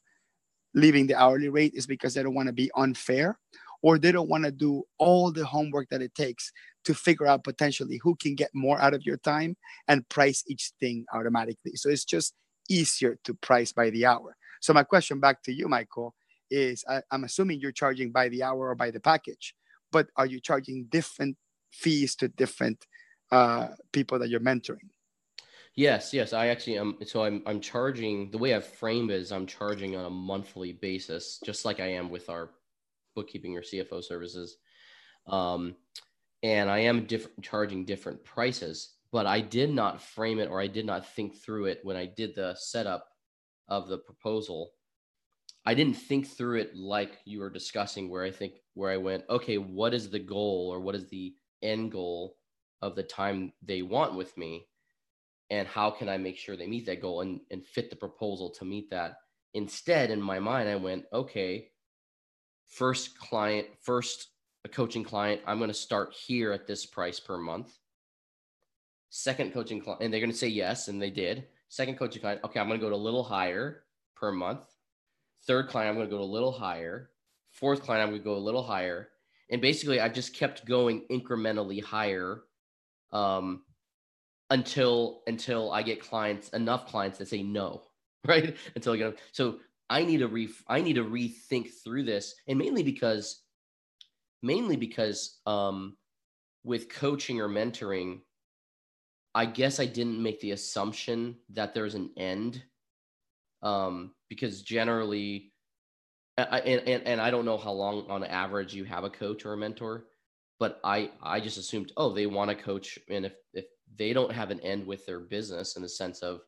leaving 0.73 1.05
the 1.05 1.15
hourly 1.15 1.49
rate 1.49 1.73
is 1.75 1.85
because 1.85 2.15
they 2.15 2.23
don't 2.23 2.35
want 2.35 2.47
to 2.47 2.53
be 2.53 2.71
unfair 2.75 3.37
or 3.81 3.97
they 3.97 4.11
don't 4.11 4.29
want 4.29 4.43
to 4.43 4.51
do 4.51 4.83
all 4.97 5.31
the 5.31 5.45
homework 5.45 5.89
that 5.89 6.01
it 6.01 6.13
takes 6.15 6.51
to 6.85 6.93
figure 6.93 7.27
out 7.27 7.43
potentially 7.43 7.99
who 8.03 8.15
can 8.15 8.35
get 8.35 8.49
more 8.53 8.81
out 8.81 8.93
of 8.93 9.05
your 9.05 9.17
time 9.17 9.55
and 9.87 10.07
price 10.09 10.43
each 10.47 10.71
thing 10.79 11.05
automatically. 11.13 11.73
So 11.75 11.89
it's 11.89 12.05
just 12.05 12.33
easier 12.69 13.17
to 13.23 13.33
price 13.33 13.71
by 13.71 13.89
the 13.89 14.05
hour. 14.05 14.35
So 14.61 14.73
my 14.73 14.83
question 14.83 15.19
back 15.19 15.43
to 15.43 15.53
you, 15.53 15.67
Michael, 15.67 16.13
is 16.51 16.83
I, 16.89 17.01
am 17.11 17.23
assuming 17.23 17.59
you're 17.59 17.71
charging 17.71 18.11
by 18.11 18.29
the 18.29 18.43
hour 18.43 18.69
or 18.69 18.75
by 18.75 18.91
the 18.91 18.99
package, 18.99 19.55
but 19.91 20.07
are 20.15 20.25
you 20.25 20.39
charging 20.39 20.85
different 20.89 21.37
fees 21.71 22.15
to 22.15 22.27
different 22.27 22.85
uh, 23.31 23.69
people 23.91 24.19
that 24.19 24.29
you're 24.29 24.39
mentoring? 24.39 24.89
Yes, 25.75 26.13
yes. 26.13 26.33
I 26.33 26.47
actually 26.47 26.77
am. 26.77 26.97
So 27.05 27.23
I'm 27.23 27.41
I'm 27.45 27.61
charging 27.61 28.31
the 28.31 28.37
way 28.37 28.53
I've 28.53 28.65
framed 28.65 29.11
it 29.11 29.21
is 29.21 29.31
I'm 29.31 29.45
charging 29.45 29.95
on 29.95 30.05
a 30.05 30.09
monthly 30.09 30.73
basis, 30.73 31.39
just 31.45 31.63
like 31.63 31.79
I 31.79 31.87
am 31.93 32.09
with 32.09 32.29
our 32.29 32.49
bookkeeping 33.19 33.57
or 33.57 33.61
CFO 33.61 34.03
services. 34.03 34.57
Um, 35.27 35.75
and 36.41 36.69
I 36.69 36.79
am 36.79 37.07
charging 37.41 37.85
different 37.85 38.23
prices, 38.23 38.93
but 39.11 39.25
I 39.25 39.41
did 39.41 39.71
not 39.71 40.01
frame 40.01 40.39
it 40.39 40.49
or 40.49 40.61
I 40.61 40.67
did 40.67 40.85
not 40.85 41.05
think 41.15 41.35
through 41.35 41.65
it 41.65 41.79
when 41.83 41.97
I 41.97 42.05
did 42.05 42.35
the 42.35 42.55
setup 42.55 43.07
of 43.67 43.89
the 43.89 43.97
proposal. 43.97 44.71
I 45.65 45.73
didn't 45.73 45.95
think 45.95 46.27
through 46.27 46.59
it 46.59 46.75
like 46.75 47.17
you 47.25 47.39
were 47.41 47.49
discussing, 47.49 48.09
where 48.09 48.23
I 48.23 48.31
think 48.31 48.53
where 48.73 48.91
I 48.91 48.97
went, 48.97 49.25
okay, 49.29 49.57
what 49.57 49.93
is 49.93 50.09
the 50.09 50.19
goal 50.19 50.69
or 50.71 50.79
what 50.79 50.95
is 50.95 51.07
the 51.09 51.35
end 51.61 51.91
goal 51.91 52.37
of 52.81 52.95
the 52.95 53.03
time 53.03 53.51
they 53.61 53.81
want 53.81 54.15
with 54.15 54.35
me? 54.37 54.69
and 55.49 55.67
how 55.67 55.89
can 55.89 56.07
I 56.09 56.17
make 56.17 56.37
sure 56.37 56.55
they 56.55 56.67
meet 56.67 56.85
that 56.85 57.01
goal 57.01 57.21
and, 57.21 57.41
and 57.51 57.65
fit 57.65 57.89
the 57.89 57.95
proposal 57.95 58.51
to 58.51 58.65
meet 58.65 58.89
that. 58.91 59.15
Instead, 59.53 60.11
in 60.11 60.21
my 60.21 60.39
mind, 60.39 60.69
I 60.69 60.75
went, 60.75 61.05
okay, 61.11 61.69
first 62.69 63.17
client, 63.19 63.67
first 63.81 64.29
a 64.65 64.69
coaching 64.69 65.03
client, 65.03 65.41
I'm 65.45 65.57
going 65.57 65.69
to 65.69 65.73
start 65.73 66.13
here 66.13 66.51
at 66.51 66.67
this 66.67 66.85
price 66.85 67.19
per 67.19 67.37
month. 67.37 67.77
Second 69.09 69.53
coaching 69.53 69.81
client, 69.81 70.01
and 70.01 70.13
they're 70.13 70.21
going 70.21 70.31
to 70.31 70.37
say 70.37 70.47
yes, 70.47 70.87
and 70.87 71.01
they 71.01 71.09
did. 71.09 71.45
Second 71.69 71.97
coaching 71.97 72.21
client, 72.21 72.41
okay, 72.43 72.59
I'm 72.59 72.67
going 72.67 72.79
to 72.79 72.85
go 72.85 72.89
to 72.89 72.95
a 72.95 72.97
little 72.97 73.23
higher 73.23 73.83
per 74.15 74.31
month. 74.31 74.61
Third 75.47 75.67
client, 75.69 75.89
I'm 75.89 75.95
going 75.95 76.07
to 76.07 76.11
go 76.11 76.19
to 76.19 76.23
a 76.23 76.25
little 76.25 76.51
higher. 76.51 77.09
Fourth 77.51 77.81
client, 77.81 78.03
I'm 78.03 78.09
going 78.09 78.21
to 78.21 78.25
go 78.25 78.35
a 78.35 78.37
little 78.37 78.63
higher. 78.63 79.09
And 79.49 79.61
basically, 79.61 79.99
I 79.99 80.09
just 80.09 80.35
kept 80.35 80.65
going 80.65 81.03
incrementally 81.09 81.83
higher 81.83 82.43
um, 83.11 83.63
until 84.51 85.21
until 85.25 85.71
I 85.71 85.81
get 85.81 86.01
clients 86.01 86.49
enough 86.49 86.87
clients 86.87 87.17
that 87.17 87.27
say 87.27 87.41
no, 87.41 87.81
right? 88.27 88.55
Until 88.75 88.93
I 88.93 88.97
get 88.97 89.05
them. 89.05 89.15
So 89.31 89.59
I 89.89 90.05
need 90.05 90.17
to 90.17 90.27
re 90.27 90.49
I 90.67 90.81
need 90.81 90.93
to 90.93 91.03
rethink 91.03 91.69
through 91.83 92.03
this, 92.03 92.35
and 92.47 92.59
mainly 92.59 92.83
because 92.83 93.41
mainly 94.41 94.75
because 94.75 95.39
um, 95.45 95.97
with 96.63 96.89
coaching 96.89 97.41
or 97.41 97.49
mentoring, 97.49 98.19
I 99.33 99.45
guess 99.45 99.79
I 99.79 99.85
didn't 99.85 100.21
make 100.21 100.39
the 100.41 100.51
assumption 100.51 101.37
that 101.49 101.73
there's 101.73 101.95
an 101.95 102.11
end, 102.17 102.63
um, 103.63 104.13
because 104.29 104.61
generally, 104.61 105.53
I, 106.37 106.59
and, 106.59 106.87
and 106.87 107.03
and 107.07 107.21
I 107.21 107.31
don't 107.31 107.45
know 107.45 107.57
how 107.57 107.71
long 107.71 108.09
on 108.09 108.23
average 108.23 108.73
you 108.73 108.83
have 108.85 109.03
a 109.03 109.09
coach 109.09 109.45
or 109.45 109.53
a 109.53 109.57
mentor, 109.57 110.05
but 110.59 110.79
I 110.83 111.11
I 111.21 111.39
just 111.39 111.57
assumed 111.57 111.91
oh 111.97 112.13
they 112.13 112.27
want 112.27 112.49
to 112.49 112.55
coach, 112.55 112.99
and 113.09 113.25
if 113.25 113.33
if 113.53 113.65
they 113.97 114.13
don't 114.13 114.31
have 114.31 114.51
an 114.51 114.59
end 114.59 114.85
with 114.85 115.05
their 115.05 115.19
business 115.19 115.75
in 115.75 115.81
the 115.81 115.89
sense 115.89 116.19
of 116.21 116.41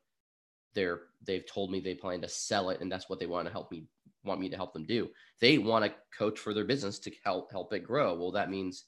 they're 0.74 1.02
they've 1.26 1.46
told 1.46 1.72
me 1.72 1.80
they 1.80 1.96
plan 1.96 2.22
to 2.22 2.28
sell 2.28 2.70
it 2.70 2.82
and 2.82 2.92
that's 2.92 3.10
what 3.10 3.20
they 3.20 3.26
want 3.26 3.48
to 3.48 3.52
help 3.52 3.72
me 3.72 3.86
want 4.24 4.40
me 4.40 4.50
to 4.50 4.56
help 4.56 4.74
them 4.74 4.86
do. 4.86 5.10
They 5.40 5.58
want 5.58 5.84
to 5.86 5.94
coach 6.16 6.40
for 6.40 6.54
their 6.54 6.66
business 6.66 7.00
to 7.00 7.12
help 7.24 7.52
help 7.52 7.74
it 7.74 7.80
grow. 7.80 8.16
Well, 8.16 8.32
that 8.32 8.52
means 8.52 8.86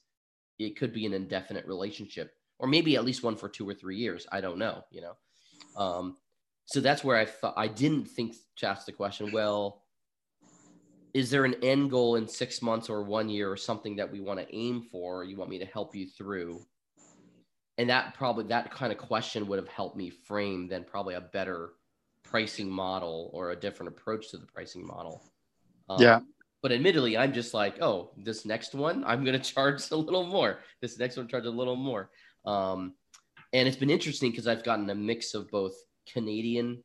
it 0.58 0.78
could 0.78 0.92
be 0.92 1.06
an 1.06 1.14
indefinite 1.14 1.66
relationship 1.66 2.32
or 2.58 2.68
maybe 2.68 2.96
at 2.96 3.04
least 3.04 3.22
one 3.22 3.36
for 3.36 3.48
two 3.48 3.68
or 3.68 3.74
three 3.74 3.96
years. 3.96 4.26
I 4.30 4.40
don't 4.40 4.58
know, 4.58 4.84
you 4.90 5.02
know. 5.02 5.14
Um, 5.76 6.16
so 6.66 6.80
that's 6.80 7.04
where 7.04 7.16
I 7.16 7.24
thought 7.24 7.54
I 7.56 7.68
didn't 7.68 8.06
think 8.06 8.36
to 8.56 8.68
ask 8.68 8.86
the 8.86 8.92
question, 8.92 9.32
well, 9.32 9.82
is 11.12 11.30
there 11.30 11.44
an 11.44 11.56
end 11.62 11.90
goal 11.90 12.16
in 12.16 12.26
six 12.26 12.62
months 12.62 12.88
or 12.88 13.02
one 13.02 13.28
year 13.28 13.50
or 13.50 13.56
something 13.56 13.96
that 13.96 14.10
we 14.10 14.20
want 14.20 14.40
to 14.40 14.54
aim 14.54 14.82
for? 14.90 15.24
you 15.24 15.36
want 15.36 15.50
me 15.50 15.58
to 15.58 15.66
help 15.66 15.94
you 15.94 16.08
through? 16.08 16.64
And 17.78 17.90
that 17.90 18.14
probably 18.14 18.44
that 18.44 18.70
kind 18.70 18.92
of 18.92 18.98
question 18.98 19.46
would 19.46 19.58
have 19.58 19.68
helped 19.68 19.96
me 19.96 20.10
frame 20.10 20.68
then 20.68 20.84
probably 20.84 21.14
a 21.14 21.20
better 21.20 21.72
pricing 22.22 22.68
model 22.68 23.30
or 23.32 23.50
a 23.50 23.56
different 23.56 23.88
approach 23.88 24.30
to 24.30 24.38
the 24.38 24.46
pricing 24.46 24.86
model. 24.86 25.22
Um, 25.88 26.00
yeah. 26.00 26.20
but 26.62 26.72
admittedly 26.72 27.18
i'm 27.18 27.34
just 27.34 27.52
like 27.52 27.82
oh 27.82 28.12
this 28.16 28.46
next 28.46 28.74
one 28.74 29.04
i'm 29.04 29.22
going 29.22 29.38
to 29.40 29.52
charge 29.52 29.90
a 29.90 29.96
little 29.96 30.26
more. 30.26 30.60
This 30.80 30.98
next 30.98 31.16
one 31.16 31.28
charge 31.28 31.46
a 31.46 31.50
little 31.50 31.76
more. 31.76 32.10
Um, 32.46 32.94
and 33.52 33.68
it's 33.68 33.76
been 33.76 33.90
interesting 33.90 34.30
because 34.30 34.46
i've 34.46 34.64
gotten 34.64 34.88
a 34.90 34.94
mix 34.94 35.34
of 35.34 35.50
both 35.50 35.74
canadian 36.10 36.82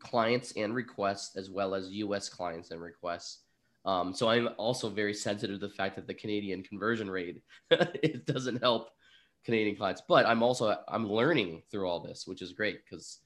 clients 0.00 0.52
and 0.56 0.74
requests 0.74 1.36
as 1.36 1.50
well 1.50 1.74
as 1.74 1.88
us 1.88 2.28
clients 2.28 2.70
and 2.70 2.80
requests. 2.80 3.42
Um, 3.84 4.12
so 4.12 4.28
i'm 4.28 4.50
also 4.58 4.90
very 4.90 5.14
sensitive 5.14 5.58
to 5.60 5.66
the 5.66 5.72
fact 5.72 5.96
that 5.96 6.06
the 6.06 6.14
canadian 6.14 6.62
conversion 6.62 7.10
rate 7.10 7.40
it 7.70 8.26
doesn't 8.26 8.60
help 8.60 8.90
Canadian 9.48 9.76
clients. 9.76 10.02
But 10.06 10.26
I'm 10.26 10.42
also 10.42 10.76
I'm 10.88 11.10
learning 11.10 11.62
through 11.70 11.88
all 11.88 12.00
this, 12.00 12.26
which 12.26 12.42
is 12.42 12.52
great 12.52 12.80
because 12.84 13.20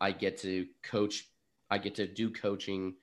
I 0.00 0.12
get 0.12 0.38
to 0.42 0.66
coach. 0.84 1.28
I 1.68 1.78
get 1.78 1.96
to 1.96 2.06
do 2.06 2.30
coaching. 2.30 2.94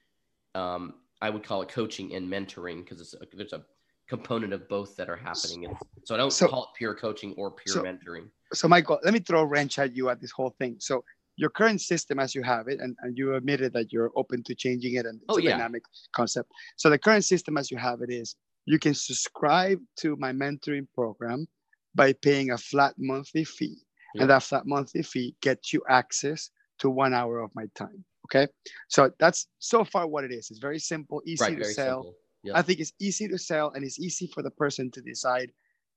Um, 0.55 0.93
I 1.21 1.29
would 1.29 1.43
call 1.43 1.61
it 1.63 1.67
coaching 1.67 2.15
and 2.15 2.31
mentoring 2.31 2.85
because 2.85 3.01
it's 3.01 3.13
there's 3.33 3.51
a 3.51 3.65
component 4.07 4.53
of 4.53 4.69
both 4.69 4.95
that 4.95 5.09
are 5.09 5.17
happening. 5.17 5.65
And 5.65 5.75
so 6.05 6.15
I 6.15 6.17
don't 6.17 6.31
so, 6.31 6.47
call 6.47 6.63
it 6.63 6.69
pure 6.77 6.95
coaching 6.95 7.33
or 7.37 7.51
pure 7.51 7.75
so, 7.75 7.83
mentoring. 7.83 8.29
So 8.53 8.69
Michael, 8.69 8.99
let 9.03 9.13
me 9.13 9.19
throw 9.19 9.41
a 9.41 9.45
wrench 9.45 9.77
at 9.77 9.93
you 9.93 10.09
at 10.09 10.21
this 10.21 10.31
whole 10.31 10.55
thing. 10.57 10.77
So 10.79 11.03
your 11.35 11.49
current 11.49 11.81
system 11.81 12.19
as 12.19 12.33
you 12.33 12.41
have 12.41 12.69
it, 12.69 12.79
and, 12.79 12.95
and 13.01 13.17
you 13.17 13.35
admitted 13.35 13.73
that 13.73 13.91
you're 13.91 14.11
open 14.15 14.43
to 14.43 14.55
changing 14.55 14.93
it 14.95 15.05
and 15.05 15.15
it's 15.17 15.25
oh, 15.27 15.39
a 15.39 15.41
yeah. 15.41 15.51
dynamic 15.51 15.83
concept. 16.13 16.49
So 16.77 16.89
the 16.89 16.97
current 16.97 17.25
system 17.25 17.57
as 17.57 17.69
you 17.69 17.77
have 17.77 18.01
it 18.01 18.09
is 18.09 18.35
you 18.65 18.79
can 18.79 18.93
subscribe 18.93 19.79
to 19.97 20.15
my 20.15 20.31
mentoring 20.31 20.87
program 20.95 21.47
by 21.95 22.13
paying 22.13 22.51
a 22.51 22.57
flat 22.57 22.93
monthly 22.97 23.43
fee. 23.43 23.77
And 24.15 24.29
that 24.29 24.43
flat 24.43 24.65
monthly 24.65 25.03
fee 25.03 25.35
gets 25.41 25.71
you 25.71 25.81
access 25.87 26.49
to 26.79 26.89
one 26.89 27.13
hour 27.13 27.39
of 27.39 27.51
my 27.55 27.65
time. 27.75 28.03
Okay. 28.25 28.51
So 28.89 29.11
that's 29.19 29.47
so 29.59 29.83
far 29.83 30.07
what 30.07 30.23
it 30.23 30.31
is. 30.31 30.49
It's 30.51 30.59
very 30.59 30.79
simple, 30.79 31.21
easy 31.25 31.43
right, 31.43 31.57
to 31.57 31.65
sell. 31.65 32.13
I 32.53 32.61
think 32.61 32.79
it's 32.79 32.93
easy 32.99 33.27
to 33.27 33.37
sell 33.37 33.71
and 33.71 33.85
it's 33.85 33.99
easy 33.99 34.27
for 34.27 34.41
the 34.41 34.51
person 34.51 34.91
to 34.91 35.01
decide 35.01 35.51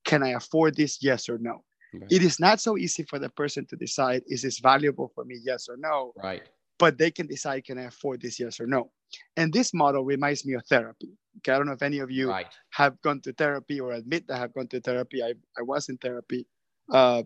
can 0.04 0.22
I 0.22 0.30
afford 0.30 0.76
this? 0.76 0.98
Yes 1.02 1.28
or 1.28 1.38
no. 1.38 1.64
Right. 1.94 2.12
It 2.12 2.22
is 2.22 2.38
not 2.38 2.60
so 2.60 2.76
easy 2.76 3.04
for 3.04 3.18
the 3.18 3.30
person 3.30 3.66
to 3.66 3.76
decide 3.76 4.22
is 4.26 4.42
this 4.42 4.58
valuable 4.58 5.10
for 5.14 5.24
me? 5.24 5.40
Yes 5.42 5.68
or 5.68 5.76
no. 5.78 6.12
Right. 6.22 6.42
But 6.78 6.98
they 6.98 7.10
can 7.10 7.26
decide 7.26 7.64
can 7.64 7.78
I 7.78 7.84
afford 7.84 8.20
this? 8.20 8.38
Yes 8.38 8.60
or 8.60 8.66
no. 8.66 8.90
And 9.36 9.52
this 9.52 9.72
model 9.72 10.04
reminds 10.04 10.44
me 10.44 10.54
of 10.54 10.66
therapy. 10.66 11.16
I 11.48 11.52
don't 11.52 11.66
know 11.66 11.72
if 11.72 11.82
any 11.82 11.98
of 12.00 12.10
you 12.10 12.30
Right. 12.30 12.46
have 12.70 13.00
gone 13.02 13.20
to 13.22 13.32
therapy 13.32 13.80
or 13.80 13.92
admit 13.92 14.26
that 14.28 14.38
have 14.38 14.54
gone 14.54 14.68
to 14.68 14.80
therapy. 14.80 15.22
I, 15.22 15.34
I 15.58 15.62
was 15.62 15.88
in 15.88 15.98
therapy 15.98 16.46
uh, 16.92 17.22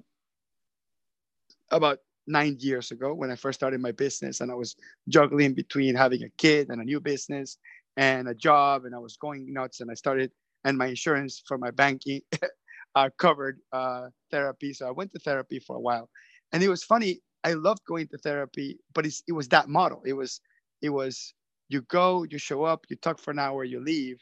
about 1.71 1.99
nine 2.27 2.57
years 2.61 2.91
ago 2.91 3.15
when 3.15 3.31
I 3.31 3.37
first 3.37 3.59
started 3.61 3.81
my 3.81 3.93
business, 3.93 4.41
and 4.41 4.51
I 4.51 4.55
was 4.55 4.77
juggling 5.09 5.55
between 5.55 5.95
having 5.95 6.23
a 6.23 6.31
kid 6.39 6.69
and 6.71 6.81
a 6.81 6.85
new 6.85 7.01
business 7.01 7.59
and 7.97 8.29
a 8.29 8.35
job, 8.35 8.85
and 8.85 8.95
I 8.95 8.99
was 8.99 9.17
going 9.17 9.53
nuts. 9.53 9.81
And 9.81 9.91
I 9.91 9.95
started, 9.95 10.31
and 10.65 10.79
my 10.79 10.87
insurance 10.87 11.43
for 11.47 11.59
my 11.59 11.71
banking 11.71 12.23
uh, 12.97 13.11
covered 13.19 13.61
uh, 13.73 14.09
therapy, 14.31 14.73
so 14.73 14.89
I 14.89 14.91
went 14.93 15.13
to 15.13 15.19
therapy 15.21 15.59
for 15.61 15.77
a 15.77 15.81
while, 15.81 16.11
and 16.53 16.63
it 16.63 16.69
was 16.69 16.85
funny. 16.85 17.21
I 17.45 17.55
loved 17.55 17.83
going 17.87 18.09
to 18.09 18.19
therapy, 18.19 18.79
but 18.95 19.07
it's, 19.07 19.23
it 19.29 19.33
was 19.33 19.49
that 19.49 19.69
model. 19.69 20.03
It 20.05 20.15
was 20.15 20.41
it 20.83 20.91
was 20.91 21.35
you 21.69 21.83
go, 21.83 22.25
you 22.29 22.39
show 22.39 22.65
up, 22.65 22.85
you 22.89 22.97
talk 22.97 23.19
for 23.19 23.31
an 23.31 23.39
hour, 23.39 23.65
you 23.65 23.81
leave, 23.81 24.19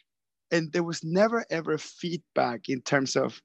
and 0.51 0.73
there 0.73 0.83
was 0.83 1.03
never 1.05 1.45
ever 1.51 1.79
feedback 1.79 2.69
in 2.69 2.81
terms 2.83 3.17
of 3.17 3.41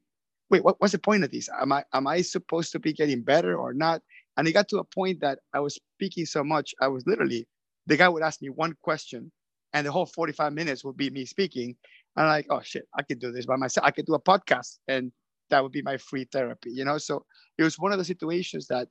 wait 0.49 0.63
what, 0.63 0.75
what's 0.79 0.91
the 0.91 0.99
point 0.99 1.23
of 1.23 1.31
this? 1.31 1.49
Am 1.61 1.71
i 1.71 1.83
am 1.93 2.07
i 2.07 2.21
supposed 2.21 2.71
to 2.73 2.79
be 2.79 2.93
getting 2.93 3.21
better 3.21 3.57
or 3.57 3.73
not? 3.73 4.01
And 4.37 4.47
it 4.47 4.53
got 4.53 4.67
to 4.69 4.79
a 4.79 4.83
point 4.83 5.19
that 5.21 5.39
i 5.53 5.59
was 5.59 5.79
speaking 5.95 6.25
so 6.25 6.43
much 6.43 6.73
i 6.81 6.87
was 6.87 7.05
literally 7.07 7.47
the 7.87 7.97
guy 7.97 8.07
would 8.09 8.23
ask 8.23 8.41
me 8.41 8.49
one 8.49 8.75
question 8.81 9.31
and 9.73 9.87
the 9.87 9.91
whole 9.91 10.05
45 10.05 10.53
minutes 10.53 10.83
would 10.83 10.97
be 10.97 11.09
me 11.09 11.25
speaking. 11.25 11.75
And 12.15 12.25
I'm 12.25 12.31
like 12.31 12.47
oh 12.49 12.61
shit 12.63 12.83
i 12.95 13.03
could 13.03 13.19
do 13.19 13.31
this 13.31 13.45
by 13.45 13.55
myself. 13.55 13.85
I 13.85 13.91
could 13.91 14.05
do 14.05 14.15
a 14.15 14.21
podcast 14.21 14.77
and 14.87 15.11
that 15.49 15.63
would 15.63 15.71
be 15.71 15.81
my 15.81 15.97
free 15.97 16.25
therapy 16.31 16.71
you 16.71 16.85
know? 16.85 16.97
So 16.97 17.25
it 17.57 17.63
was 17.63 17.79
one 17.79 17.91
of 17.91 17.97
the 17.97 18.05
situations 18.05 18.67
that 18.67 18.87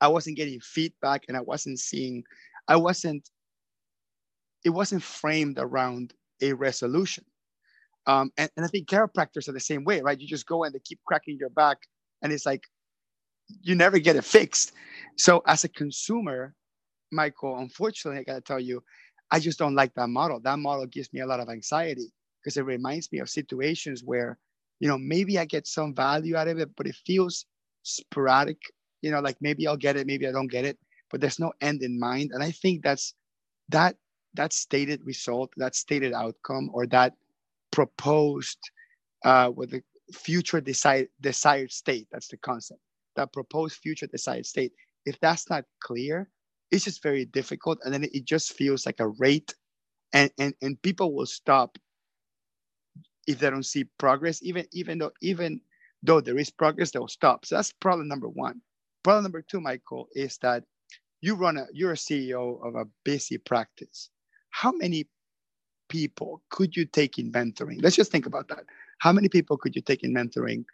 i 0.00 0.08
wasn't 0.08 0.36
getting 0.36 0.60
feedback 0.60 1.22
and 1.28 1.36
i 1.36 1.40
wasn't 1.40 1.78
seeing 1.78 2.22
i 2.68 2.76
wasn't 2.76 3.28
it 4.66 4.70
wasn't 4.70 5.02
framed 5.02 5.58
around 5.60 6.12
a 6.42 6.52
resolution. 6.52 7.24
Um, 8.08 8.32
and, 8.36 8.50
and 8.56 8.66
I 8.66 8.68
think 8.68 8.88
chiropractors 8.88 9.48
are 9.48 9.52
the 9.52 9.60
same 9.60 9.84
way, 9.84 10.00
right? 10.00 10.20
You 10.20 10.26
just 10.26 10.46
go 10.46 10.64
and 10.64 10.74
they 10.74 10.80
keep 10.80 10.98
cracking 11.06 11.36
your 11.38 11.50
back, 11.50 11.78
and 12.20 12.32
it's 12.32 12.44
like 12.44 12.64
you 13.62 13.76
never 13.76 14.00
get 14.00 14.16
it 14.16 14.24
fixed. 14.24 14.72
So 15.16 15.40
as 15.46 15.62
a 15.62 15.68
consumer, 15.68 16.52
Michael, 17.12 17.58
unfortunately, 17.58 18.20
I 18.20 18.24
gotta 18.24 18.40
tell 18.40 18.58
you, 18.58 18.82
I 19.30 19.38
just 19.38 19.56
don't 19.56 19.76
like 19.76 19.94
that 19.94 20.08
model. 20.08 20.40
That 20.40 20.58
model 20.58 20.86
gives 20.86 21.12
me 21.12 21.20
a 21.20 21.26
lot 21.26 21.38
of 21.38 21.48
anxiety 21.48 22.12
because 22.42 22.56
it 22.56 22.62
reminds 22.62 23.12
me 23.12 23.20
of 23.20 23.30
situations 23.30 24.02
where, 24.04 24.36
you 24.80 24.88
know, 24.88 24.98
maybe 24.98 25.38
I 25.38 25.44
get 25.44 25.68
some 25.68 25.94
value 25.94 26.34
out 26.34 26.48
of 26.48 26.58
it, 26.58 26.70
but 26.76 26.88
it 26.88 26.96
feels 27.06 27.46
sporadic. 27.84 28.58
You 29.02 29.12
know, 29.12 29.20
like 29.20 29.36
maybe 29.40 29.68
I'll 29.68 29.76
get 29.76 29.96
it, 29.96 30.08
maybe 30.08 30.26
I 30.26 30.32
don't 30.32 30.50
get 30.50 30.64
it, 30.64 30.76
but 31.08 31.20
there's 31.20 31.38
no 31.38 31.52
end 31.60 31.82
in 31.82 32.00
mind. 32.00 32.32
And 32.34 32.42
I 32.42 32.50
think 32.50 32.82
that's 32.82 33.14
that 33.68 33.94
that 34.36 34.52
stated 34.52 35.00
result, 35.04 35.50
that 35.56 35.74
stated 35.74 36.12
outcome, 36.12 36.70
or 36.72 36.86
that 36.88 37.14
proposed 37.70 38.58
uh, 39.24 39.50
with 39.54 39.70
the 39.70 39.82
future 40.12 40.60
desired 40.60 41.08
desired 41.20 41.72
state. 41.72 42.06
That's 42.10 42.28
the 42.28 42.36
concept. 42.38 42.80
That 43.16 43.32
proposed 43.32 43.76
future 43.76 44.06
desired 44.06 44.46
state. 44.46 44.72
If 45.04 45.18
that's 45.20 45.48
not 45.50 45.64
clear, 45.80 46.28
it's 46.70 46.84
just 46.84 47.02
very 47.02 47.24
difficult, 47.24 47.78
and 47.84 47.92
then 47.92 48.04
it 48.04 48.24
just 48.24 48.52
feels 48.52 48.86
like 48.86 49.00
a 49.00 49.08
rate, 49.08 49.54
and 50.12 50.30
and 50.38 50.54
and 50.62 50.80
people 50.82 51.14
will 51.14 51.26
stop 51.26 51.78
if 53.26 53.38
they 53.38 53.50
don't 53.50 53.64
see 53.64 53.84
progress. 53.98 54.42
Even 54.42 54.66
even 54.72 54.98
though 54.98 55.12
even 55.20 55.60
though 56.02 56.20
there 56.20 56.38
is 56.38 56.50
progress, 56.50 56.90
they'll 56.90 57.08
stop. 57.08 57.46
So 57.46 57.56
that's 57.56 57.72
problem 57.72 58.08
number 58.08 58.28
one. 58.28 58.60
Problem 59.02 59.24
number 59.24 59.42
two, 59.42 59.60
Michael, 59.60 60.08
is 60.14 60.38
that 60.38 60.64
you 61.20 61.34
run 61.34 61.56
a 61.56 61.66
you're 61.72 61.92
a 61.92 61.96
CEO 61.96 62.64
of 62.66 62.74
a 62.74 62.86
busy 63.04 63.38
practice 63.38 64.10
how 64.56 64.72
many 64.72 65.06
people 65.90 66.42
could 66.48 66.74
you 66.74 66.86
take 66.86 67.18
in 67.18 67.30
mentoring? 67.30 67.82
Let's 67.82 67.94
just 67.94 68.10
think 68.10 68.24
about 68.24 68.48
that. 68.48 68.64
How 69.00 69.12
many 69.12 69.28
people 69.28 69.58
could 69.58 69.76
you 69.76 69.82
take 69.82 70.02
in 70.02 70.14
mentoring 70.14 70.64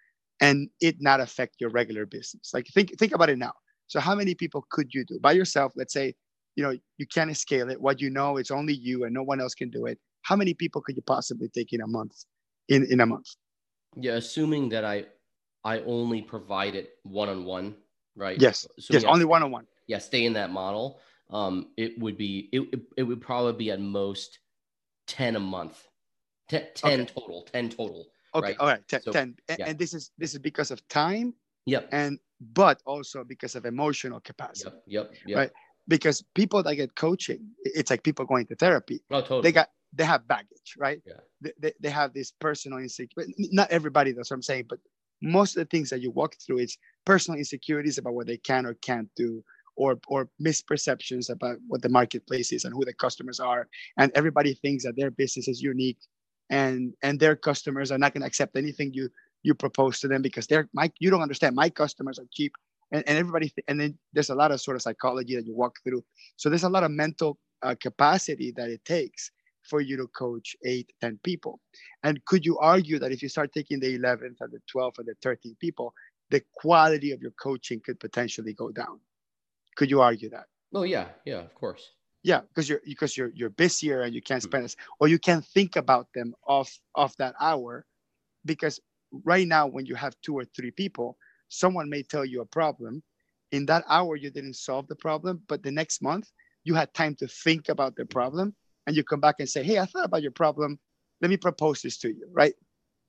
and 0.41 0.71
it 0.81 0.97
not 1.01 1.19
affect 1.21 1.57
your 1.61 1.71
regular 1.71 2.07
business? 2.07 2.53
Like 2.55 2.69
think 2.69 2.97
think 2.97 3.13
about 3.13 3.29
it 3.29 3.39
now. 3.39 3.55
So 3.89 3.99
how 3.99 4.15
many 4.15 4.35
people 4.37 4.65
could 4.71 4.95
you 4.95 5.05
do 5.05 5.19
by 5.21 5.33
yourself? 5.33 5.73
Let's 5.75 5.93
say, 5.93 6.15
you 6.55 6.63
know, 6.63 6.75
you 6.99 7.07
can't 7.13 7.37
scale 7.37 7.71
it. 7.71 7.81
What 7.81 8.01
you 8.01 8.09
know, 8.09 8.37
it's 8.37 8.53
only 8.53 8.73
you 8.73 9.03
and 9.05 9.13
no 9.13 9.25
one 9.25 9.41
else 9.41 9.55
can 9.55 9.69
do 9.69 9.87
it. 9.87 9.99
How 10.23 10.37
many 10.37 10.55
people 10.55 10.81
could 10.81 10.95
you 10.95 11.03
possibly 11.03 11.49
take 11.49 11.73
in 11.73 11.81
a 11.81 11.89
month? 11.89 12.15
In 12.69 12.87
in 12.89 13.01
a 13.01 13.07
month? 13.07 13.31
Yeah, 13.97 14.13
assuming 14.13 14.69
that 14.69 14.85
I 14.85 15.07
I 15.65 15.81
only 15.81 16.23
provide 16.23 16.77
it 16.77 16.99
one 17.03 17.29
on 17.29 17.45
one, 17.45 17.75
right? 18.15 18.41
Yes. 18.41 18.69
Assuming 18.79 19.03
yes, 19.03 19.09
I- 19.09 19.13
only 19.13 19.25
one 19.25 19.43
on 19.43 19.51
one. 19.51 19.67
Yeah, 19.89 19.99
stay 19.99 20.25
in 20.25 20.35
that 20.35 20.51
model. 20.51 21.01
Um, 21.33 21.69
it 21.77 21.99
would 21.99 22.17
be 22.19 22.49
it, 22.53 22.81
it, 22.97 23.03
would 23.03 23.21
probably 23.21 23.55
be 23.55 23.71
at 23.71 23.81
most 23.81 24.39
ten 25.07 25.35
a 25.37 25.41
month, 25.41 25.89
Ten, 26.49 26.67
10 26.75 27.01
Okay. 27.01 27.13
total, 27.15 27.43
ten 27.51 27.69
total. 27.71 28.07
Okay, 28.35 28.49
Right. 28.49 28.57
all 28.59 28.67
right, 28.67 28.87
10. 28.89 29.03
So, 29.03 29.13
10. 29.13 29.37
A- 29.49 29.57
yeah. 29.59 29.69
And 29.69 29.79
this 29.79 29.95
is 29.95 30.11
this 30.19 30.33
is 30.35 30.39
because 30.39 30.71
of 30.71 30.87
time 30.89 31.35
Yep. 31.67 31.89
and 31.93 32.19
but 32.41 32.83
also 32.87 33.25
because 33.25 33.55
of 33.55 33.65
emotional 33.65 34.21
capacity. 34.21 34.71
Yep. 34.87 35.11
Yep. 35.11 35.15
Yep. 35.27 35.39
Right. 35.39 35.51
Because 35.89 36.23
people 36.35 36.63
that 36.63 36.75
get 36.77 36.95
coaching, 36.95 37.51
it's 37.65 37.91
like 37.91 38.03
people 38.03 38.25
going 38.25 38.47
to 38.47 38.55
therapy. 38.57 39.01
Oh, 39.11 39.21
totally. 39.21 39.43
they 39.43 39.53
got 39.53 39.69
they 39.95 40.05
have 40.05 40.27
baggage 40.27 40.75
right 40.79 41.03
Yeah. 41.07 41.21
they, 41.43 41.53
they, 41.61 41.73
they 41.81 41.91
have 41.91 42.15
this 42.15 42.33
personal 42.41 42.79
insecurity 42.79 43.35
not 43.53 43.71
everybody 43.71 44.13
that's 44.13 44.31
what 44.31 44.37
i'm 44.37 44.43
saying 44.43 44.65
but 44.69 44.79
most 45.21 45.55
of 45.57 45.61
the 45.61 45.67
things 45.67 45.91
that 45.91 46.01
you 46.01 46.11
walk 46.11 46.35
through 46.45 46.59
it's 46.61 46.79
personal 47.05 47.39
insecurities 47.39 47.99
about 47.99 48.15
what 48.15 48.27
they 48.27 48.39
can 48.39 48.65
or 48.65 48.73
can't 48.75 49.11
do 49.17 49.45
or 49.77 49.99
or 50.09 50.29
misperceptions 50.41 51.31
about 51.31 51.57
what 51.67 51.83
the 51.83 51.89
marketplace 51.89 52.53
is 52.53 52.65
and 52.65 52.75
who 52.75 52.85
the 52.85 52.93
customers 52.93 53.41
are 53.41 53.69
and 53.99 54.13
everybody 54.15 54.55
thinks 54.55 54.85
that 54.85 54.97
their 54.97 55.11
business 55.11 55.49
is 55.49 55.63
unique 55.63 55.99
and 56.51 56.93
and 57.03 57.19
their 57.19 57.37
customers 57.37 57.91
are 57.91 57.99
not 57.99 58.13
going 58.13 58.23
to 58.23 58.27
accept 58.27 58.57
anything 58.57 58.91
you 58.93 59.09
you 59.43 59.55
propose 59.55 59.99
to 60.01 60.09
them 60.09 60.23
because 60.23 60.47
they're 60.47 60.69
my 60.73 60.91
you 60.99 61.11
don't 61.11 61.23
understand 61.23 61.55
my 61.55 61.71
customers 61.71 62.19
are 62.19 62.27
cheap 62.33 62.53
and, 62.93 63.03
and 63.07 63.19
everybody 63.19 63.49
th- 63.49 63.65
and 63.69 63.81
then 63.81 63.99
there's 64.13 64.31
a 64.31 64.35
lot 64.35 64.53
of 64.53 64.61
sort 64.61 64.77
of 64.77 64.83
psychology 64.83 65.35
that 65.35 65.47
you 65.47 65.55
walk 65.55 65.77
through 65.85 66.05
so 66.37 66.49
there's 66.49 66.65
a 66.65 66.69
lot 66.69 66.85
of 66.85 66.91
mental 66.91 67.39
uh, 67.63 67.75
capacity 67.81 68.53
that 68.57 68.69
it 68.69 68.85
takes 68.85 69.31
for 69.69 69.81
you 69.81 69.97
to 69.97 70.07
coach 70.09 70.57
eight, 70.65 70.93
10 71.01 71.21
people. 71.23 71.61
And 72.03 72.25
could 72.25 72.45
you 72.45 72.59
argue 72.59 72.99
that 72.99 73.13
if 73.13 73.23
you 73.23 73.29
start 73.29 73.53
taking 73.53 73.81
the 73.81 73.99
11th 73.99 74.37
and 74.41 74.53
the 74.53 74.61
12th 74.75 74.99
and 74.99 75.07
the 75.07 75.15
13th 75.29 75.59
people, 75.59 75.95
the 76.31 76.43
quality 76.55 77.13
of 77.13 77.21
your 77.21 77.33
coaching 77.33 77.81
could 77.85 78.01
potentially 78.01 78.53
go 78.53 78.71
down? 78.71 79.01
Could 79.77 79.91
you 79.91 80.01
argue 80.01 80.31
that? 80.31 80.47
oh 80.75 80.83
yeah, 80.85 81.09
yeah, 81.25 81.41
of 81.41 81.55
course. 81.55 81.91
Yeah, 82.23 82.41
because 82.41 82.69
you're 82.69 82.81
because 82.85 83.17
you're 83.17 83.31
you're 83.35 83.51
busier 83.51 84.03
and 84.03 84.15
you 84.15 84.23
can't 84.23 84.43
Hmm. 84.43 84.49
spend 84.49 84.65
as 84.65 84.77
or 84.99 85.09
you 85.09 85.19
can't 85.19 85.45
think 85.45 85.77
about 85.77 86.09
them 86.15 86.35
off 86.47 86.79
off 86.95 87.17
that 87.17 87.35
hour, 87.41 87.87
because 88.45 88.81
right 89.25 89.47
now 89.47 89.67
when 89.67 89.87
you 89.87 89.95
have 89.95 90.15
two 90.23 90.35
or 90.35 90.45
three 90.45 90.71
people, 90.71 91.17
someone 91.49 91.89
may 91.91 92.03
tell 92.03 92.25
you 92.25 92.41
a 92.41 92.47
problem. 92.47 93.03
In 93.53 93.67
that 93.67 93.85
hour, 93.89 94.17
you 94.17 94.31
didn't 94.31 94.55
solve 94.57 94.87
the 94.89 94.97
problem, 94.97 95.43
but 95.49 95.63
the 95.63 95.71
next 95.73 96.03
month 96.03 96.31
you 96.65 96.75
had 96.75 96.93
time 96.95 97.15
to 97.17 97.27
think 97.29 97.69
about 97.69 97.97
the 97.97 98.05
problem, 98.07 98.55
and 98.87 98.97
you 98.97 99.03
come 99.05 99.21
back 99.21 99.37
and 99.39 99.49
say, 99.49 99.63
"Hey, 99.63 99.79
I 99.79 99.87
thought 99.87 100.05
about 100.07 100.23
your 100.23 100.33
problem. 100.33 100.79
Let 101.21 101.31
me 101.31 101.37
propose 101.37 101.83
this 101.83 101.99
to 101.99 102.09
you." 102.09 102.27
Right 102.33 102.55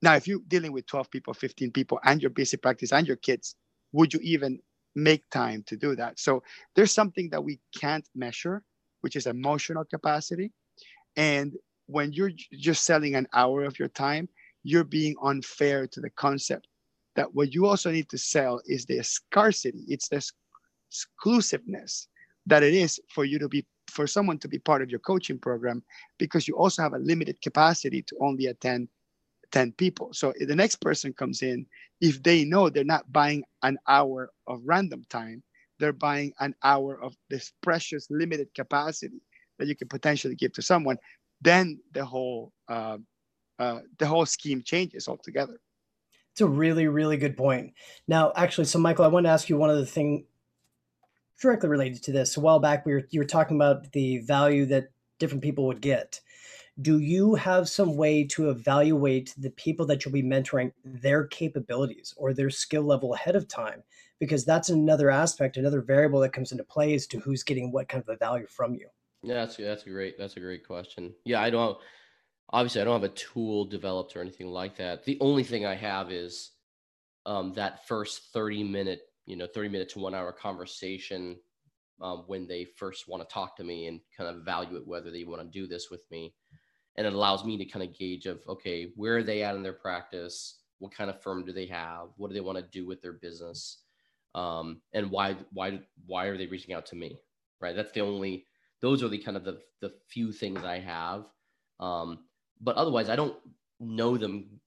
now, 0.01 0.15
if 0.15 0.27
you're 0.27 0.41
dealing 0.47 0.71
with 0.71 0.85
12 0.87 1.09
people, 1.11 1.33
15 1.33 1.71
people, 1.71 1.99
and 2.03 2.21
your 2.21 2.31
busy 2.31 2.57
practice 2.57 2.91
and 2.91 3.07
your 3.07 3.17
kids, 3.17 3.55
would 3.91 4.13
you 4.13 4.19
even 4.23 4.59
make 4.95 5.29
time 5.29 5.63
to 5.67 5.77
do 5.77 5.95
that? 5.95 6.19
So 6.19 6.43
there's 6.75 6.93
something 6.93 7.29
that 7.29 7.43
we 7.43 7.59
can't 7.79 8.07
measure 8.15 8.63
which 9.03 9.17
is 9.17 9.27
emotional 9.27 9.83
capacity. 9.83 10.51
And 11.17 11.53
when 11.87 12.13
you're 12.13 12.31
just 12.53 12.85
selling 12.85 13.15
an 13.15 13.27
hour 13.33 13.65
of 13.65 13.77
your 13.77 13.89
time, 13.89 14.29
you're 14.63 14.85
being 14.85 15.15
unfair 15.21 15.87
to 15.87 15.99
the 15.99 16.09
concept 16.09 16.67
that 17.15 17.35
what 17.35 17.53
you 17.53 17.65
also 17.65 17.91
need 17.91 18.09
to 18.09 18.17
sell 18.17 18.61
is 18.65 18.85
the 18.85 19.03
scarcity, 19.03 19.83
it's 19.89 20.07
the 20.07 20.23
exclusiveness 20.89 22.07
that 22.45 22.63
it 22.63 22.73
is 22.73 22.99
for 23.13 23.25
you 23.25 23.37
to 23.39 23.49
be 23.49 23.65
for 23.91 24.07
someone 24.07 24.39
to 24.39 24.47
be 24.47 24.57
part 24.57 24.81
of 24.81 24.89
your 24.89 25.01
coaching 25.01 25.37
program 25.37 25.83
because 26.17 26.47
you 26.47 26.55
also 26.55 26.81
have 26.81 26.93
a 26.93 26.99
limited 26.99 27.39
capacity 27.41 28.01
to 28.01 28.15
only 28.21 28.47
attend 28.47 28.87
10 29.53 29.73
people. 29.73 30.13
So 30.13 30.33
the 30.39 30.55
next 30.55 30.77
person 30.77 31.13
comes 31.13 31.43
in, 31.43 31.67
if 32.01 32.23
they 32.23 32.45
know 32.45 32.69
they're 32.69 32.85
not 32.85 33.11
buying 33.13 33.45
an 33.63 33.79
hour 33.87 34.31
of 34.47 34.61
random 34.65 35.05
time, 35.09 35.43
they're 35.79 35.93
buying 35.93 36.33
an 36.41 36.55
hour 36.63 37.01
of 37.03 37.15
this 37.31 37.53
precious 37.63 38.07
limited 38.11 38.49
capacity 38.55 39.21
that 39.59 39.67
you 39.69 39.75
can 39.77 39.89
potentially 39.89 40.35
give 40.35 40.53
to 40.53 40.63
someone 40.63 40.97
then 41.41 41.79
the 41.93 42.05
whole 42.05 42.53
uh, 42.69 42.97
uh, 43.59 43.81
the 43.99 44.07
whole 44.07 44.25
scheme 44.25 44.63
changes 44.63 45.07
altogether 45.09 45.59
It's 46.33 46.41
a 46.41 46.47
really, 46.47 46.87
really 46.87 47.17
good 47.17 47.37
point. 47.37 47.73
Now, 48.07 48.33
actually, 48.35 48.65
so 48.65 48.79
Michael, 48.79 49.05
I 49.05 49.09
want 49.09 49.25
to 49.27 49.31
ask 49.31 49.49
you 49.49 49.57
one 49.57 49.71
other 49.71 49.85
thing 49.85 50.25
directly 51.41 51.69
related 51.69 52.03
to 52.03 52.13
this. 52.13 52.37
A 52.37 52.41
while 52.41 52.59
back, 52.59 52.85
we 52.85 52.93
were 52.93 53.07
you 53.11 53.21
were 53.21 53.25
talking 53.27 53.57
about 53.57 53.91
the 53.93 54.19
value 54.19 54.65
that 54.67 54.89
different 55.19 55.43
people 55.43 55.67
would 55.67 55.81
get. 55.81 56.21
Do 56.81 56.99
you 56.99 57.35
have 57.35 57.69
some 57.69 57.95
way 57.95 58.23
to 58.25 58.49
evaluate 58.49 59.33
the 59.37 59.51
people 59.51 59.85
that 59.85 60.03
you'll 60.03 60.13
be 60.13 60.23
mentoring, 60.23 60.71
their 60.83 61.25
capabilities 61.25 62.13
or 62.17 62.33
their 62.33 62.49
skill 62.49 62.81
level 62.83 63.13
ahead 63.13 63.35
of 63.35 63.47
time? 63.47 63.83
Because 64.19 64.43
that's 64.43 64.69
another 64.69 65.11
aspect, 65.11 65.57
another 65.57 65.81
variable 65.81 66.19
that 66.21 66.33
comes 66.33 66.51
into 66.51 66.63
play 66.63 66.95
as 66.95 67.05
to 67.07 67.19
who's 67.19 67.43
getting 67.43 67.71
what 67.71 67.89
kind 67.89 68.03
of 68.07 68.09
a 68.09 68.17
value 68.17 68.47
from 68.47 68.73
you. 68.73 68.87
Yeah, 69.21 69.35
that's 69.35 69.57
that's 69.57 69.85
a 69.85 69.89
great 69.89 70.17
that's 70.17 70.35
a 70.37 70.39
great 70.39 70.65
question. 70.65 71.13
Yeah, 71.25 71.41
I 71.41 71.49
don't. 71.49 71.77
obviously 72.51 72.81
I 72.81 72.85
don't 72.85 73.01
have 73.01 73.09
a 73.09 73.13
tool 73.15 73.65
developed 73.65 74.15
or 74.15 74.21
anything 74.21 74.47
like 74.47 74.75
that. 74.77 75.05
The 75.05 75.17
only 75.21 75.43
thing 75.43 75.65
I 75.65 75.75
have 75.75 76.11
is 76.11 76.51
um, 77.25 77.53
that 77.53 77.87
first 77.87 78.33
30 78.33 78.63
minute, 78.63 79.01
you 79.25 79.35
know, 79.35 79.47
30 79.47 79.69
minute 79.69 79.89
to 79.89 79.99
one 79.99 80.15
hour 80.15 80.31
conversation 80.31 81.37
um, 82.01 82.23
when 82.27 82.47
they 82.47 82.65
first 82.65 83.07
want 83.07 83.27
to 83.27 83.33
talk 83.33 83.55
to 83.57 83.63
me 83.63 83.87
and 83.87 84.01
kind 84.17 84.29
of 84.29 84.37
evaluate 84.37 84.87
whether 84.87 85.11
they 85.11 85.23
want 85.23 85.41
to 85.41 85.47
do 85.59 85.67
this 85.67 85.89
with 85.89 86.03
me. 86.11 86.33
And 86.95 87.07
it 87.07 87.13
allows 87.13 87.43
me 87.43 87.57
to 87.57 87.65
kind 87.65 87.83
of 87.83 87.97
gauge 87.97 88.25
of, 88.27 88.41
okay, 88.47 88.91
where 88.95 89.17
are 89.17 89.23
they 89.23 89.43
at 89.43 89.55
in 89.55 89.63
their 89.63 89.73
practice? 89.73 90.59
What 90.79 90.93
kind 90.93 91.09
of 91.09 91.21
firm 91.21 91.43
do 91.43 91.51
they 91.51 91.65
have? 91.67 92.09
What 92.17 92.27
do 92.27 92.33
they 92.33 92.41
want 92.41 92.57
to 92.59 92.63
do 92.63 92.85
with 92.85 93.01
their 93.01 93.13
business? 93.13 93.79
Um, 94.35 94.81
and 94.93 95.09
why, 95.09 95.35
why, 95.51 95.79
why 96.05 96.25
are 96.25 96.37
they 96.37 96.47
reaching 96.47 96.73
out 96.73 96.85
to 96.87 96.95
me? 96.95 97.19
Right. 97.61 97.75
That's 97.75 97.91
the 97.91 98.01
only, 98.01 98.45
those 98.81 99.01
are 99.01 99.07
the 99.07 99.17
kind 99.17 99.37
of 99.37 99.43
the, 99.43 99.59
the 99.81 99.93
few 100.09 100.31
things 100.31 100.63
I 100.63 100.79
have. 100.79 101.25
Um, 101.79 102.25
but 102.61 102.75
otherwise 102.75 103.09
I 103.09 103.15
don't 103.15 103.37
know 103.79 104.17
them. 104.17 104.59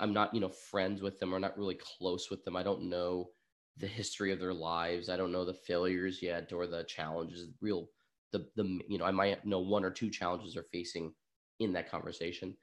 I'm 0.00 0.12
not, 0.12 0.34
you 0.34 0.40
know, 0.40 0.48
friends 0.48 1.02
with 1.02 1.20
them 1.20 1.32
or 1.32 1.38
not 1.38 1.56
really 1.56 1.78
close 1.98 2.30
with 2.30 2.44
them. 2.44 2.56
I 2.56 2.62
don't 2.64 2.88
know 2.88 3.30
the 3.76 3.86
history 3.86 4.32
of 4.32 4.40
their 4.40 4.54
lives. 4.54 5.08
I 5.08 5.16
don't 5.16 5.32
know 5.32 5.44
the 5.44 5.54
failures 5.54 6.20
yet 6.22 6.52
or 6.52 6.66
the 6.66 6.84
challenges, 6.84 7.48
real, 7.60 7.90
the, 8.32 8.46
the, 8.56 8.80
you 8.88 8.98
know, 8.98 9.04
I 9.04 9.12
might 9.12 9.44
know 9.46 9.60
one 9.60 9.84
or 9.84 9.90
two 9.90 10.10
challenges 10.10 10.54
they're 10.54 10.64
facing 10.72 11.12
in 11.60 11.72
that 11.72 11.90
conversation. 11.90 12.56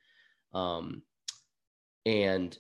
Um, 0.54 1.04
and, 2.06 2.58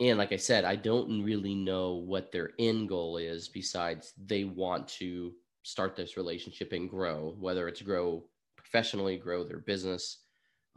and 0.00 0.18
like 0.18 0.32
I 0.32 0.36
said, 0.36 0.64
I 0.64 0.76
don't 0.76 1.22
really 1.22 1.54
know 1.54 1.94
what 1.94 2.32
their 2.32 2.50
end 2.58 2.88
goal 2.88 3.16
is 3.16 3.48
besides 3.48 4.12
they 4.26 4.44
want 4.44 4.88
to 4.88 5.32
start 5.62 5.96
this 5.96 6.16
relationship 6.16 6.72
and 6.72 6.88
grow, 6.88 7.34
whether 7.38 7.68
it's 7.68 7.82
grow 7.82 8.24
professionally, 8.56 9.16
grow 9.16 9.44
their 9.44 9.58
business, 9.58 10.18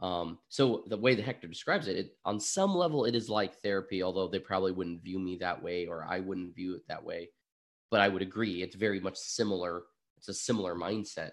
um, 0.02 0.38
so 0.48 0.82
the 0.88 0.96
way 0.96 1.14
that 1.14 1.24
Hector 1.24 1.46
describes 1.46 1.86
it, 1.86 1.96
it, 1.96 2.16
on 2.24 2.40
some 2.40 2.74
level, 2.74 3.04
it 3.04 3.14
is 3.14 3.28
like 3.28 3.60
therapy, 3.60 4.02
although 4.02 4.26
they 4.26 4.40
probably 4.40 4.72
wouldn't 4.72 5.04
view 5.04 5.20
me 5.20 5.36
that 5.36 5.62
way, 5.62 5.86
or 5.86 6.04
I 6.04 6.18
wouldn't 6.18 6.56
view 6.56 6.74
it 6.74 6.82
that 6.88 7.04
way. 7.04 7.30
But 7.88 8.00
I 8.00 8.08
would 8.08 8.20
agree, 8.20 8.62
it's 8.62 8.74
very 8.74 8.98
much 8.98 9.16
similar. 9.16 9.84
It's 10.18 10.28
a 10.28 10.34
similar 10.34 10.74
mindset 10.74 11.30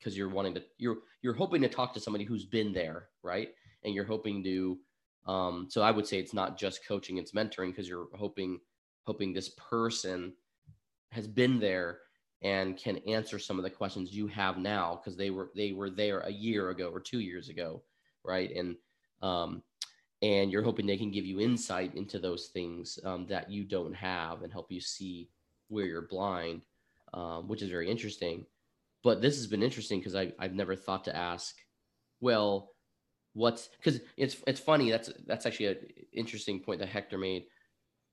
because 0.00 0.16
you're 0.16 0.28
wanting 0.28 0.54
to, 0.54 0.62
you're 0.78 0.98
you're 1.22 1.34
hoping 1.34 1.62
to 1.62 1.68
talk 1.68 1.94
to 1.94 2.00
somebody 2.00 2.24
who's 2.24 2.44
been 2.44 2.72
there, 2.72 3.08
right? 3.22 3.50
And 3.84 3.94
you're 3.94 4.04
hoping 4.04 4.42
to. 4.44 4.78
Um, 5.26 5.66
so 5.68 5.82
I 5.82 5.90
would 5.90 6.06
say 6.06 6.18
it's 6.18 6.34
not 6.34 6.58
just 6.58 6.84
coaching; 6.86 7.18
it's 7.18 7.32
mentoring 7.32 7.68
because 7.68 7.88
you're 7.88 8.08
hoping 8.14 8.58
hoping 9.04 9.32
this 9.32 9.50
person 9.50 10.32
has 11.12 11.28
been 11.28 11.60
there 11.60 11.98
and 12.42 12.76
can 12.76 12.98
answer 13.06 13.38
some 13.38 13.58
of 13.58 13.64
the 13.64 13.70
questions 13.70 14.14
you 14.14 14.26
have 14.26 14.56
now 14.56 14.96
because 14.96 15.16
they 15.16 15.30
were 15.30 15.50
they 15.54 15.72
were 15.72 15.90
there 15.90 16.20
a 16.20 16.30
year 16.30 16.70
ago 16.70 16.88
or 16.88 17.00
two 17.00 17.20
years 17.20 17.48
ago 17.48 17.82
right? 18.24 18.54
And 18.54 18.76
um, 19.22 19.62
and 20.22 20.52
you're 20.52 20.62
hoping 20.62 20.86
they 20.86 20.96
can 20.96 21.10
give 21.10 21.24
you 21.24 21.40
insight 21.40 21.94
into 21.94 22.18
those 22.18 22.48
things 22.48 22.98
um, 23.04 23.26
that 23.28 23.50
you 23.50 23.64
don't 23.64 23.94
have 23.94 24.42
and 24.42 24.52
help 24.52 24.70
you 24.70 24.80
see 24.80 25.28
where 25.68 25.86
you're 25.86 26.02
blind, 26.02 26.62
um, 27.14 27.48
which 27.48 27.62
is 27.62 27.70
very 27.70 27.90
interesting. 27.90 28.44
But 29.02 29.22
this 29.22 29.36
has 29.36 29.46
been 29.46 29.62
interesting 29.62 29.98
because 30.00 30.14
I 30.14 30.32
I've 30.38 30.54
never 30.54 30.76
thought 30.76 31.04
to 31.04 31.16
ask, 31.16 31.54
well, 32.20 32.72
what's 33.34 33.68
because 33.68 34.00
it's 34.16 34.36
it's 34.46 34.60
funny. 34.60 34.90
That's 34.90 35.10
that's 35.26 35.46
actually 35.46 35.66
an 35.66 35.76
interesting 36.12 36.60
point 36.60 36.80
that 36.80 36.88
Hector 36.88 37.18
made. 37.18 37.44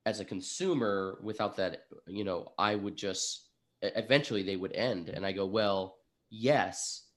As 0.05 0.21
a 0.21 0.25
consumer, 0.25 1.19
without 1.21 1.57
that, 1.57 1.81
you 2.07 2.23
know, 2.23 2.53
I 2.57 2.75
would 2.75 2.95
just 2.95 3.49
eventually 3.81 4.41
they 4.41 4.55
would 4.55 4.71
end, 4.71 5.09
and 5.09 5.25
I 5.25 5.33
go, 5.33 5.45
well, 5.45 5.97
yes, 6.29 7.07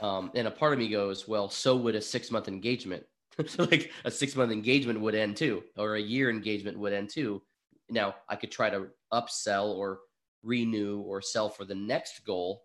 um, 0.00 0.30
and 0.34 0.46
a 0.46 0.50
part 0.50 0.72
of 0.72 0.78
me 0.78 0.88
goes, 0.88 1.26
well, 1.26 1.48
so 1.48 1.76
would 1.76 1.94
a 1.94 2.00
six 2.00 2.30
month 2.30 2.48
engagement. 2.48 3.04
like 3.58 3.92
a 4.04 4.10
six 4.10 4.34
month 4.34 4.52
engagement 4.52 5.00
would 5.00 5.14
end 5.14 5.36
too, 5.36 5.62
or 5.76 5.96
a 5.96 6.00
year 6.00 6.30
engagement 6.30 6.78
would 6.78 6.92
end 6.92 7.10
too. 7.10 7.42
Now 7.90 8.14
I 8.28 8.36
could 8.36 8.50
try 8.50 8.70
to 8.70 8.88
upsell 9.12 9.74
or 9.76 10.00
renew 10.42 11.00
or 11.00 11.20
sell 11.20 11.48
for 11.48 11.64
the 11.64 11.74
next 11.74 12.24
goal, 12.24 12.62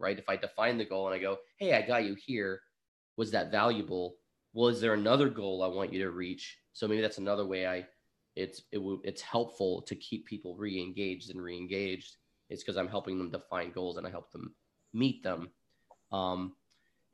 right? 0.00 0.18
If 0.18 0.28
I 0.28 0.36
define 0.36 0.78
the 0.78 0.84
goal 0.84 1.06
and 1.06 1.14
I 1.14 1.18
go, 1.18 1.38
hey, 1.58 1.74
I 1.74 1.82
got 1.82 2.04
you 2.04 2.14
here. 2.14 2.60
Was 3.16 3.30
that 3.32 3.52
valuable? 3.52 4.16
Well, 4.52 4.68
is 4.68 4.80
there 4.80 4.94
another 4.94 5.28
goal 5.28 5.62
I 5.62 5.68
want 5.68 5.92
you 5.92 6.02
to 6.02 6.10
reach? 6.10 6.58
So 6.72 6.88
maybe 6.88 7.02
that's 7.02 7.18
another 7.18 7.46
way 7.46 7.66
I 7.66 7.86
it's 8.36 8.62
it 8.72 8.78
w- 8.78 9.02
it's 9.04 9.22
helpful 9.22 9.82
to 9.82 9.94
keep 9.94 10.26
people 10.26 10.56
re-engaged 10.56 11.30
and 11.30 11.42
re-engaged. 11.42 12.16
It's 12.48 12.62
because 12.62 12.76
I'm 12.76 12.88
helping 12.88 13.18
them 13.18 13.30
define 13.30 13.72
goals 13.72 13.96
and 13.96 14.06
I 14.06 14.10
help 14.10 14.30
them 14.32 14.54
meet 14.92 15.22
them. 15.22 15.50
Um, 16.10 16.54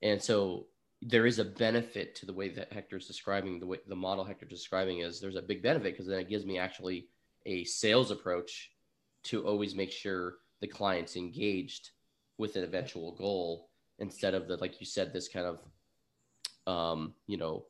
and 0.03 0.23
so 0.23 0.67
there 1.03 1.27
is 1.27 1.39
a 1.39 1.45
benefit 1.45 2.15
to 2.17 2.27
the 2.27 2.33
way 2.33 2.49
that 2.51 2.73
Hector's 2.73 3.07
describing 3.07 3.61
the 3.61 3.67
way 3.67 3.79
the 3.87 3.97
model 3.97 4.25
Hector's 4.25 4.51
describing 4.51 4.99
is 4.99 5.21
there's 5.21 5.37
a 5.37 5.43
big 5.43 5.63
benefit 5.63 5.93
because 5.93 6.07
then 6.07 6.21
it 6.21 6.29
gives 6.29 6.47
me 6.47 6.59
actually 6.59 7.09
a 7.45 7.65
sales 7.65 8.11
approach 8.11 8.71
to 9.25 9.47
always 9.47 9.75
make 9.75 9.93
sure 9.93 10.37
the 10.61 10.67
client's 10.67 11.17
engaged 11.17 11.91
with 12.39 12.57
an 12.57 12.65
eventual 12.65 13.13
goal 13.13 13.69
instead 13.99 14.35
of 14.35 14.47
the 14.49 14.57
like 14.57 14.81
you 14.81 14.87
said 14.87 15.13
this 15.13 15.29
kind 15.29 15.47
of 15.47 15.59
um 16.67 17.15
you 17.27 17.37
know 17.37 17.65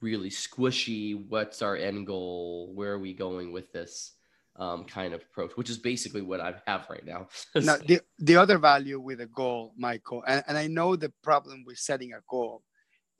really 0.00 0.30
squishy 0.30 1.26
what's 1.28 1.62
our 1.62 1.76
end 1.76 2.06
goal 2.06 2.72
where 2.74 2.92
are 2.92 2.98
we 2.98 3.12
going 3.12 3.52
with 3.52 3.72
this 3.72 4.12
um, 4.58 4.84
kind 4.84 5.14
of 5.14 5.22
approach, 5.22 5.52
which 5.54 5.70
is 5.70 5.78
basically 5.78 6.20
what 6.20 6.40
I 6.40 6.54
have 6.66 6.86
right 6.90 7.04
now. 7.06 7.28
now, 7.54 7.76
the, 7.76 8.00
the 8.18 8.36
other 8.36 8.58
value 8.58 8.98
with 8.98 9.20
a 9.20 9.26
goal, 9.26 9.72
Michael, 9.76 10.24
and, 10.26 10.42
and 10.48 10.58
I 10.58 10.66
know 10.66 10.96
the 10.96 11.12
problem 11.22 11.62
with 11.64 11.78
setting 11.78 12.12
a 12.12 12.20
goal 12.28 12.62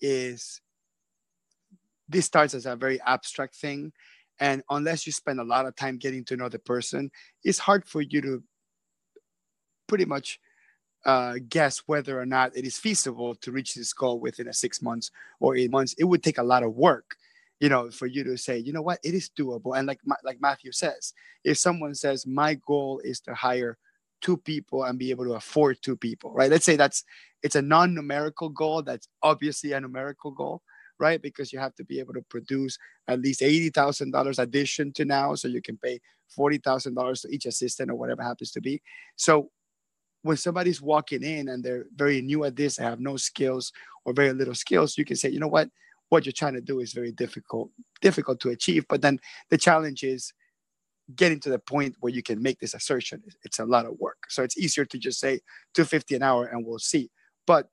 is 0.00 0.60
this 2.08 2.26
starts 2.26 2.54
as 2.54 2.66
a 2.66 2.74
very 2.74 3.00
abstract 3.02 3.54
thing. 3.54 3.92
And 4.40 4.62
unless 4.70 5.06
you 5.06 5.12
spend 5.12 5.40
a 5.40 5.44
lot 5.44 5.66
of 5.66 5.76
time 5.76 5.98
getting 5.98 6.24
to 6.24 6.36
know 6.36 6.48
the 6.48 6.58
person, 6.58 7.10
it's 7.44 7.58
hard 7.58 7.84
for 7.86 8.00
you 8.00 8.20
to 8.22 8.42
pretty 9.86 10.04
much 10.04 10.40
uh, 11.09 11.36
guess 11.48 11.78
whether 11.86 12.20
or 12.20 12.26
not 12.26 12.56
it 12.56 12.66
is 12.66 12.78
feasible 12.78 13.34
to 13.36 13.52
reach 13.52 13.74
this 13.74 13.92
goal 13.94 14.20
within 14.20 14.48
a 14.48 14.52
six 14.54 14.82
months 14.82 15.11
or 15.40 15.56
eight 15.56 15.72
months. 15.72 15.94
It 15.98 16.04
would 16.04 16.22
take 16.22 16.38
a 16.38 16.44
lot 16.44 16.62
of 16.62 16.74
work 16.76 17.16
you 17.61 17.68
know, 17.68 17.90
for 17.90 18.06
you 18.06 18.24
to 18.24 18.36
say, 18.38 18.59
you 18.59 18.72
know 18.72 18.82
what, 18.82 19.00
it 19.02 19.14
is 19.14 19.30
doable. 19.36 19.76
And 19.76 19.86
like 19.86 20.00
like 20.24 20.40
Matthew 20.40 20.72
says, 20.72 21.12
if 21.44 21.59
someone 21.59 21.94
says 21.94 22.26
my 22.26 22.54
goal 22.54 23.00
is 23.04 23.20
to 23.22 23.34
hire 23.34 23.76
two 24.20 24.36
people 24.36 24.84
and 24.84 24.98
be 24.98 25.11
able 25.11 25.24
to 25.24 25.34
afford 25.34 25.78
two 25.82 25.96
people, 25.96 26.32
right? 26.32 26.50
Let's 26.50 26.64
say 26.64 26.76
that's 26.76 27.04
it's 27.42 27.56
a 27.56 27.62
non-numerical 27.62 28.50
goal. 28.50 28.82
That's 28.82 29.09
obviously 29.22 29.72
a 29.72 29.80
numerical 29.80 30.30
goal, 30.30 30.62
right? 30.98 31.20
Because 31.22 31.52
you 31.52 31.59
have 31.59 31.74
to 31.76 31.84
be 31.84 32.00
able 32.00 32.14
to 32.14 32.22
produce 32.22 32.78
at 33.09 33.20
least 33.20 33.42
eighty 33.42 33.70
thousand 33.70 34.12
dollars 34.12 34.38
addition 34.38 34.92
to 34.94 35.04
now, 35.04 35.34
so 35.34 35.48
you 35.48 35.62
can 35.62 35.78
pay 35.78 36.00
forty 36.28 36.59
thousand 36.59 36.94
dollars 36.94 37.22
to 37.22 37.28
each 37.28 37.46
assistant 37.46 37.90
or 37.90 37.96
whatever 37.96 38.22
happens 38.22 38.52
to 38.52 38.61
be. 38.61 38.80
So 39.16 39.50
when 40.22 40.36
somebody's 40.36 40.82
walking 40.82 41.22
in 41.22 41.48
and 41.48 41.62
they're 41.62 41.86
very 41.94 42.20
new 42.20 42.44
at 42.44 42.56
this, 42.56 42.76
they 42.76 42.84
have 42.84 43.00
no 43.00 43.16
skills 43.16 43.72
or 44.04 44.12
very 44.12 44.32
little 44.32 44.54
skills, 44.54 44.98
you 44.98 45.04
can 45.04 45.16
say, 45.16 45.28
you 45.28 45.40
know 45.40 45.48
what, 45.48 45.68
what 46.08 46.26
you're 46.26 46.32
trying 46.32 46.54
to 46.54 46.60
do 46.60 46.80
is 46.80 46.92
very 46.92 47.12
difficult 47.12 47.70
difficult 48.00 48.40
to 48.40 48.50
achieve. 48.50 48.86
But 48.88 49.02
then 49.02 49.20
the 49.50 49.58
challenge 49.58 50.02
is 50.02 50.32
getting 51.14 51.40
to 51.40 51.50
the 51.50 51.58
point 51.58 51.96
where 52.00 52.12
you 52.12 52.22
can 52.22 52.42
make 52.42 52.58
this 52.60 52.74
assertion. 52.74 53.22
It's 53.42 53.58
a 53.58 53.64
lot 53.64 53.86
of 53.86 53.98
work. 53.98 54.18
So 54.28 54.42
it's 54.42 54.58
easier 54.58 54.84
to 54.86 54.98
just 54.98 55.20
say 55.20 55.40
250 55.74 56.16
an 56.16 56.22
hour 56.22 56.46
and 56.46 56.66
we'll 56.66 56.78
see. 56.78 57.10
But 57.46 57.68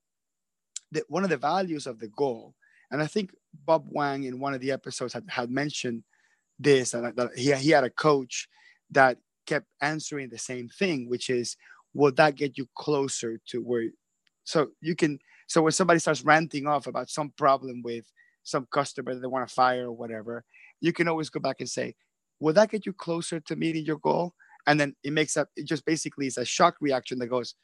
the, 0.92 1.04
one 1.10 1.24
of 1.24 1.30
the 1.30 1.38
values 1.38 1.88
of 1.88 2.00
the 2.00 2.08
goal 2.08 2.56
and 2.92 3.02
i 3.02 3.08
think 3.08 3.32
bob 3.66 3.86
wang 3.90 4.24
in 4.24 4.40
one 4.40 4.54
of 4.54 4.62
the 4.62 4.72
episodes 4.72 5.14
had, 5.14 5.26
had 5.28 5.50
mentioned 5.50 6.04
this 6.60 6.94
and 6.94 7.14
he, 7.36 7.54
he 7.54 7.70
had 7.70 7.84
a 7.84 7.90
coach 7.90 8.48
that 8.90 9.18
kept 9.46 9.68
answering 9.82 10.30
the 10.30 10.38
same 10.38 10.68
thing 10.70 11.10
which 11.10 11.30
is 11.30 11.58
will 11.96 12.12
that 12.12 12.36
get 12.36 12.58
you 12.58 12.68
closer 12.76 13.40
to 13.48 13.60
where 13.60 13.86
so 14.44 14.68
you 14.82 14.96
can 14.96 15.18
so 15.48 15.62
when 15.62 15.72
somebody 15.72 16.00
starts 16.00 16.24
ranting 16.24 16.68
off 16.68 16.86
about 16.86 17.10
some 17.10 17.32
problem 17.38 17.82
with 17.84 18.06
some 18.44 18.68
customer 18.72 19.14
that 19.14 19.22
they 19.22 19.28
want 19.28 19.48
to 19.48 19.54
fire 19.54 19.88
or 19.88 19.92
whatever, 19.92 20.44
you 20.82 20.94
can 20.94 21.08
always 21.08 21.30
go 21.30 21.40
back 21.40 21.58
and 21.60 21.70
say, 21.70 21.96
will 22.40 22.54
that 22.54 22.70
get 22.70 22.86
you 22.86 22.94
closer 22.94 23.40
to 23.40 23.56
meeting 23.56 23.86
your 23.86 23.98
goal? 23.98 24.34
And 24.68 24.80
then 24.80 24.96
it 25.04 25.14
makes 25.14 25.38
up, 25.38 25.50
it 25.56 25.68
just 25.68 25.86
basically 25.86 26.28
is 26.28 26.38
a 26.38 26.46
shock 26.46 26.76
reaction 26.82 27.20
that 27.20 27.28
goes, 27.28 27.56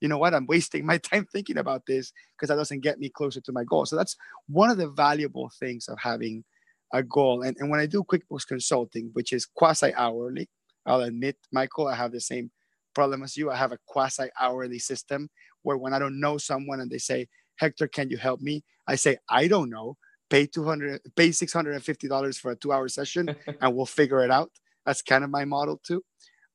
you 0.00 0.08
know 0.08 0.18
what, 0.18 0.34
I'm 0.34 0.46
wasting 0.46 0.84
my 0.84 0.98
time 1.12 1.26
thinking 1.32 1.58
about 1.58 1.82
this 1.86 2.12
because 2.36 2.48
that 2.48 2.56
doesn't 2.56 2.80
get 2.80 2.98
me 2.98 3.10
closer 3.10 3.40
to 3.40 3.52
my 3.52 3.64
goal. 3.64 3.86
So 3.86 3.96
that's 3.96 4.16
one 4.48 4.70
of 4.70 4.78
the 4.78 4.88
valuable 4.88 5.50
things 5.58 5.88
of 5.88 5.98
having 5.98 6.44
a 6.92 7.02
goal. 7.02 7.42
And, 7.42 7.56
and 7.58 7.70
when 7.70 7.80
I 7.80 7.86
do 7.86 8.02
QuickBooks 8.02 8.46
consulting, 8.46 9.10
which 9.12 9.32
is 9.32 9.46
quasi 9.46 9.94
hourly, 9.94 10.48
I'll 10.86 11.02
admit, 11.02 11.36
Michael, 11.52 11.86
I 11.86 11.94
have 11.94 12.12
the 12.12 12.20
same 12.20 12.50
problem 12.94 13.22
as 13.22 13.36
you. 13.36 13.50
I 13.50 13.56
have 13.56 13.72
a 13.72 13.78
quasi 13.86 14.28
hourly 14.40 14.78
system 14.78 15.28
where 15.62 15.76
when 15.76 15.92
I 15.92 15.98
don't 15.98 16.20
know 16.20 16.38
someone 16.38 16.80
and 16.80 16.90
they 16.90 16.98
say, 16.98 17.28
Hector, 17.56 17.88
can 17.88 18.10
you 18.10 18.16
help 18.16 18.40
me? 18.40 18.64
I 18.86 18.96
say, 18.96 19.18
I 19.28 19.48
don't 19.48 19.70
know 19.70 19.96
pay 20.30 20.46
200 20.46 21.00
pay 21.16 21.30
$650 21.30 22.38
for 22.38 22.52
a 22.52 22.56
two 22.56 22.72
hour 22.72 22.88
session 22.88 23.34
and 23.60 23.74
we'll 23.74 23.84
figure 23.84 24.20
it 24.20 24.30
out 24.30 24.50
that's 24.86 25.02
kind 25.02 25.24
of 25.24 25.30
my 25.30 25.44
model 25.44 25.78
too 25.82 26.02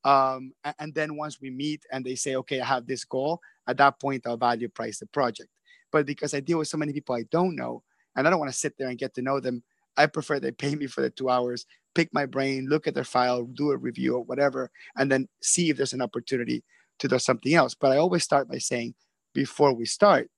um, 0.02 0.52
and 0.78 0.94
then 0.94 1.16
once 1.16 1.40
we 1.40 1.50
meet 1.50 1.82
and 1.92 2.04
they 2.04 2.14
say 2.14 2.34
okay 2.36 2.58
i 2.60 2.64
have 2.64 2.86
this 2.86 3.04
goal 3.04 3.38
at 3.68 3.76
that 3.76 4.00
point 4.00 4.26
i'll 4.26 4.38
value 4.38 4.68
price 4.68 4.98
the 4.98 5.06
project 5.06 5.50
but 5.92 6.06
because 6.06 6.32
i 6.32 6.40
deal 6.40 6.58
with 6.58 6.68
so 6.68 6.78
many 6.78 6.92
people 6.92 7.14
i 7.14 7.24
don't 7.30 7.54
know 7.54 7.82
and 8.16 8.26
I 8.26 8.30
don't 8.30 8.40
want 8.40 8.50
to 8.50 8.58
sit 8.58 8.76
there 8.78 8.88
and 8.88 8.98
get 8.98 9.14
to 9.14 9.22
know 9.22 9.40
them. 9.40 9.62
I 9.96 10.06
prefer 10.06 10.38
they 10.38 10.52
pay 10.52 10.74
me 10.74 10.86
for 10.86 11.00
the 11.00 11.10
two 11.10 11.28
hours, 11.30 11.66
pick 11.94 12.12
my 12.12 12.26
brain, 12.26 12.66
look 12.68 12.86
at 12.86 12.94
their 12.94 13.04
file, 13.04 13.44
do 13.44 13.70
a 13.70 13.76
review 13.76 14.16
or 14.16 14.24
whatever, 14.24 14.70
and 14.96 15.10
then 15.10 15.28
see 15.42 15.70
if 15.70 15.76
there's 15.76 15.92
an 15.92 16.02
opportunity 16.02 16.62
to 16.98 17.08
do 17.08 17.18
something 17.18 17.54
else. 17.54 17.74
But 17.74 17.92
I 17.92 17.96
always 17.96 18.24
start 18.24 18.48
by 18.48 18.58
saying, 18.58 18.94
before 19.34 19.74
we 19.74 19.84
start, 19.84 20.30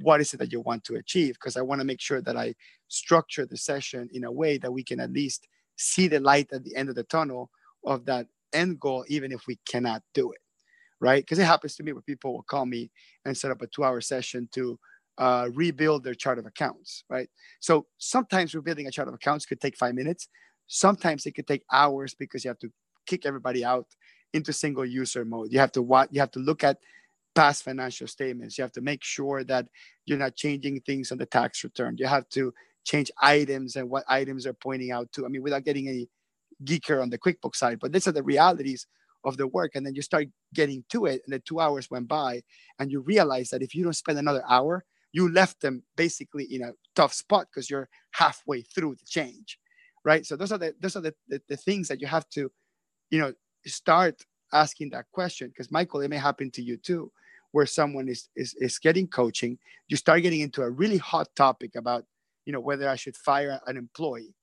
what 0.00 0.20
is 0.20 0.34
it 0.34 0.38
that 0.38 0.52
you 0.52 0.60
want 0.60 0.84
to 0.84 0.96
achieve? 0.96 1.34
Because 1.34 1.56
I 1.56 1.62
want 1.62 1.80
to 1.80 1.86
make 1.86 2.00
sure 2.00 2.20
that 2.20 2.36
I 2.36 2.54
structure 2.88 3.46
the 3.46 3.56
session 3.56 4.08
in 4.12 4.24
a 4.24 4.32
way 4.32 4.58
that 4.58 4.72
we 4.72 4.82
can 4.82 5.00
at 5.00 5.12
least 5.12 5.48
see 5.76 6.08
the 6.08 6.20
light 6.20 6.48
at 6.52 6.64
the 6.64 6.76
end 6.76 6.88
of 6.88 6.94
the 6.94 7.04
tunnel 7.04 7.50
of 7.84 8.04
that 8.06 8.26
end 8.52 8.78
goal, 8.80 9.04
even 9.08 9.32
if 9.32 9.46
we 9.46 9.58
cannot 9.68 10.02
do 10.14 10.32
it. 10.32 10.38
Right. 11.00 11.22
Because 11.22 11.38
it 11.38 11.44
happens 11.44 11.76
to 11.76 11.82
me 11.82 11.92
where 11.92 12.02
people 12.02 12.32
will 12.32 12.42
call 12.42 12.64
me 12.64 12.90
and 13.26 13.36
set 13.36 13.50
up 13.50 13.60
a 13.60 13.66
two 13.66 13.84
hour 13.84 14.00
session 14.00 14.48
to 14.54 14.78
uh, 15.18 15.48
rebuild 15.54 16.04
their 16.04 16.14
chart 16.14 16.38
of 16.38 16.46
accounts. 16.46 17.04
Right. 17.08 17.28
So 17.60 17.86
sometimes 17.98 18.54
rebuilding 18.54 18.86
a 18.86 18.90
chart 18.90 19.08
of 19.08 19.14
accounts 19.14 19.46
could 19.46 19.60
take 19.60 19.76
five 19.76 19.94
minutes. 19.94 20.28
Sometimes 20.66 21.26
it 21.26 21.32
could 21.32 21.46
take 21.46 21.62
hours 21.72 22.14
because 22.14 22.44
you 22.44 22.48
have 22.48 22.58
to 22.58 22.70
kick 23.06 23.24
everybody 23.24 23.64
out 23.64 23.86
into 24.32 24.52
single 24.52 24.84
user 24.84 25.24
mode. 25.24 25.52
You 25.52 25.58
have 25.60 25.72
to 25.72 25.82
watch, 25.82 26.08
you 26.10 26.20
have 26.20 26.32
to 26.32 26.40
look 26.40 26.64
at 26.64 26.78
past 27.34 27.62
financial 27.62 28.08
statements. 28.08 28.58
You 28.58 28.62
have 28.62 28.72
to 28.72 28.80
make 28.80 29.04
sure 29.04 29.44
that 29.44 29.66
you're 30.06 30.18
not 30.18 30.34
changing 30.34 30.80
things 30.80 31.12
on 31.12 31.18
the 31.18 31.26
tax 31.26 31.62
return. 31.62 31.96
You 31.98 32.06
have 32.06 32.28
to 32.30 32.52
change 32.84 33.10
items 33.20 33.76
and 33.76 33.88
what 33.88 34.04
items 34.08 34.46
are 34.46 34.54
pointing 34.54 34.90
out 34.90 35.12
to. 35.12 35.24
I 35.24 35.28
mean, 35.28 35.42
without 35.42 35.64
getting 35.64 35.88
any 35.88 36.08
geeker 36.64 37.02
on 37.02 37.10
the 37.10 37.18
QuickBooks 37.18 37.56
side, 37.56 37.78
but 37.80 37.92
these 37.92 38.08
are 38.08 38.12
the 38.12 38.22
realities 38.22 38.86
of 39.24 39.36
the 39.36 39.46
work. 39.46 39.72
And 39.74 39.84
then 39.84 39.94
you 39.94 40.02
start 40.02 40.28
getting 40.54 40.84
to 40.90 41.06
it, 41.06 41.22
and 41.26 41.34
the 41.34 41.38
two 41.40 41.60
hours 41.60 41.90
went 41.90 42.08
by, 42.08 42.42
and 42.78 42.90
you 42.90 43.00
realize 43.00 43.50
that 43.50 43.62
if 43.62 43.74
you 43.74 43.84
don't 43.84 43.92
spend 43.92 44.18
another 44.18 44.44
hour, 44.48 44.84
you 45.12 45.30
left 45.32 45.60
them 45.60 45.82
basically 45.96 46.44
in 46.44 46.62
a 46.62 46.72
tough 46.94 47.12
spot 47.12 47.46
because 47.50 47.70
you're 47.70 47.88
halfway 48.12 48.62
through 48.62 48.94
the 48.94 49.06
change, 49.06 49.58
right? 50.04 50.26
So 50.26 50.36
those 50.36 50.52
are 50.52 50.58
the 50.58 50.74
those 50.80 50.96
are 50.96 51.00
the, 51.00 51.14
the, 51.28 51.40
the 51.48 51.56
things 51.56 51.88
that 51.88 52.00
you 52.00 52.06
have 52.06 52.28
to, 52.30 52.50
you 53.10 53.18
know, 53.18 53.32
start 53.66 54.22
asking 54.52 54.90
that 54.90 55.06
question 55.12 55.48
because 55.48 55.70
Michael, 55.70 56.00
it 56.00 56.08
may 56.08 56.16
happen 56.16 56.50
to 56.52 56.62
you 56.62 56.76
too, 56.76 57.10
where 57.52 57.66
someone 57.66 58.08
is 58.08 58.28
is 58.36 58.54
is 58.58 58.78
getting 58.78 59.06
coaching, 59.06 59.58
you 59.88 59.96
start 59.96 60.22
getting 60.22 60.40
into 60.40 60.62
a 60.62 60.70
really 60.70 60.98
hot 60.98 61.28
topic 61.36 61.74
about, 61.76 62.04
you 62.44 62.52
know, 62.52 62.60
whether 62.60 62.88
I 62.88 62.96
should 62.96 63.16
fire 63.16 63.60
an 63.66 63.76
employee, 63.76 64.34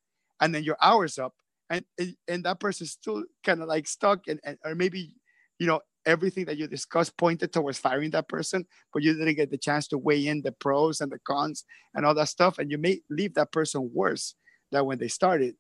and 0.41 0.53
then 0.53 0.63
your 0.63 0.77
hours 0.81 1.19
up, 1.19 1.33
and 1.69 1.85
and 2.27 2.43
that 2.43 2.59
person's 2.59 2.91
still 2.91 3.23
kind 3.43 3.61
of 3.61 3.67
like 3.67 3.87
stuck 3.87 4.27
and, 4.27 4.39
and 4.43 4.57
or 4.65 4.75
maybe 4.75 5.15
you 5.59 5.67
know 5.67 5.81
everything 6.05 6.45
that 6.45 6.57
you 6.57 6.67
discussed 6.67 7.17
pointed 7.17 7.51
towards 7.51 7.77
firing 7.77 8.11
that 8.11 8.27
person 8.27 8.65
but 8.93 9.03
you 9.03 9.13
didn't 9.13 9.35
get 9.35 9.51
the 9.51 9.57
chance 9.57 9.87
to 9.87 9.97
weigh 9.97 10.27
in 10.27 10.41
the 10.41 10.51
pros 10.51 11.01
and 11.01 11.11
the 11.11 11.19
cons 11.19 11.65
and 11.95 12.05
all 12.05 12.13
that 12.13 12.29
stuff. 12.29 12.59
And 12.59 12.71
you 12.71 12.77
may 12.77 13.01
leave 13.09 13.33
that 13.35 13.51
person 13.51 13.89
worse 13.93 14.35
than 14.71 14.85
when 14.85 14.97
they 14.97 15.07
started 15.07 15.55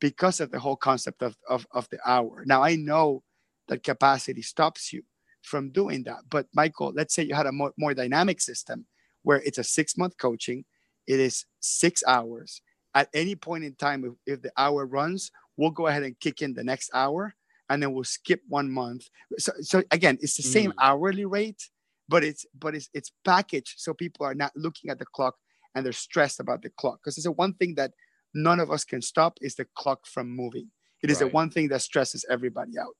because 0.00 0.40
of 0.40 0.50
the 0.50 0.58
whole 0.58 0.76
concept 0.76 1.22
of, 1.22 1.36
of, 1.48 1.66
of 1.72 1.88
the 1.90 1.98
hour. 2.04 2.44
Now 2.46 2.62
i 2.62 2.76
know 2.76 3.22
that 3.68 3.82
capacity 3.82 4.42
stops 4.42 4.92
you 4.92 5.02
from 5.42 5.70
doing 5.70 6.02
that 6.04 6.20
but 6.30 6.46
michael 6.54 6.92
let's 6.94 7.14
say 7.14 7.22
you 7.22 7.34
had 7.34 7.46
a 7.46 7.52
more, 7.52 7.72
more 7.78 7.94
dynamic 7.94 8.40
system 8.40 8.86
where 9.22 9.42
it's 9.44 9.58
a 9.58 9.64
six 9.64 9.96
month 9.96 10.16
coaching 10.18 10.64
it 11.06 11.20
is 11.20 11.44
six 11.60 12.02
hours. 12.06 12.62
At 12.94 13.08
any 13.12 13.34
point 13.34 13.64
in 13.64 13.74
time 13.74 14.04
if, 14.04 14.12
if 14.34 14.42
the 14.42 14.52
hour 14.56 14.86
runs 14.86 15.30
we'll 15.56 15.70
go 15.70 15.86
ahead 15.86 16.02
and 16.02 16.18
kick 16.18 16.42
in 16.42 16.54
the 16.54 16.64
next 16.64 16.90
hour 16.94 17.34
and 17.70 17.82
then 17.82 17.92
we'll 17.92 18.04
skip 18.04 18.40
one 18.48 18.70
month. 18.70 19.08
So, 19.38 19.52
so 19.60 19.82
again, 19.90 20.18
it's 20.20 20.36
the 20.36 20.42
same 20.42 20.70
mm. 20.70 20.74
hourly 20.80 21.24
rate, 21.24 21.68
but 22.08 22.24
it's 22.24 22.46
but 22.58 22.74
it's 22.74 22.88
it's 22.94 23.10
packaged 23.24 23.74
so 23.78 23.94
people 23.94 24.26
are 24.26 24.34
not 24.34 24.52
looking 24.54 24.90
at 24.90 24.98
the 24.98 25.06
clock 25.06 25.36
and 25.74 25.84
they're 25.84 25.92
stressed 25.92 26.40
about 26.40 26.62
the 26.62 26.70
clock. 26.70 27.00
Because 27.02 27.16
it's 27.16 27.24
the 27.24 27.32
one 27.32 27.54
thing 27.54 27.74
that 27.76 27.92
none 28.34 28.60
of 28.60 28.70
us 28.70 28.84
can 28.84 29.02
stop 29.02 29.38
is 29.40 29.54
the 29.54 29.66
clock 29.74 30.06
from 30.06 30.28
moving. 30.30 30.70
It 31.02 31.10
is 31.10 31.20
right. 31.20 31.28
the 31.28 31.34
one 31.34 31.50
thing 31.50 31.68
that 31.68 31.82
stresses 31.82 32.24
everybody 32.30 32.78
out. 32.78 32.96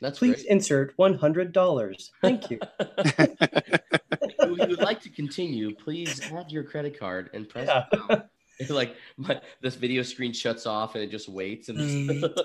That's 0.00 0.18
Please 0.18 0.36
great. 0.36 0.46
insert 0.46 0.92
one 0.96 1.14
hundred 1.14 1.52
dollars. 1.52 2.10
Thank 2.20 2.50
you. 2.50 2.58
if 2.80 4.34
you 4.40 4.66
would 4.66 4.80
like 4.80 5.00
to 5.02 5.10
continue, 5.10 5.74
please 5.74 6.20
add 6.32 6.50
your 6.50 6.64
credit 6.64 6.98
card 6.98 7.30
and 7.34 7.48
press 7.48 7.68
yeah. 7.68 8.22
like 8.70 8.96
my, 9.16 9.40
this 9.60 9.74
video 9.74 10.02
screen 10.02 10.32
shuts 10.32 10.66
off 10.66 10.94
and 10.94 11.04
it 11.04 11.10
just 11.10 11.28
waits 11.28 11.68
and, 11.68 11.78
mm. 11.78 12.36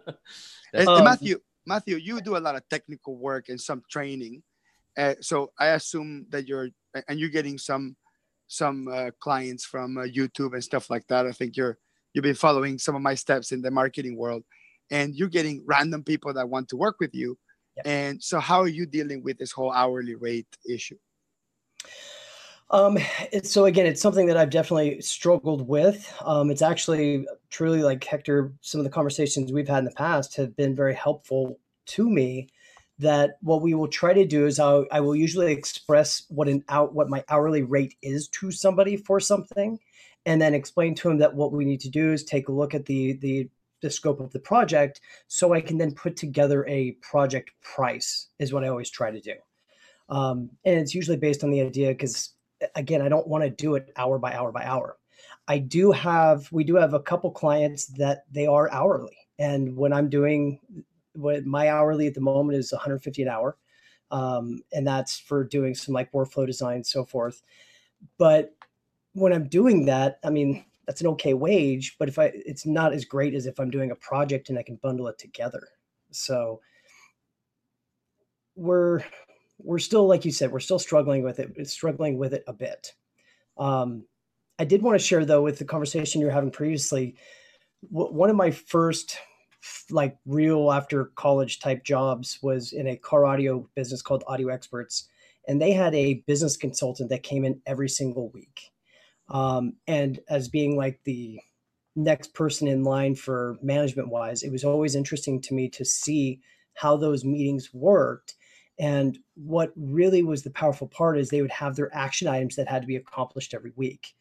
and, 0.74 0.88
um, 0.88 1.04
matthew 1.04 1.38
matthew 1.66 1.96
you 1.96 2.20
do 2.20 2.36
a 2.36 2.38
lot 2.38 2.54
of 2.54 2.68
technical 2.68 3.16
work 3.16 3.48
and 3.48 3.60
some 3.60 3.82
training. 3.90 4.42
Uh, 4.96 5.14
so 5.20 5.50
i 5.58 5.68
assume 5.68 6.26
that 6.30 6.46
you're 6.46 6.68
and 7.08 7.18
you're 7.18 7.28
getting 7.28 7.58
some 7.58 7.96
some 8.46 8.86
uh, 8.88 9.10
clients 9.20 9.64
from 9.64 9.96
uh, 9.98 10.02
youtube 10.02 10.52
and 10.52 10.62
stuff 10.62 10.90
like 10.90 11.06
that. 11.08 11.26
I 11.26 11.32
think 11.32 11.56
you're 11.56 11.78
you've 12.12 12.22
been 12.22 12.34
following 12.34 12.78
some 12.78 12.94
of 12.94 13.02
my 13.02 13.14
steps 13.14 13.50
in 13.50 13.62
the 13.62 13.70
marketing 13.70 14.16
world 14.16 14.44
and 14.90 15.14
you're 15.14 15.28
getting 15.28 15.62
random 15.66 16.04
people 16.04 16.32
that 16.34 16.48
want 16.48 16.68
to 16.68 16.76
work 16.76 16.96
with 17.00 17.14
you. 17.14 17.38
And 17.84 18.22
so 18.22 18.38
how 18.38 18.60
are 18.60 18.68
you 18.68 18.86
dealing 18.86 19.24
with 19.24 19.38
this 19.38 19.50
whole 19.50 19.72
hourly 19.72 20.14
rate 20.14 20.46
issue 20.68 20.98
um, 22.70 22.98
so 23.42 23.66
again, 23.66 23.86
it's 23.86 24.00
something 24.00 24.26
that 24.26 24.36
I've 24.36 24.50
definitely 24.50 25.00
struggled 25.00 25.68
with. 25.68 26.12
Um, 26.24 26.50
it's 26.50 26.62
actually 26.62 27.26
truly 27.50 27.82
like 27.82 28.02
Hector. 28.02 28.52
Some 28.60 28.80
of 28.80 28.84
the 28.84 28.90
conversations 28.90 29.52
we've 29.52 29.68
had 29.68 29.80
in 29.80 29.84
the 29.84 29.92
past 29.92 30.36
have 30.36 30.56
been 30.56 30.74
very 30.74 30.94
helpful 30.94 31.58
to 31.86 32.08
me. 32.08 32.48
That 33.00 33.38
what 33.42 33.60
we 33.60 33.74
will 33.74 33.88
try 33.88 34.12
to 34.12 34.24
do 34.24 34.46
is 34.46 34.60
I'll, 34.60 34.86
I 34.92 35.00
will 35.00 35.16
usually 35.16 35.52
express 35.52 36.22
what 36.28 36.48
an 36.48 36.62
out 36.68 36.94
what 36.94 37.08
my 37.08 37.24
hourly 37.28 37.62
rate 37.62 37.96
is 38.02 38.28
to 38.28 38.52
somebody 38.52 38.96
for 38.96 39.18
something, 39.18 39.80
and 40.26 40.40
then 40.40 40.54
explain 40.54 40.94
to 40.96 41.10
him 41.10 41.18
that 41.18 41.34
what 41.34 41.52
we 41.52 41.64
need 41.64 41.80
to 41.80 41.90
do 41.90 42.12
is 42.12 42.22
take 42.22 42.48
a 42.48 42.52
look 42.52 42.72
at 42.72 42.86
the 42.86 43.14
the 43.14 43.48
the 43.82 43.90
scope 43.90 44.20
of 44.20 44.32
the 44.32 44.38
project 44.38 45.00
so 45.26 45.52
I 45.52 45.60
can 45.60 45.76
then 45.76 45.92
put 45.92 46.16
together 46.16 46.64
a 46.66 46.92
project 47.02 47.50
price 47.62 48.28
is 48.38 48.52
what 48.52 48.64
I 48.64 48.68
always 48.68 48.90
try 48.90 49.10
to 49.10 49.20
do. 49.20 49.34
Um, 50.08 50.50
and 50.64 50.78
it's 50.78 50.94
usually 50.94 51.16
based 51.16 51.44
on 51.44 51.50
the 51.50 51.60
idea 51.60 51.88
because 51.88 52.33
again, 52.74 53.02
I 53.02 53.08
don't 53.08 53.28
want 53.28 53.44
to 53.44 53.50
do 53.50 53.74
it 53.74 53.92
hour 53.96 54.18
by 54.18 54.34
hour 54.34 54.52
by 54.52 54.64
hour. 54.64 54.96
I 55.46 55.58
do 55.58 55.92
have, 55.92 56.50
we 56.52 56.64
do 56.64 56.76
have 56.76 56.94
a 56.94 57.00
couple 57.00 57.30
clients 57.30 57.86
that 57.98 58.24
they 58.30 58.46
are 58.46 58.70
hourly. 58.70 59.16
And 59.38 59.76
when 59.76 59.92
I'm 59.92 60.08
doing 60.08 60.60
what 61.14 61.44
my 61.44 61.70
hourly 61.70 62.06
at 62.06 62.14
the 62.14 62.20
moment 62.20 62.58
is 62.58 62.72
150 62.72 63.22
an 63.22 63.28
hour. 63.28 63.56
Um, 64.10 64.62
and 64.72 64.86
that's 64.86 65.18
for 65.18 65.44
doing 65.44 65.74
some 65.74 65.94
like 65.94 66.12
workflow 66.12 66.46
design 66.46 66.76
and 66.76 66.86
so 66.86 67.04
forth. 67.04 67.42
But 68.18 68.54
when 69.12 69.32
I'm 69.32 69.48
doing 69.48 69.86
that, 69.86 70.18
I 70.24 70.30
mean, 70.30 70.64
that's 70.86 71.00
an 71.00 71.06
okay 71.08 71.34
wage, 71.34 71.96
but 71.98 72.08
if 72.08 72.18
I, 72.18 72.30
it's 72.34 72.66
not 72.66 72.92
as 72.92 73.04
great 73.04 73.34
as 73.34 73.46
if 73.46 73.58
I'm 73.58 73.70
doing 73.70 73.90
a 73.90 73.96
project 73.96 74.50
and 74.50 74.58
I 74.58 74.62
can 74.62 74.76
bundle 74.76 75.08
it 75.08 75.18
together. 75.18 75.66
So 76.10 76.60
we're, 78.54 79.00
we're 79.58 79.78
still, 79.78 80.06
like 80.06 80.24
you 80.24 80.32
said, 80.32 80.52
we're 80.52 80.60
still 80.60 80.78
struggling 80.78 81.22
with 81.22 81.38
it, 81.38 81.66
struggling 81.68 82.18
with 82.18 82.34
it 82.34 82.44
a 82.46 82.52
bit. 82.52 82.92
Um, 83.56 84.04
I 84.58 84.64
did 84.64 84.82
want 84.82 84.98
to 84.98 85.04
share 85.04 85.24
though 85.24 85.42
with 85.42 85.58
the 85.58 85.64
conversation 85.64 86.20
you 86.20 86.26
were 86.26 86.32
having 86.32 86.50
previously. 86.50 87.16
one 87.90 88.30
of 88.30 88.36
my 88.36 88.50
first 88.50 89.18
like 89.90 90.16
real 90.26 90.70
after 90.72 91.06
college 91.16 91.58
type 91.58 91.84
jobs 91.84 92.38
was 92.42 92.72
in 92.72 92.86
a 92.86 92.96
car 92.96 93.24
audio 93.24 93.68
business 93.74 94.02
called 94.02 94.24
Audio 94.26 94.48
Experts, 94.48 95.08
and 95.48 95.60
they 95.60 95.72
had 95.72 95.94
a 95.94 96.22
business 96.26 96.56
consultant 96.56 97.10
that 97.10 97.22
came 97.22 97.44
in 97.44 97.60
every 97.66 97.88
single 97.88 98.30
week. 98.30 98.70
Um, 99.28 99.74
and 99.86 100.20
as 100.28 100.48
being 100.48 100.76
like 100.76 101.00
the 101.04 101.40
next 101.96 102.34
person 102.34 102.68
in 102.68 102.84
line 102.84 103.14
for 103.14 103.56
management 103.62 104.08
wise, 104.08 104.42
it 104.42 104.52
was 104.52 104.64
always 104.64 104.94
interesting 104.94 105.40
to 105.42 105.54
me 105.54 105.68
to 105.70 105.84
see 105.84 106.40
how 106.74 106.96
those 106.96 107.24
meetings 107.24 107.72
worked 107.72 108.34
and 108.78 109.18
what 109.34 109.72
really 109.76 110.22
was 110.22 110.42
the 110.42 110.50
powerful 110.50 110.88
part 110.88 111.18
is 111.18 111.28
they 111.28 111.42
would 111.42 111.50
have 111.52 111.76
their 111.76 111.94
action 111.94 112.26
items 112.28 112.56
that 112.56 112.68
had 112.68 112.82
to 112.82 112.88
be 112.88 112.96
accomplished 112.96 113.54
every 113.54 113.72
week. 113.76 114.14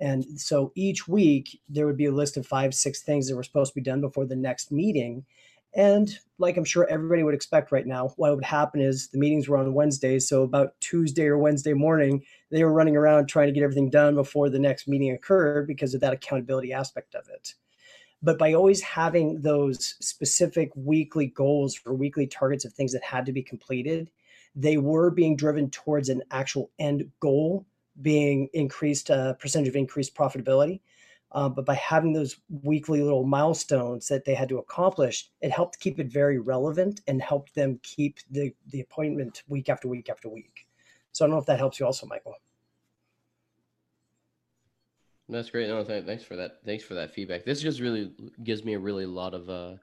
And 0.00 0.24
so 0.40 0.72
each 0.74 1.06
week 1.06 1.60
there 1.68 1.86
would 1.86 1.96
be 1.96 2.06
a 2.06 2.12
list 2.12 2.36
of 2.36 2.46
five, 2.46 2.74
six 2.74 3.02
things 3.02 3.28
that 3.28 3.36
were 3.36 3.44
supposed 3.44 3.72
to 3.72 3.80
be 3.80 3.84
done 3.84 4.00
before 4.00 4.26
the 4.26 4.34
next 4.34 4.72
meeting. 4.72 5.24
And 5.74 6.12
like 6.38 6.56
I'm 6.56 6.64
sure 6.64 6.86
everybody 6.88 7.22
would 7.22 7.34
expect 7.34 7.72
right 7.72 7.86
now, 7.86 8.08
what 8.16 8.34
would 8.34 8.44
happen 8.44 8.80
is 8.80 9.08
the 9.08 9.18
meetings 9.18 9.48
were 9.48 9.56
on 9.56 9.72
Wednesdays. 9.72 10.28
So 10.28 10.42
about 10.42 10.74
Tuesday 10.80 11.26
or 11.26 11.38
Wednesday 11.38 11.72
morning, 11.72 12.24
they 12.50 12.64
were 12.64 12.72
running 12.72 12.96
around 12.96 13.26
trying 13.26 13.46
to 13.46 13.52
get 13.52 13.62
everything 13.62 13.90
done 13.90 14.14
before 14.14 14.50
the 14.50 14.58
next 14.58 14.88
meeting 14.88 15.12
occurred 15.12 15.66
because 15.66 15.94
of 15.94 16.00
that 16.00 16.12
accountability 16.12 16.72
aspect 16.72 17.14
of 17.14 17.28
it. 17.28 17.54
But 18.22 18.38
by 18.38 18.52
always 18.52 18.80
having 18.80 19.40
those 19.40 19.96
specific 20.00 20.70
weekly 20.76 21.26
goals 21.26 21.80
or 21.84 21.94
weekly 21.94 22.26
targets 22.26 22.64
of 22.64 22.72
things 22.72 22.92
that 22.92 23.02
had 23.02 23.26
to 23.26 23.32
be 23.32 23.42
completed, 23.42 24.10
they 24.54 24.76
were 24.76 25.10
being 25.10 25.36
driven 25.36 25.70
towards 25.70 26.08
an 26.08 26.22
actual 26.30 26.70
end 26.78 27.10
goal 27.20 27.66
being 28.00 28.48
increased 28.54 29.10
uh, 29.10 29.34
percentage 29.34 29.68
of 29.68 29.76
increased 29.76 30.14
profitability. 30.14 30.80
Uh, 31.32 31.48
but 31.48 31.64
by 31.64 31.74
having 31.74 32.12
those 32.12 32.36
weekly 32.62 33.00
little 33.02 33.24
milestones 33.24 34.06
that 34.08 34.24
they 34.24 34.34
had 34.34 34.50
to 34.50 34.58
accomplish, 34.58 35.30
it 35.40 35.50
helped 35.50 35.80
keep 35.80 35.98
it 35.98 36.12
very 36.12 36.38
relevant 36.38 37.00
and 37.06 37.22
helped 37.22 37.54
them 37.54 37.80
keep 37.82 38.18
the, 38.30 38.54
the 38.68 38.80
appointment 38.80 39.42
week 39.48 39.68
after 39.70 39.88
week 39.88 40.10
after 40.10 40.28
week. 40.28 40.66
So 41.12 41.24
I 41.24 41.28
don't 41.28 41.34
know 41.34 41.40
if 41.40 41.46
that 41.46 41.58
helps 41.58 41.80
you 41.80 41.86
also, 41.86 42.06
Michael. 42.06 42.34
That's 45.32 45.50
great. 45.50 45.68
No, 45.68 45.82
th- 45.82 46.04
thanks 46.04 46.22
for 46.22 46.36
that. 46.36 46.58
Thanks 46.64 46.84
for 46.84 46.94
that 46.94 47.14
feedback. 47.14 47.44
This 47.44 47.62
just 47.62 47.80
really 47.80 48.12
gives 48.44 48.64
me 48.64 48.74
a 48.74 48.78
really 48.78 49.06
lot 49.06 49.34
of 49.34 49.48
uh, 49.48 49.76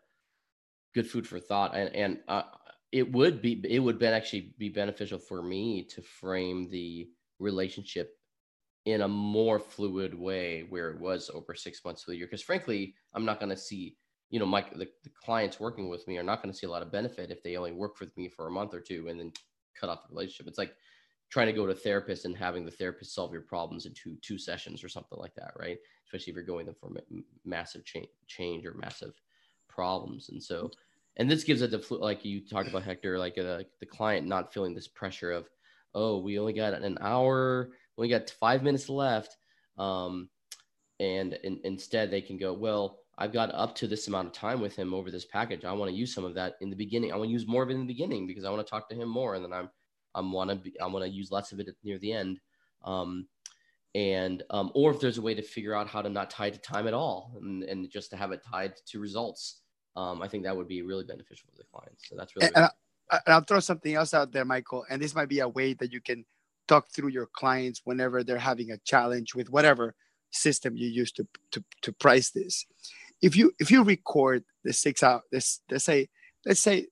good 0.94 1.10
food 1.10 1.28
for 1.28 1.40
thought, 1.40 1.76
and 1.76 1.94
and 1.96 2.20
uh, 2.28 2.44
it 2.92 3.12
would 3.12 3.42
be 3.42 3.64
it 3.68 3.80
would 3.80 4.00
be 4.00 4.06
actually 4.06 4.54
be 4.58 4.70
beneficial 4.70 5.20
for 5.20 5.42
me 5.42 5.84
to 5.86 6.02
frame 6.02 6.70
the 6.70 7.10
relationship 7.40 8.12
in 8.86 9.02
a 9.02 9.08
more 9.08 9.60
fluid 9.60 10.14
way 10.14 10.66
where 10.70 10.92
it 10.92 11.00
was 11.00 11.30
over 11.34 11.54
six 11.56 11.84
months 11.84 12.04
to 12.04 12.12
a 12.12 12.16
year. 12.16 12.28
Because 12.28 12.44
frankly, 12.44 12.96
I'm 13.14 13.26
not 13.26 13.40
going 13.40 13.50
to 13.50 13.58
see 13.58 13.98
you 14.30 14.40
know 14.40 14.46
my 14.46 14.64
the, 14.76 14.88
the 15.04 15.10
clients 15.24 15.60
working 15.60 15.90
with 15.90 16.08
me 16.08 16.18
are 16.18 16.24
not 16.24 16.44
going 16.44 16.54
to 16.54 16.58
see 16.58 16.68
a 16.68 16.72
lot 16.72 16.84
of 16.84 16.92
benefit 16.92 17.32
if 17.32 17.42
they 17.42 17.56
only 17.56 17.72
work 17.72 18.00
with 18.00 18.16
me 18.18 18.30
for 18.30 18.48
a 18.48 18.52
month 18.52 18.74
or 18.76 18.82
two 18.82 19.08
and 19.08 19.20
then 19.20 19.32
cut 19.80 19.90
off 19.90 20.04
the 20.04 20.14
relationship. 20.14 20.48
It's 20.48 20.60
like 20.60 20.76
trying 21.30 21.48
to 21.48 21.54
go 21.54 21.66
to 21.66 21.72
a 21.72 21.76
therapist 21.76 22.26
and 22.26 22.36
having 22.36 22.66
the 22.66 22.72
therapist 22.72 23.14
solve 23.14 23.32
your 23.32 23.42
problems 23.42 23.86
in 23.86 23.94
two 23.94 24.16
two 24.22 24.38
sessions 24.38 24.84
or 24.84 24.90
something 24.90 25.20
like 25.20 25.36
that, 25.36 25.52
right? 25.58 25.78
Especially 26.06 26.32
if 26.32 26.36
you're 26.36 26.44
going 26.44 26.68
for 26.80 26.90
massive 27.46 27.86
change 27.86 28.10
change 28.28 28.66
or 28.66 28.74
massive 28.74 29.14
problems. 29.68 30.30
And 30.30 30.42
so, 30.42 30.72
and 31.18 31.30
this 31.30 31.44
gives 31.44 31.62
it 31.62 31.72
the 31.72 31.96
like 31.96 32.26
you 32.26 32.42
talked 32.42 32.70
about 32.70 32.84
Hector, 32.84 33.18
like 33.20 33.38
uh, 33.38 33.64
the 33.80 33.86
client 33.86 34.28
not 34.28 34.54
feeling 34.54 34.74
this 34.74 34.88
pressure 34.88 35.32
of, 35.32 35.48
oh, 35.94 36.20
we 36.20 36.40
only 36.40 36.54
got 36.54 36.74
an 36.74 36.98
hour, 37.02 37.70
we 37.96 38.04
only 38.04 38.10
got 38.10 38.30
five 38.30 38.64
minutes 38.64 38.90
left, 38.90 39.38
um, 39.78 40.30
and, 41.00 41.38
and 41.44 41.60
instead 41.64 42.10
they 42.10 42.22
can 42.22 42.38
go, 42.38 42.54
well, 42.54 43.00
I've 43.18 43.34
got 43.34 43.54
up 43.54 43.76
to 43.76 43.88
this 43.88 44.08
amount 44.08 44.28
of 44.28 44.34
time 44.34 44.62
with 44.62 44.76
him 44.76 44.94
over 44.94 45.12
this 45.12 45.26
package. 45.26 45.66
I 45.66 45.74
want 45.74 45.92
to 45.92 45.98
use 45.98 46.14
some 46.14 46.24
of 46.24 46.36
that 46.36 46.56
in 46.62 46.70
the 46.70 46.76
beginning. 46.76 47.12
I 47.12 47.18
want 47.18 47.28
to 47.28 47.34
use 47.34 47.48
more 47.48 47.64
of 47.64 47.70
it 47.70 47.74
in 47.74 47.82
the 47.82 47.86
beginning 47.86 48.28
because 48.28 48.46
I 48.46 48.50
want 48.50 48.66
to 48.66 48.70
talk 48.70 48.90
to 48.90 48.96
him 48.96 49.10
more, 49.10 49.36
and 49.36 49.44
then 49.44 49.54
I'm 49.54 49.70
I 50.16 50.22
want 50.22 50.50
to 50.50 50.56
be 50.56 50.80
I 50.80 50.88
want 50.88 51.06
to 51.06 51.12
use 51.12 51.32
less 51.32 51.52
of 51.52 51.60
it 51.60 51.70
near 51.84 51.98
the 51.98 52.14
end. 52.14 52.40
Um, 52.84 53.28
and 53.96 54.44
um, 54.50 54.72
or 54.76 54.92
if 54.92 55.00
there's 55.00 55.18
a 55.18 55.22
way 55.22 55.34
to 55.34 55.42
figure 55.42 55.76
out 55.76 55.88
how 55.88 56.02
to 56.02 56.10
not 56.10 56.30
tie 56.30 56.50
to 56.50 56.60
time 56.60 56.88
at 56.88 56.94
all 56.94 57.32
and, 57.42 57.64
and 57.64 57.90
just 57.90 58.12
to 58.12 58.18
have 58.18 58.32
it 58.32 58.42
tied 58.44 58.74
to 58.86 59.00
results 59.00 59.62
um, 59.96 60.22
i 60.22 60.28
think 60.28 60.44
that 60.44 60.56
would 60.56 60.68
be 60.68 60.82
really 60.82 61.04
beneficial 61.04 61.50
for 61.50 61.58
the 61.58 61.64
clients 61.74 62.08
so 62.08 62.16
that's 62.16 62.36
really 62.36 62.48
and, 62.48 62.56
and, 62.56 62.72
I, 63.12 63.20
and 63.26 63.34
i'll 63.34 63.42
throw 63.42 63.60
something 63.60 63.96
else 63.96 64.14
out 64.14 64.32
there 64.32 64.46
michael 64.46 64.86
and 64.90 65.02
this 65.02 65.16
might 65.16 65.30
be 65.30 65.40
a 65.40 65.48
way 65.48 65.74
that 65.74 65.92
you 65.92 66.02
can 66.02 66.24
talk 66.68 66.92
through 66.92 67.10
your 67.10 67.28
clients 67.34 67.82
whenever 67.84 68.24
they're 68.24 68.38
having 68.38 68.72
a 68.72 68.78
challenge 68.78 69.34
with 69.34 69.50
whatever 69.50 69.96
system 70.32 70.78
you 70.78 70.88
use 70.88 71.12
to, 71.12 71.28
to, 71.52 71.64
to 71.82 71.92
price 71.94 72.30
this 72.30 72.68
if 73.24 73.36
you 73.36 73.52
if 73.60 73.72
you 73.72 73.84
record 73.84 74.44
the 74.64 74.72
six 74.72 75.02
out 75.02 75.24
this 75.32 75.62
let's 75.72 75.84
say 75.84 76.08
let's 76.46 76.60
say 76.60 76.86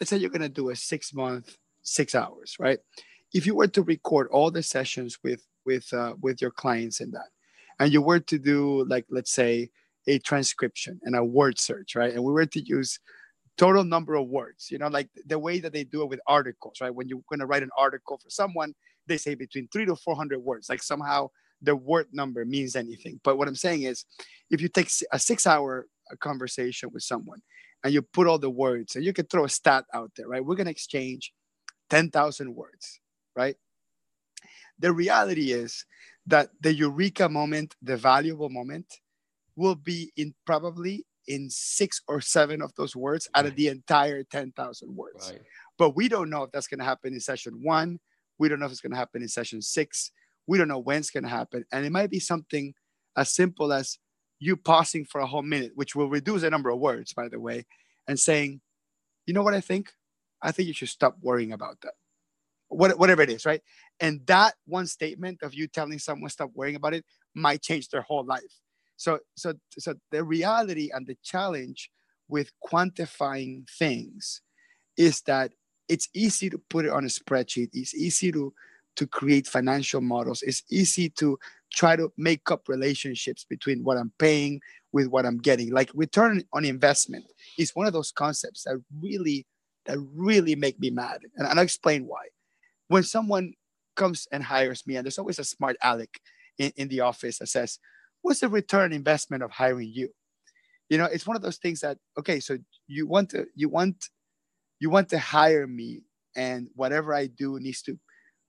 let's 0.00 0.08
say 0.08 0.16
you're 0.16 0.30
to 0.30 0.48
do 0.48 0.70
a 0.70 0.76
six 0.76 1.12
month 1.12 1.58
six 1.90 2.14
hours, 2.14 2.56
right? 2.58 2.78
If 3.32 3.46
you 3.46 3.54
were 3.54 3.68
to 3.68 3.82
record 3.82 4.28
all 4.30 4.50
the 4.50 4.62
sessions 4.62 5.18
with 5.22 5.44
with 5.66 5.92
uh, 5.92 6.14
with 6.20 6.40
your 6.40 6.50
clients 6.50 7.00
in 7.00 7.10
that, 7.12 7.30
and 7.78 7.92
you 7.92 8.02
were 8.02 8.20
to 8.20 8.38
do 8.38 8.84
like 8.84 9.06
let's 9.10 9.32
say 9.32 9.70
a 10.06 10.18
transcription 10.18 11.00
and 11.02 11.14
a 11.16 11.24
word 11.24 11.58
search, 11.58 11.94
right? 11.94 12.12
And 12.12 12.24
we 12.24 12.32
were 12.32 12.46
to 12.46 12.60
use 12.60 12.98
total 13.56 13.84
number 13.84 14.14
of 14.14 14.26
words, 14.28 14.68
you 14.70 14.78
know, 14.78 14.88
like 14.88 15.08
the 15.26 15.38
way 15.38 15.60
that 15.60 15.72
they 15.72 15.84
do 15.84 16.02
it 16.02 16.08
with 16.08 16.20
articles, 16.26 16.80
right? 16.80 16.94
When 16.94 17.08
you're 17.08 17.20
going 17.28 17.40
to 17.40 17.46
write 17.46 17.62
an 17.62 17.70
article 17.76 18.18
for 18.18 18.30
someone, 18.30 18.74
they 19.06 19.18
say 19.18 19.34
between 19.34 19.68
three 19.68 19.84
to 19.84 19.96
400 19.96 20.38
words, 20.38 20.70
like 20.70 20.82
somehow 20.82 21.28
the 21.60 21.76
word 21.76 22.06
number 22.12 22.44
means 22.44 22.74
anything. 22.74 23.20
But 23.22 23.36
what 23.36 23.48
I'm 23.48 23.54
saying 23.56 23.82
is, 23.82 24.06
if 24.50 24.62
you 24.62 24.68
take 24.68 24.90
a 25.12 25.18
six 25.18 25.46
hour 25.46 25.86
uh, 26.10 26.16
conversation 26.16 26.90
with 26.92 27.02
someone 27.02 27.42
and 27.84 27.92
you 27.92 28.00
put 28.02 28.26
all 28.26 28.38
the 28.38 28.50
words 28.50 28.96
and 28.96 29.04
you 29.04 29.12
can 29.12 29.26
throw 29.26 29.44
a 29.44 29.48
stat 29.48 29.84
out 29.92 30.10
there, 30.16 30.28
right? 30.28 30.44
We're 30.44 30.56
going 30.56 30.66
to 30.66 30.72
exchange 30.72 31.32
10,000 31.90 32.54
words, 32.54 33.00
right? 33.36 33.56
The 34.78 34.92
reality 34.92 35.52
is 35.52 35.84
that 36.26 36.50
the 36.60 36.72
eureka 36.72 37.28
moment, 37.28 37.76
the 37.82 37.96
valuable 37.96 38.48
moment, 38.48 38.86
will 39.56 39.74
be 39.74 40.12
in 40.16 40.34
probably 40.46 41.04
in 41.28 41.50
six 41.50 42.00
or 42.08 42.20
seven 42.20 42.62
of 42.62 42.74
those 42.76 42.96
words 42.96 43.28
right. 43.34 43.40
out 43.40 43.46
of 43.46 43.56
the 43.56 43.68
entire 43.68 44.22
10,000 44.22 44.96
words. 44.96 45.30
Right. 45.30 45.42
But 45.78 45.96
we 45.96 46.08
don't 46.08 46.30
know 46.30 46.44
if 46.44 46.52
that's 46.52 46.66
going 46.66 46.78
to 46.78 46.84
happen 46.84 47.12
in 47.12 47.20
session 47.20 47.60
one. 47.62 48.00
We 48.38 48.48
don't 48.48 48.58
know 48.58 48.66
if 48.66 48.72
it's 48.72 48.80
going 48.80 48.92
to 48.92 48.98
happen 48.98 49.22
in 49.22 49.28
session 49.28 49.60
six. 49.60 50.12
We 50.46 50.58
don't 50.58 50.68
know 50.68 50.78
when 50.78 50.98
it's 50.98 51.10
going 51.10 51.24
to 51.24 51.30
happen. 51.30 51.64
And 51.72 51.84
it 51.84 51.92
might 51.92 52.10
be 52.10 52.20
something 52.20 52.74
as 53.16 53.34
simple 53.34 53.72
as 53.72 53.98
you 54.38 54.56
pausing 54.56 55.04
for 55.04 55.20
a 55.20 55.26
whole 55.26 55.42
minute, 55.42 55.72
which 55.74 55.94
will 55.94 56.08
reduce 56.08 56.40
the 56.40 56.50
number 56.50 56.70
of 56.70 56.78
words, 56.78 57.12
by 57.12 57.28
the 57.28 57.38
way, 57.38 57.66
and 58.08 58.18
saying, 58.18 58.60
you 59.26 59.34
know 59.34 59.42
what 59.42 59.54
I 59.54 59.60
think? 59.60 59.92
I 60.42 60.52
think 60.52 60.68
you 60.68 60.74
should 60.74 60.88
stop 60.88 61.16
worrying 61.20 61.52
about 61.52 61.80
that. 61.82 61.94
What, 62.68 62.98
whatever 62.98 63.22
it 63.22 63.30
is, 63.30 63.44
right? 63.44 63.62
And 63.98 64.20
that 64.26 64.54
one 64.66 64.86
statement 64.86 65.42
of 65.42 65.54
you 65.54 65.66
telling 65.66 65.98
someone 65.98 66.30
stop 66.30 66.50
worrying 66.54 66.76
about 66.76 66.94
it 66.94 67.04
might 67.34 67.62
change 67.62 67.88
their 67.88 68.02
whole 68.02 68.24
life. 68.24 68.60
So, 68.96 69.18
so, 69.36 69.54
so 69.78 69.94
the 70.10 70.22
reality 70.22 70.90
and 70.92 71.06
the 71.06 71.16
challenge 71.24 71.90
with 72.28 72.52
quantifying 72.64 73.68
things 73.68 74.42
is 74.96 75.22
that 75.22 75.52
it's 75.88 76.08
easy 76.14 76.48
to 76.50 76.58
put 76.70 76.84
it 76.84 76.92
on 76.92 77.04
a 77.04 77.08
spreadsheet. 77.08 77.70
It's 77.72 77.94
easy 77.94 78.30
to 78.32 78.52
to 78.96 79.06
create 79.06 79.46
financial 79.46 80.00
models. 80.00 80.42
It's 80.42 80.62
easy 80.70 81.08
to 81.10 81.38
try 81.72 81.96
to 81.96 82.12
make 82.16 82.50
up 82.50 82.68
relationships 82.68 83.46
between 83.48 83.82
what 83.84 83.96
I'm 83.96 84.12
paying 84.18 84.60
with 84.92 85.06
what 85.06 85.24
I'm 85.24 85.38
getting. 85.38 85.70
Like 85.70 85.90
return 85.94 86.42
on 86.52 86.64
investment 86.64 87.24
is 87.56 87.74
one 87.74 87.86
of 87.86 87.92
those 87.92 88.12
concepts 88.12 88.64
that 88.64 88.82
really 89.00 89.46
that 89.90 89.98
really 90.14 90.54
make 90.54 90.78
me 90.78 90.90
mad. 90.90 91.20
And, 91.36 91.48
and 91.48 91.58
I'll 91.58 91.64
explain 91.64 92.06
why. 92.06 92.26
When 92.86 93.02
someone 93.02 93.54
comes 93.96 94.28
and 94.30 94.42
hires 94.42 94.86
me, 94.86 94.96
and 94.96 95.04
there's 95.04 95.18
always 95.18 95.40
a 95.40 95.44
smart 95.44 95.76
aleck 95.82 96.20
in, 96.58 96.72
in 96.76 96.88
the 96.88 97.00
office 97.00 97.38
that 97.38 97.48
says, 97.48 97.78
What's 98.22 98.40
the 98.40 98.48
return 98.48 98.92
investment 98.92 99.42
of 99.42 99.50
hiring 99.50 99.90
you? 99.92 100.10
You 100.90 100.98
know, 100.98 101.06
it's 101.06 101.26
one 101.26 101.36
of 101.36 101.42
those 101.42 101.56
things 101.56 101.80
that, 101.80 101.96
okay, 102.18 102.38
so 102.38 102.58
you 102.86 103.06
want 103.06 103.30
to, 103.30 103.46
you 103.54 103.68
want, 103.68 104.10
you 104.78 104.90
want 104.90 105.08
to 105.08 105.18
hire 105.18 105.66
me, 105.66 106.02
and 106.36 106.68
whatever 106.74 107.14
I 107.14 107.26
do 107.26 107.58
needs 107.58 107.82
to 107.82 107.98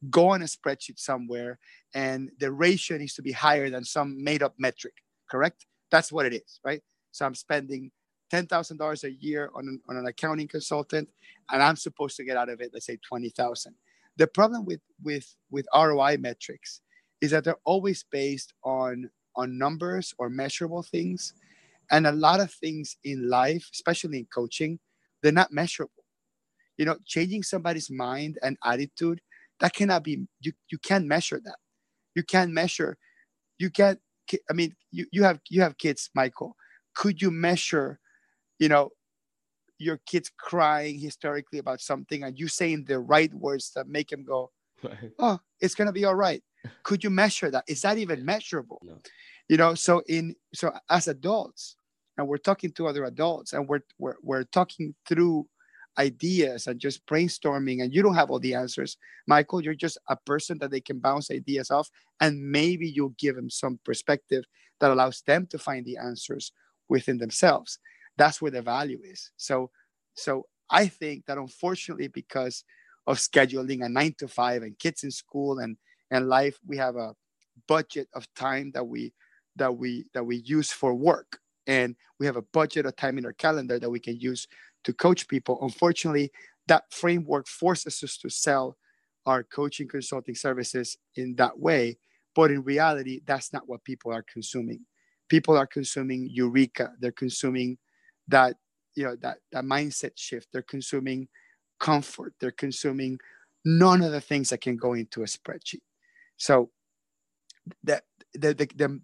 go 0.09 0.29
on 0.29 0.41
a 0.41 0.45
spreadsheet 0.45 0.99
somewhere, 0.99 1.57
and 1.95 2.29
the 2.39 2.51
ratio 2.51 2.97
needs 2.97 3.15
to 3.15 3.21
be 3.21 3.31
higher 3.31 3.69
than 3.69 3.85
some 3.85 4.21
made 4.23 4.43
up 4.43 4.55
metric, 4.59 4.93
correct? 5.29 5.65
That's 5.89 6.11
what 6.11 6.25
it 6.25 6.33
is, 6.33 6.59
right? 6.65 6.81
So 7.11 7.25
I'm 7.25 7.35
spending 7.35 7.91
$10,000 8.31 9.03
a 9.03 9.11
year 9.11 9.49
on 9.55 9.67
an, 9.67 9.81
on 9.89 9.97
an 9.97 10.05
accounting 10.05 10.47
consultant, 10.47 11.09
and 11.51 11.61
I'm 11.61 11.75
supposed 11.75 12.15
to 12.17 12.23
get 12.23 12.37
out 12.37 12.49
of 12.49 12.61
it, 12.61 12.71
let's 12.73 12.85
say 12.85 12.97
20,000. 13.07 13.73
The 14.17 14.27
problem 14.27 14.65
with, 14.65 14.81
with, 15.03 15.35
with 15.49 15.67
ROI 15.73 16.17
metrics 16.17 16.81
is 17.21 17.31
that 17.31 17.43
they're 17.43 17.55
always 17.65 18.05
based 18.11 18.53
on, 18.63 19.09
on 19.35 19.57
numbers 19.57 20.13
or 20.17 20.29
measurable 20.29 20.83
things. 20.83 21.33
And 21.91 22.07
a 22.07 22.11
lot 22.11 22.39
of 22.39 22.51
things 22.51 22.97
in 23.03 23.29
life, 23.29 23.69
especially 23.73 24.19
in 24.19 24.27
coaching, 24.33 24.79
they're 25.21 25.31
not 25.31 25.51
measurable. 25.51 26.03
You 26.77 26.85
know, 26.85 26.97
changing 27.05 27.43
somebody's 27.43 27.91
mind 27.91 28.39
and 28.41 28.57
attitude, 28.63 29.21
that 29.59 29.73
cannot 29.73 30.03
be, 30.03 30.25
you, 30.39 30.53
you 30.71 30.77
can't 30.79 31.05
measure 31.05 31.39
that. 31.43 31.57
You 32.15 32.23
can't 32.23 32.51
measure, 32.51 32.97
you 33.57 33.69
can't, 33.69 33.99
I 34.49 34.53
mean, 34.53 34.75
you, 34.91 35.05
you 35.11 35.23
have 35.23 35.39
you 35.49 35.61
have 35.61 35.77
kids, 35.77 36.09
Michael. 36.15 36.55
Could 36.93 37.21
you 37.21 37.31
measure 37.31 37.99
you 38.61 38.69
know, 38.69 38.91
your 39.79 39.99
kids 40.05 40.31
crying 40.37 40.99
hysterically 40.99 41.57
about 41.57 41.81
something 41.81 42.23
and 42.23 42.39
you 42.39 42.47
saying 42.47 42.85
the 42.85 42.99
right 42.99 43.33
words 43.33 43.71
that 43.75 43.87
make 43.87 44.11
him 44.11 44.23
go, 44.23 44.51
oh, 45.19 45.39
it's 45.59 45.73
going 45.73 45.87
to 45.87 45.91
be 45.91 46.05
all 46.05 46.15
right. 46.15 46.43
Could 46.83 47.03
you 47.03 47.09
measure 47.09 47.49
that? 47.49 47.63
Is 47.67 47.81
that 47.81 47.97
even 47.97 48.23
measurable? 48.23 48.79
No. 48.83 48.99
You 49.49 49.57
know, 49.57 49.73
so 49.73 50.03
in, 50.07 50.35
so 50.53 50.71
as 50.91 51.07
adults, 51.07 51.75
and 52.17 52.27
we're 52.27 52.37
talking 52.37 52.71
to 52.73 52.87
other 52.87 53.05
adults 53.05 53.53
and 53.53 53.67
we're, 53.67 53.81
we're, 53.97 54.15
we're 54.21 54.43
talking 54.43 54.93
through 55.07 55.47
ideas 55.97 56.67
and 56.67 56.79
just 56.79 57.05
brainstorming 57.07 57.81
and 57.81 57.93
you 57.93 58.03
don't 58.03 58.15
have 58.15 58.31
all 58.31 58.39
the 58.39 58.53
answers 58.53 58.95
michael 59.27 59.61
you're 59.61 59.73
just 59.73 59.97
a 60.07 60.15
person 60.25 60.57
that 60.57 60.71
they 60.71 60.79
can 60.79 60.99
bounce 60.99 61.29
ideas 61.29 61.69
off 61.69 61.89
and 62.21 62.41
maybe 62.41 62.87
you'll 62.87 63.13
give 63.19 63.35
them 63.35 63.49
some 63.49 63.77
perspective 63.83 64.45
that 64.79 64.89
allows 64.89 65.21
them 65.27 65.45
to 65.45 65.59
find 65.59 65.85
the 65.85 65.97
answers 65.97 66.53
within 66.87 67.17
themselves 67.17 67.77
that's 68.17 68.41
where 68.41 68.51
the 68.51 68.61
value 68.61 68.99
is. 69.03 69.31
So, 69.37 69.71
so 70.13 70.45
I 70.69 70.87
think 70.87 71.25
that 71.25 71.37
unfortunately, 71.37 72.07
because 72.07 72.63
of 73.07 73.17
scheduling 73.17 73.83
a 73.83 73.89
nine 73.89 74.15
to 74.19 74.27
five 74.27 74.63
and 74.63 74.77
kids 74.77 75.03
in 75.03 75.11
school 75.11 75.59
and 75.59 75.77
and 76.11 76.27
life, 76.27 76.59
we 76.67 76.77
have 76.77 76.95
a 76.95 77.15
budget 77.67 78.07
of 78.13 78.27
time 78.35 78.71
that 78.73 78.85
we 78.85 79.13
that 79.55 79.75
we 79.75 80.05
that 80.13 80.25
we 80.25 80.37
use 80.37 80.71
for 80.71 80.93
work, 80.93 81.39
and 81.67 81.95
we 82.19 82.25
have 82.25 82.37
a 82.37 82.41
budget 82.53 82.85
of 82.85 82.95
time 82.95 83.17
in 83.17 83.25
our 83.25 83.33
calendar 83.33 83.79
that 83.79 83.89
we 83.89 83.99
can 83.99 84.19
use 84.19 84.47
to 84.83 84.93
coach 84.93 85.27
people. 85.27 85.59
Unfortunately, 85.61 86.31
that 86.67 86.83
framework 86.91 87.47
forces 87.47 88.03
us 88.03 88.17
to 88.17 88.29
sell 88.29 88.77
our 89.25 89.43
coaching 89.43 89.87
consulting 89.87 90.35
services 90.35 90.97
in 91.15 91.35
that 91.35 91.59
way. 91.59 91.97
But 92.33 92.51
in 92.51 92.63
reality, 92.63 93.21
that's 93.25 93.51
not 93.53 93.67
what 93.67 93.83
people 93.83 94.11
are 94.11 94.23
consuming. 94.23 94.85
People 95.29 95.57
are 95.57 95.67
consuming 95.67 96.29
Eureka. 96.31 96.93
They're 96.99 97.11
consuming 97.11 97.77
that 98.27 98.55
you 98.95 99.03
know 99.03 99.15
that 99.21 99.37
that 99.51 99.63
mindset 99.63 100.11
shift 100.15 100.47
they're 100.51 100.61
consuming 100.61 101.27
comfort 101.79 102.33
they're 102.39 102.51
consuming 102.51 103.17
none 103.63 104.01
of 104.01 104.11
the 104.11 104.21
things 104.21 104.49
that 104.49 104.61
can 104.61 104.75
go 104.75 104.93
into 104.93 105.21
a 105.21 105.25
spreadsheet 105.25 105.81
so 106.37 106.69
that 107.83 108.03
the, 108.33 108.53
the, 108.53 108.69
the 108.75 109.01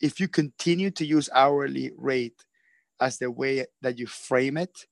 if 0.00 0.20
you 0.20 0.28
continue 0.28 0.90
to 0.90 1.06
use 1.06 1.30
hourly 1.32 1.92
rate 1.96 2.44
as 3.00 3.18
the 3.18 3.30
way 3.30 3.64
that 3.82 3.98
you 3.98 4.06
frame 4.06 4.56
it, 4.56 4.86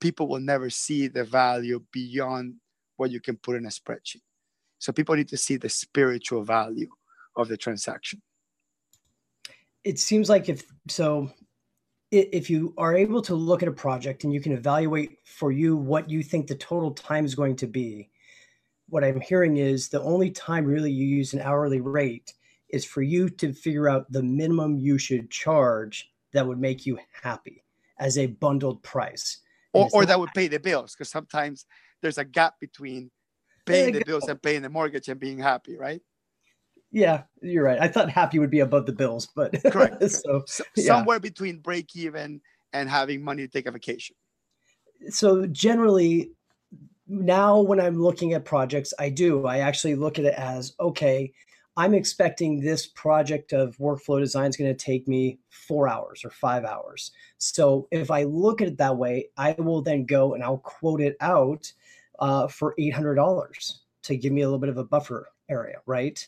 people 0.00 0.28
will 0.28 0.40
never 0.40 0.70
see 0.70 1.08
the 1.08 1.24
value 1.24 1.82
beyond 1.92 2.54
what 2.96 3.10
you 3.10 3.20
can 3.20 3.36
put 3.36 3.56
in 3.56 3.66
a 3.66 3.68
spreadsheet. 3.68 4.22
So 4.78 4.92
people 4.92 5.14
need 5.14 5.28
to 5.28 5.36
see 5.36 5.56
the 5.56 5.68
spiritual 5.68 6.42
value 6.42 6.88
of 7.36 7.48
the 7.48 7.56
transaction. 7.56 8.22
It 9.84 9.98
seems 9.98 10.28
like 10.28 10.48
if 10.48 10.64
so, 10.88 11.30
if 12.10 12.50
you 12.50 12.74
are 12.76 12.96
able 12.96 13.22
to 13.22 13.34
look 13.34 13.62
at 13.62 13.68
a 13.68 13.72
project 13.72 14.24
and 14.24 14.32
you 14.32 14.40
can 14.40 14.52
evaluate 14.52 15.18
for 15.24 15.52
you 15.52 15.76
what 15.76 16.10
you 16.10 16.22
think 16.22 16.46
the 16.46 16.56
total 16.56 16.90
time 16.90 17.24
is 17.24 17.34
going 17.34 17.56
to 17.56 17.66
be, 17.66 18.10
what 18.88 19.04
I'm 19.04 19.20
hearing 19.20 19.58
is 19.58 19.88
the 19.88 20.02
only 20.02 20.30
time 20.30 20.64
really 20.64 20.90
you 20.90 21.06
use 21.06 21.32
an 21.32 21.40
hourly 21.40 21.80
rate 21.80 22.34
is 22.68 22.84
for 22.84 23.02
you 23.02 23.28
to 23.28 23.52
figure 23.52 23.88
out 23.88 24.10
the 24.10 24.22
minimum 24.22 24.76
you 24.78 24.98
should 24.98 25.30
charge 25.30 26.10
that 26.32 26.46
would 26.46 26.58
make 26.58 26.84
you 26.84 26.98
happy 27.22 27.62
as 27.98 28.18
a 28.18 28.26
bundled 28.26 28.82
price. 28.82 29.38
Or, 29.72 29.88
or 29.92 30.04
that 30.04 30.18
would 30.18 30.30
pay 30.34 30.48
the 30.48 30.58
bills 30.58 30.94
because 30.94 31.10
sometimes 31.10 31.66
there's 32.02 32.18
a 32.18 32.24
gap 32.24 32.58
between 32.60 33.10
paying 33.66 33.92
the 33.92 34.04
bills 34.04 34.28
and 34.28 34.42
paying 34.42 34.62
the 34.62 34.68
mortgage 34.68 35.08
and 35.08 35.20
being 35.20 35.38
happy, 35.38 35.76
right? 35.76 36.00
Yeah, 36.92 37.22
you're 37.40 37.64
right. 37.64 37.80
I 37.80 37.88
thought 37.88 38.10
happy 38.10 38.38
would 38.38 38.50
be 38.50 38.60
above 38.60 38.86
the 38.86 38.92
bills, 38.92 39.28
but 39.34 39.62
correct. 39.70 40.10
so, 40.10 40.42
so 40.46 40.64
yeah. 40.76 40.84
somewhere 40.84 41.20
between 41.20 41.58
break 41.58 41.94
even 41.94 42.40
and 42.72 42.88
having 42.88 43.22
money 43.22 43.46
to 43.46 43.48
take 43.48 43.66
a 43.66 43.70
vacation. 43.70 44.16
So 45.08 45.46
generally, 45.46 46.32
now 47.06 47.60
when 47.60 47.80
I'm 47.80 48.00
looking 48.00 48.32
at 48.34 48.44
projects, 48.44 48.92
I 48.98 49.08
do. 49.10 49.46
I 49.46 49.58
actually 49.58 49.94
look 49.94 50.18
at 50.18 50.24
it 50.24 50.34
as 50.34 50.74
okay. 50.80 51.32
I'm 51.76 51.94
expecting 51.94 52.60
this 52.60 52.88
project 52.88 53.52
of 53.52 53.76
workflow 53.78 54.18
design 54.18 54.50
is 54.50 54.56
going 54.56 54.74
to 54.74 54.84
take 54.84 55.06
me 55.06 55.38
four 55.48 55.88
hours 55.88 56.24
or 56.24 56.30
five 56.30 56.64
hours. 56.64 57.12
So 57.38 57.86
if 57.90 58.10
I 58.10 58.24
look 58.24 58.60
at 58.60 58.68
it 58.68 58.78
that 58.78 58.96
way, 58.96 59.28
I 59.36 59.52
will 59.52 59.80
then 59.80 60.04
go 60.04 60.34
and 60.34 60.42
I'll 60.42 60.58
quote 60.58 61.00
it 61.00 61.16
out 61.20 61.72
uh, 62.18 62.48
for 62.48 62.74
$800 62.78 63.78
to 64.02 64.16
give 64.16 64.32
me 64.32 64.42
a 64.42 64.46
little 64.46 64.58
bit 64.58 64.68
of 64.68 64.78
a 64.78 64.84
buffer 64.84 65.30
area, 65.48 65.76
right? 65.86 66.26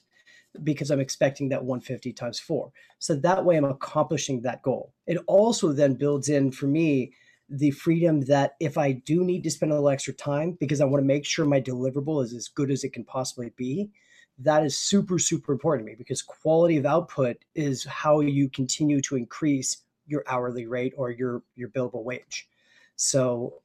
Because 0.62 0.90
I'm 0.90 1.00
expecting 1.00 1.48
that 1.48 1.64
150 1.64 2.12
times 2.12 2.38
four. 2.38 2.72
So 2.98 3.14
that 3.16 3.44
way 3.44 3.56
I'm 3.56 3.64
accomplishing 3.64 4.42
that 4.42 4.62
goal. 4.62 4.92
It 5.06 5.18
also 5.26 5.72
then 5.72 5.94
builds 5.94 6.28
in 6.28 6.52
for 6.52 6.66
me 6.66 7.12
the 7.48 7.70
freedom 7.70 8.22
that 8.22 8.54
if 8.60 8.78
I 8.78 8.92
do 8.92 9.24
need 9.24 9.42
to 9.44 9.50
spend 9.50 9.72
a 9.72 9.74
little 9.74 9.90
extra 9.90 10.14
time 10.14 10.56
because 10.58 10.80
I 10.80 10.84
want 10.84 11.02
to 11.02 11.06
make 11.06 11.24
sure 11.24 11.44
my 11.44 11.60
deliverable 11.60 12.24
is 12.24 12.32
as 12.32 12.48
good 12.48 12.70
as 12.70 12.84
it 12.84 12.92
can 12.92 13.04
possibly 13.04 13.52
be, 13.56 13.90
that 14.38 14.64
is 14.64 14.76
super, 14.76 15.18
super 15.18 15.52
important 15.52 15.86
to 15.86 15.92
me 15.92 15.96
because 15.96 16.22
quality 16.22 16.76
of 16.78 16.86
output 16.86 17.36
is 17.54 17.84
how 17.84 18.20
you 18.20 18.48
continue 18.48 19.00
to 19.02 19.16
increase 19.16 19.82
your 20.06 20.24
hourly 20.26 20.66
rate 20.66 20.94
or 20.96 21.10
your 21.10 21.42
your 21.54 21.68
billable 21.68 22.02
wage. 22.02 22.48
So 22.96 23.60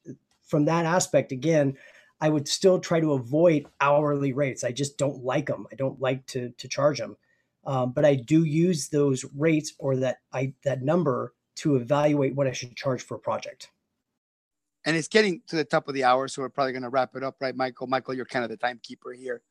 from 0.46 0.66
that 0.66 0.86
aspect, 0.86 1.32
again, 1.32 1.78
I 2.20 2.30
would 2.30 2.47
still 2.47 2.80
try 2.80 2.99
to 2.99 3.13
avoid 3.13 3.68
hourly 3.80 4.34
rates. 4.34 4.63
I 4.63 4.72
just 4.72 4.97
don't 4.97 5.24
like 5.24 5.47
them. 5.47 5.68
I 5.72 5.76
don't 5.76 5.99
like 6.01 6.26
to 6.28 6.49
to 6.57 6.68
charge 6.68 6.97
them. 6.99 7.18
Um, 7.65 7.91
but 7.91 8.05
I 8.05 8.15
do 8.15 8.43
use 8.45 8.88
those 8.88 9.26
rates 9.36 9.74
or 9.78 9.97
that 9.97 10.20
I 10.34 10.53
that 10.63 10.82
number 10.82 11.34
to 11.57 11.76
evaluate 11.76 12.36
what 12.36 12.47
I 12.47 12.53
should 12.53 12.76
charge 12.76 13.01
for 13.03 13.15
a 13.15 13.20
project. 13.20 13.70
And 14.86 14.95
it's 14.95 15.09
getting 15.09 15.41
to 15.47 15.57
the 15.57 15.65
top 15.65 15.89
of 15.89 15.93
the 15.95 16.05
hour, 16.05 16.28
so 16.28 16.41
we're 16.41 16.49
probably 16.49 16.72
going 16.72 16.84
to 16.84 16.89
wrap 16.89 17.15
it 17.15 17.24
up, 17.24 17.36
right, 17.41 17.55
Michael? 17.55 17.88
Michael, 17.88 18.13
you're 18.13 18.26
kind 18.26 18.45
of 18.45 18.49
the 18.49 18.55
timekeeper 18.55 19.11
here, 19.11 19.41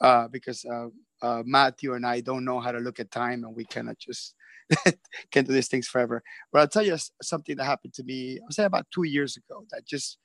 uh, 0.00 0.28
because 0.28 0.64
uh, 0.64 0.86
uh, 1.20 1.42
Matthew 1.44 1.92
and 1.92 2.06
I 2.06 2.20
don't 2.20 2.44
know 2.44 2.58
how 2.58 2.72
to 2.72 2.78
look 2.78 2.98
at 2.98 3.10
time, 3.10 3.44
and 3.44 3.54
we 3.54 3.66
cannot 3.66 3.98
just 3.98 4.34
can 5.30 5.44
do 5.44 5.52
these 5.52 5.68
things 5.68 5.88
forever. 5.88 6.22
But 6.52 6.60
I'll 6.60 6.68
tell 6.68 6.86
you 6.86 6.96
something 7.20 7.56
that 7.56 7.64
happened 7.64 7.92
to 7.94 8.02
me. 8.04 8.38
I'll 8.42 8.50
say 8.50 8.64
about 8.64 8.86
two 8.90 9.04
years 9.04 9.36
ago 9.36 9.66
that 9.72 9.84
just 9.84 10.16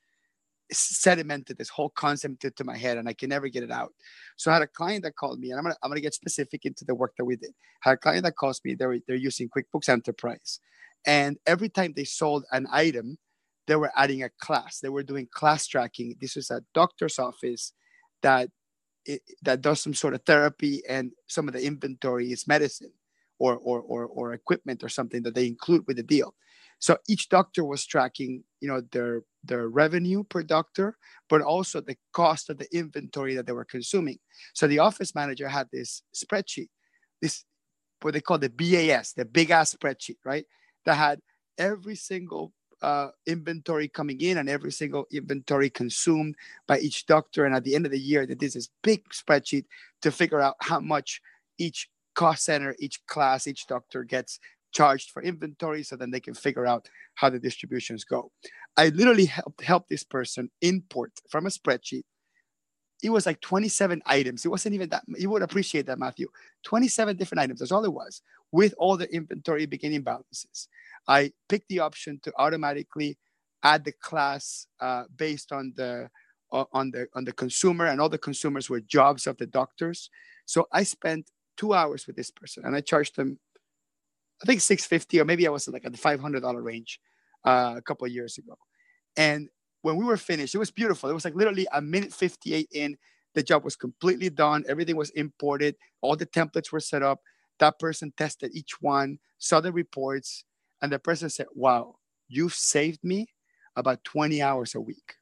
sedimented 0.74 1.58
this 1.58 1.70
whole 1.70 1.90
concept 1.90 2.44
into 2.44 2.64
my 2.64 2.78
head 2.78 2.98
and 2.98 3.08
I 3.08 3.14
can 3.14 3.30
never 3.30 3.48
get 3.48 3.64
it 3.64 3.72
out. 3.72 3.94
So 4.38 4.52
I 4.52 4.56
had 4.56 4.64
a 4.64 4.68
client 4.68 5.04
that 5.04 5.16
called 5.16 5.40
me 5.40 5.52
and 5.52 5.58
I'm 5.58 5.64
gonna 5.64 5.76
I'm 5.84 5.90
gonna 5.90 6.02
get 6.02 6.14
specific 6.14 6.66
into 6.66 6.86
the 6.86 6.96
work 6.96 7.14
that 7.18 7.26
we 7.26 7.36
did. 7.36 7.52
I 7.86 7.90
had 7.90 7.96
a 7.96 7.98
client 7.98 8.24
that 8.24 8.36
calls 8.36 8.62
me, 8.64 8.76
they're 8.76 8.98
they're 9.08 9.16
using 9.16 9.50
QuickBooks 9.50 9.90
Enterprise. 9.90 10.60
And 11.06 11.38
every 11.46 11.70
time 11.70 11.94
they 11.96 12.06
sold 12.06 12.46
an 12.52 12.68
item, 12.72 13.18
they 13.68 13.76
were 13.76 13.92
adding 13.96 14.24
a 14.24 14.30
class. 14.42 14.80
They 14.80 14.90
were 14.90 15.04
doing 15.04 15.28
class 15.32 15.68
tracking. 15.68 16.16
This 16.20 16.36
was 16.36 16.52
a 16.52 16.62
doctor's 16.74 17.20
office 17.20 17.74
that 18.22 18.50
it, 19.06 19.22
that 19.42 19.62
does 19.62 19.82
some 19.82 19.94
sort 19.94 20.14
of 20.14 20.22
therapy 20.26 20.82
and 20.88 21.12
some 21.28 21.48
of 21.48 21.54
the 21.54 21.66
inventory 21.66 22.32
is 22.32 22.48
medicine 22.48 22.92
or, 23.40 23.58
or, 23.58 23.82
or, 23.82 24.06
or 24.06 24.34
equipment 24.34 24.84
or 24.84 24.90
something 24.90 25.24
that 25.24 25.36
they 25.36 25.48
include 25.48 25.84
with 25.88 25.98
the 25.98 26.04
deal. 26.04 26.34
So 26.84 26.98
each 27.08 27.30
doctor 27.30 27.64
was 27.64 27.86
tracking, 27.86 28.44
you 28.60 28.68
know, 28.68 28.82
their 28.92 29.22
their 29.42 29.70
revenue 29.70 30.26
per 30.26 30.44
doctor, 30.44 30.98
but 31.30 31.42
also 31.42 31.80
the 31.80 31.96
cost 32.12 32.50
of 32.50 32.58
the 32.58 32.68
inventory 32.76 33.36
that 33.36 33.48
they 33.48 33.54
were 33.54 33.64
consuming. 33.64 34.20
So 34.54 34.68
the 34.68 34.80
office 34.80 35.16
manager 35.16 35.48
had 35.48 35.70
this 35.72 36.04
spreadsheet, 36.14 36.68
this 37.22 37.46
what 38.02 38.14
they 38.14 38.20
call 38.20 38.38
the 38.38 38.50
BAS, 38.50 39.14
the 39.14 39.24
big 39.24 39.50
ass 39.50 39.74
spreadsheet, 39.74 40.18
right? 40.26 40.44
That 40.84 40.96
had 40.96 41.22
every 41.58 41.96
single 41.96 42.52
uh, 42.82 43.12
inventory 43.28 43.88
coming 43.88 44.20
in 44.20 44.40
and 44.40 44.50
every 44.50 44.74
single 44.74 45.06
inventory 45.10 45.70
consumed 45.70 46.36
by 46.68 46.80
each 46.80 47.06
doctor. 47.06 47.46
And 47.46 47.56
at 47.56 47.64
the 47.64 47.76
end 47.76 47.86
of 47.86 47.94
the 47.94 47.98
year, 48.12 48.26
that 48.26 48.40
this 48.40 48.58
is 48.58 48.68
big 48.82 49.08
spreadsheet 49.08 49.64
to 50.02 50.12
figure 50.12 50.42
out 50.42 50.56
how 50.60 50.82
much 50.82 51.22
each 51.58 51.88
cost 52.14 52.44
center, 52.44 52.76
each 52.78 53.00
class, 53.06 53.48
each 53.48 53.68
doctor 53.68 54.04
gets 54.04 54.40
charged 54.74 55.12
for 55.12 55.22
inventory 55.22 55.84
so 55.84 55.96
then 55.96 56.12
they 56.12 56.20
can 56.20 56.34
figure 56.34 56.66
out 56.66 56.90
how 57.16 57.30
the 57.30 57.40
distributions 57.40 58.04
go. 58.04 58.32
I 58.76 58.90
literally 58.90 59.26
helped 59.26 59.62
help 59.62 59.88
this 59.88 60.04
person 60.04 60.50
import 60.62 61.12
from 61.30 61.46
a 61.46 61.50
spreadsheet. 61.50 62.04
It 63.04 63.10
was 63.10 63.26
like 63.26 63.42
27 63.42 64.02
items. 64.06 64.46
It 64.46 64.50
wasn't 64.50 64.76
even 64.76 64.90
that 64.90 65.04
you 65.18 65.30
would 65.30 65.42
appreciate 65.42 65.86
that, 65.88 66.00
Matthew. 66.00 66.28
27 66.64 67.18
different 67.18 67.42
items. 67.42 67.60
That's 67.60 67.72
all 67.72 67.86
it 67.86 67.94
was 67.94 68.22
with 68.52 68.74
all 68.78 68.98
the 68.98 69.14
inventory 69.14 69.66
beginning 69.66 70.02
balances. 70.02 70.68
I 71.08 71.32
picked 71.50 71.68
the 71.70 71.80
option 71.80 72.20
to 72.24 72.34
automatically 72.38 73.18
add 73.64 73.84
the 73.84 73.92
class 73.92 74.68
uh, 74.80 75.04
based 75.16 75.52
on 75.52 75.74
the 75.76 76.10
on 76.52 76.92
the 76.92 77.08
on 77.16 77.26
the 77.26 77.32
consumer 77.34 77.88
and 77.88 78.00
all 78.00 78.10
the 78.10 78.18
consumers 78.18 78.70
were 78.70 78.80
jobs 78.80 79.26
of 79.26 79.38
the 79.38 79.48
doctors. 79.48 80.10
So 80.46 80.68
I 80.72 80.84
spent 80.84 81.32
two 81.58 81.74
hours 81.74 82.06
with 82.06 82.16
this 82.16 82.30
person 82.30 82.64
and 82.64 82.76
I 82.76 82.82
charged 82.82 83.16
them 83.16 83.40
I 84.42 84.46
think 84.46 84.62
650 84.62 85.20
or 85.22 85.26
maybe 85.26 85.48
I 85.48 85.52
was 85.52 85.68
like 85.68 85.86
at 85.86 85.92
the 85.92 85.98
$500 85.98 86.64
range 86.64 87.00
uh, 87.46 87.76
a 87.78 87.82
couple 87.82 88.08
years 88.08 88.38
ago. 88.38 88.58
And 89.16 89.50
when 89.82 89.98
we 89.98 90.06
were 90.06 90.18
finished, 90.18 90.56
it 90.56 90.60
was 90.60 90.72
beautiful. 90.72 91.10
It 91.10 91.14
was 91.14 91.26
like 91.26 91.36
literally 91.36 91.68
a 91.72 91.82
minute 91.82 92.14
58 92.14 92.68
in. 92.72 92.98
The 93.36 93.44
job 93.44 93.64
was 93.64 93.76
completely 93.76 94.30
done. 94.30 94.64
Everything 94.68 94.96
was 94.96 95.10
imported. 95.12 95.76
All 96.02 96.16
the 96.16 96.26
templates 96.26 96.72
were 96.72 96.80
set 96.80 97.04
up. 97.04 97.22
That 97.60 97.80
person 97.80 98.14
tested 98.18 98.52
each 98.54 98.82
one, 98.82 99.20
saw 99.38 99.60
the 99.60 99.72
reports, 99.72 100.46
and 100.82 100.92
the 100.92 101.00
person 101.00 101.30
said, 101.30 101.48
Wow, 101.54 101.96
you've 102.28 102.54
saved 102.54 103.04
me 103.04 103.28
about 103.76 104.04
20 104.04 104.42
hours 104.42 104.76
a 104.76 104.82
week. 104.82 105.16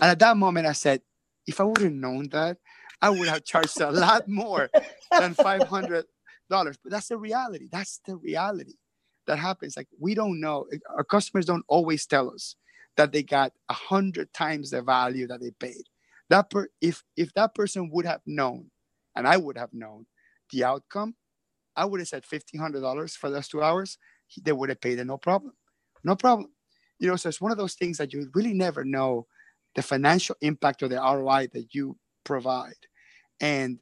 And 0.00 0.10
at 0.10 0.18
that 0.20 0.36
moment, 0.36 0.66
I 0.66 0.72
said, 0.72 1.02
If 1.46 1.60
I 1.60 1.64
would 1.64 1.78
have 1.78 1.92
known 1.92 2.28
that, 2.30 2.58
I 3.00 3.10
would 3.10 3.28
have 3.28 3.44
charged 3.44 3.80
a 3.80 3.90
lot 3.90 4.28
more 4.28 4.70
than 5.18 5.34
500 5.34 6.04
dollars. 6.48 6.78
But 6.82 6.92
that's 6.92 7.08
the 7.08 7.18
reality. 7.18 7.68
That's 7.70 8.00
the 8.06 8.16
reality 8.16 8.74
that 9.26 9.38
happens. 9.38 9.76
Like 9.76 9.88
we 10.00 10.14
don't 10.14 10.40
know. 10.40 10.66
Our 10.96 11.04
customers 11.04 11.46
don't 11.46 11.64
always 11.68 12.06
tell 12.06 12.30
us 12.30 12.56
that 12.96 13.12
they 13.12 13.22
got 13.22 13.52
a 13.68 13.74
hundred 13.74 14.32
times 14.34 14.70
the 14.70 14.82
value 14.82 15.26
that 15.28 15.40
they 15.40 15.52
paid. 15.52 15.84
That 16.30 16.50
per 16.50 16.68
if 16.80 17.02
if 17.16 17.32
that 17.34 17.54
person 17.54 17.90
would 17.92 18.06
have 18.06 18.20
known, 18.26 18.70
and 19.14 19.26
I 19.26 19.36
would 19.36 19.56
have 19.56 19.72
known 19.72 20.06
the 20.52 20.64
outcome, 20.64 21.14
I 21.76 21.84
would 21.84 22.00
have 22.00 22.08
said 22.08 22.26
fifteen 22.26 22.60
hundred 22.60 22.80
dollars 22.80 23.16
for 23.16 23.30
those 23.30 23.48
two 23.48 23.62
hours. 23.62 23.98
They 24.42 24.52
would 24.52 24.68
have 24.68 24.80
paid 24.80 24.98
it 24.98 25.04
no 25.06 25.16
problem, 25.16 25.54
no 26.04 26.16
problem. 26.16 26.50
You 26.98 27.08
know, 27.08 27.16
so 27.16 27.28
it's 27.28 27.40
one 27.40 27.52
of 27.52 27.58
those 27.58 27.74
things 27.74 27.98
that 27.98 28.12
you 28.12 28.28
really 28.34 28.52
never 28.52 28.84
know 28.84 29.26
the 29.74 29.82
financial 29.82 30.34
impact 30.40 30.82
or 30.82 30.88
the 30.88 30.96
ROI 30.96 31.48
that 31.52 31.74
you 31.74 31.96
provide, 32.24 32.74
and 33.40 33.78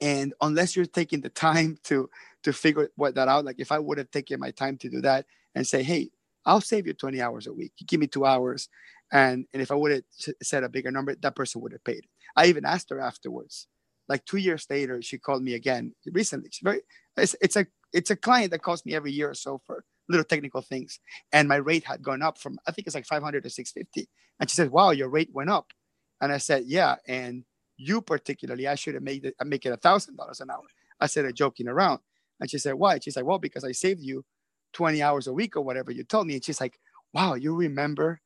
and 0.00 0.34
unless 0.40 0.76
you're 0.76 0.86
taking 0.86 1.20
the 1.20 1.28
time 1.28 1.78
to 1.84 2.08
to 2.42 2.52
figure 2.52 2.90
what 2.96 3.14
that 3.14 3.28
out 3.28 3.44
like 3.44 3.56
if 3.58 3.72
i 3.72 3.78
would 3.78 3.98
have 3.98 4.10
taken 4.10 4.40
my 4.40 4.50
time 4.50 4.76
to 4.76 4.88
do 4.88 5.00
that 5.00 5.26
and 5.54 5.66
say 5.66 5.82
hey 5.82 6.10
i'll 6.46 6.60
save 6.60 6.86
you 6.86 6.92
20 6.92 7.20
hours 7.20 7.46
a 7.46 7.52
week. 7.52 7.72
You 7.78 7.86
give 7.86 8.00
me 8.00 8.06
two 8.06 8.24
hours. 8.24 8.68
And 9.12 9.46
and 9.52 9.62
if 9.62 9.70
i 9.70 9.74
would 9.74 9.92
have 9.92 10.34
said 10.42 10.64
a 10.64 10.68
bigger 10.68 10.90
number 10.90 11.14
that 11.14 11.36
person 11.36 11.60
would 11.60 11.72
have 11.72 11.84
paid. 11.84 12.06
I 12.36 12.46
even 12.46 12.64
asked 12.64 12.90
her 12.90 13.00
afterwards. 13.00 13.66
Like 14.08 14.24
two 14.24 14.38
years 14.38 14.66
later 14.70 15.02
she 15.02 15.18
called 15.18 15.42
me 15.42 15.54
again 15.54 15.94
recently. 16.12 16.50
She's 16.52 16.64
very 16.64 16.80
it's, 17.16 17.36
it's 17.40 17.56
a 17.56 17.66
it's 17.92 18.10
a 18.10 18.16
client 18.16 18.52
that 18.52 18.62
calls 18.62 18.84
me 18.84 18.94
every 18.94 19.12
year 19.12 19.30
or 19.30 19.34
so 19.34 19.60
for 19.66 19.84
little 20.08 20.24
technical 20.24 20.62
things. 20.62 20.98
And 21.32 21.48
my 21.48 21.56
rate 21.56 21.84
had 21.84 22.02
gone 22.02 22.22
up 22.22 22.38
from 22.38 22.58
i 22.66 22.72
think 22.72 22.86
it's 22.86 22.96
like 22.96 23.06
500 23.06 23.42
to 23.42 23.50
650 23.50 24.08
and 24.38 24.48
she 24.48 24.54
said 24.54 24.70
wow 24.70 24.90
your 24.90 25.08
rate 25.08 25.30
went 25.32 25.50
up. 25.50 25.72
And 26.20 26.32
i 26.32 26.38
said 26.38 26.64
yeah. 26.66 26.96
And 27.06 27.44
you 27.80 28.02
particularly, 28.02 28.68
I 28.68 28.74
should 28.74 28.94
have 28.94 29.02
made 29.02 29.24
it 29.24 29.34
make 29.44 29.64
it 29.64 29.72
a 29.72 29.76
thousand 29.76 30.16
dollars 30.16 30.40
an 30.40 30.50
hour. 30.50 30.66
I 31.00 31.06
said 31.06 31.24
it 31.24 31.34
joking 31.34 31.68
around. 31.68 32.00
And 32.38 32.50
she 32.50 32.58
said, 32.58 32.74
why? 32.74 32.98
She's 32.98 33.16
like, 33.16 33.24
well, 33.24 33.38
because 33.38 33.64
I 33.64 33.72
saved 33.72 34.02
you 34.02 34.24
20 34.72 35.02
hours 35.02 35.26
a 35.26 35.32
week 35.32 35.56
or 35.56 35.62
whatever 35.62 35.90
you 35.90 36.04
told 36.04 36.26
me. 36.26 36.34
And 36.34 36.44
she's 36.44 36.60
like, 36.60 36.78
wow, 37.12 37.34
you 37.34 37.54
remember 37.54 38.20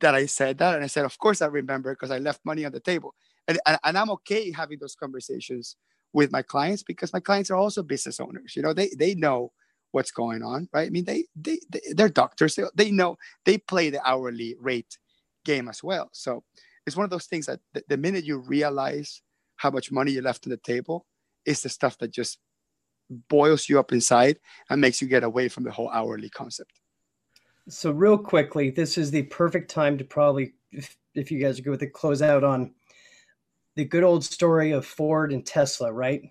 that 0.00 0.14
I 0.14 0.26
said 0.26 0.58
that? 0.58 0.74
And 0.74 0.84
I 0.84 0.88
said, 0.88 1.04
of 1.04 1.18
course 1.18 1.40
I 1.40 1.46
remember 1.46 1.92
because 1.92 2.10
I 2.10 2.18
left 2.18 2.40
money 2.44 2.64
on 2.64 2.72
the 2.72 2.80
table. 2.80 3.14
And, 3.46 3.58
and, 3.66 3.78
and 3.84 3.98
I'm 3.98 4.10
okay 4.10 4.50
having 4.52 4.78
those 4.80 4.94
conversations 4.94 5.76
with 6.12 6.32
my 6.32 6.42
clients 6.42 6.82
because 6.82 7.12
my 7.12 7.20
clients 7.20 7.50
are 7.50 7.56
also 7.56 7.82
business 7.82 8.20
owners. 8.20 8.54
You 8.56 8.62
know, 8.62 8.72
they, 8.72 8.90
they 8.96 9.14
know 9.14 9.52
what's 9.92 10.10
going 10.10 10.42
on, 10.42 10.68
right? 10.72 10.86
I 10.86 10.90
mean, 10.90 11.04
they, 11.04 11.24
they, 11.36 11.60
they 11.70 11.80
they're 11.92 12.08
doctors. 12.08 12.56
They, 12.56 12.64
they 12.74 12.90
know 12.90 13.16
they 13.44 13.58
play 13.58 13.90
the 13.90 14.06
hourly 14.06 14.56
rate 14.60 14.98
game 15.44 15.68
as 15.68 15.82
well. 15.82 16.08
So 16.12 16.42
it's 16.86 16.96
one 16.96 17.04
of 17.04 17.10
those 17.10 17.26
things 17.26 17.46
that 17.46 17.60
the, 17.88 17.96
minute 17.96 18.24
you 18.24 18.38
realize 18.38 19.22
how 19.56 19.70
much 19.70 19.90
money 19.90 20.12
you 20.12 20.22
left 20.22 20.46
on 20.46 20.50
the 20.50 20.56
table 20.58 21.06
is 21.46 21.62
the 21.62 21.68
stuff 21.68 21.98
that 21.98 22.12
just 22.12 22.38
boils 23.28 23.68
you 23.68 23.78
up 23.78 23.92
inside 23.92 24.38
and 24.70 24.80
makes 24.80 25.00
you 25.00 25.08
get 25.08 25.24
away 25.24 25.48
from 25.48 25.64
the 25.64 25.70
whole 25.70 25.90
hourly 25.90 26.30
concept. 26.30 26.72
So, 27.68 27.90
real 27.90 28.18
quickly, 28.18 28.70
this 28.70 28.98
is 28.98 29.10
the 29.10 29.22
perfect 29.24 29.70
time 29.70 29.96
to 29.96 30.04
probably, 30.04 30.52
if, 30.70 30.96
if 31.14 31.30
you 31.30 31.38
guys 31.38 31.58
are 31.58 31.62
good 31.62 31.70
with 31.70 31.82
it, 31.82 31.94
close 31.94 32.20
out 32.20 32.44
on 32.44 32.74
the 33.76 33.86
good 33.86 34.04
old 34.04 34.22
story 34.22 34.72
of 34.72 34.84
Ford 34.84 35.32
and 35.32 35.46
Tesla, 35.46 35.90
right? 35.90 36.22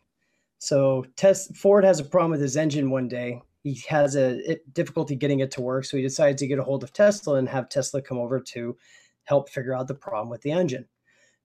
So, 0.59 1.05
Tes- 1.15 1.51
Ford 1.55 1.83
has 1.85 1.99
a 1.99 2.05
problem 2.05 2.31
with 2.31 2.41
his 2.41 2.55
engine 2.55 2.91
one 2.91 3.07
day. 3.07 3.41
He 3.63 3.81
has 3.87 4.15
a 4.15 4.51
it, 4.51 4.73
difficulty 4.73 5.15
getting 5.15 5.39
it 5.39 5.49
to 5.51 5.61
work, 5.61 5.85
so 5.85 5.97
he 5.97 6.03
decides 6.03 6.39
to 6.41 6.47
get 6.47 6.59
a 6.59 6.63
hold 6.63 6.83
of 6.83 6.93
Tesla 6.93 7.35
and 7.35 7.49
have 7.49 7.67
Tesla 7.67 8.01
come 8.01 8.19
over 8.19 8.39
to 8.39 8.77
help 9.25 9.49
figure 9.49 9.73
out 9.73 9.87
the 9.87 9.93
problem 9.93 10.29
with 10.29 10.41
the 10.41 10.51
engine. 10.51 10.85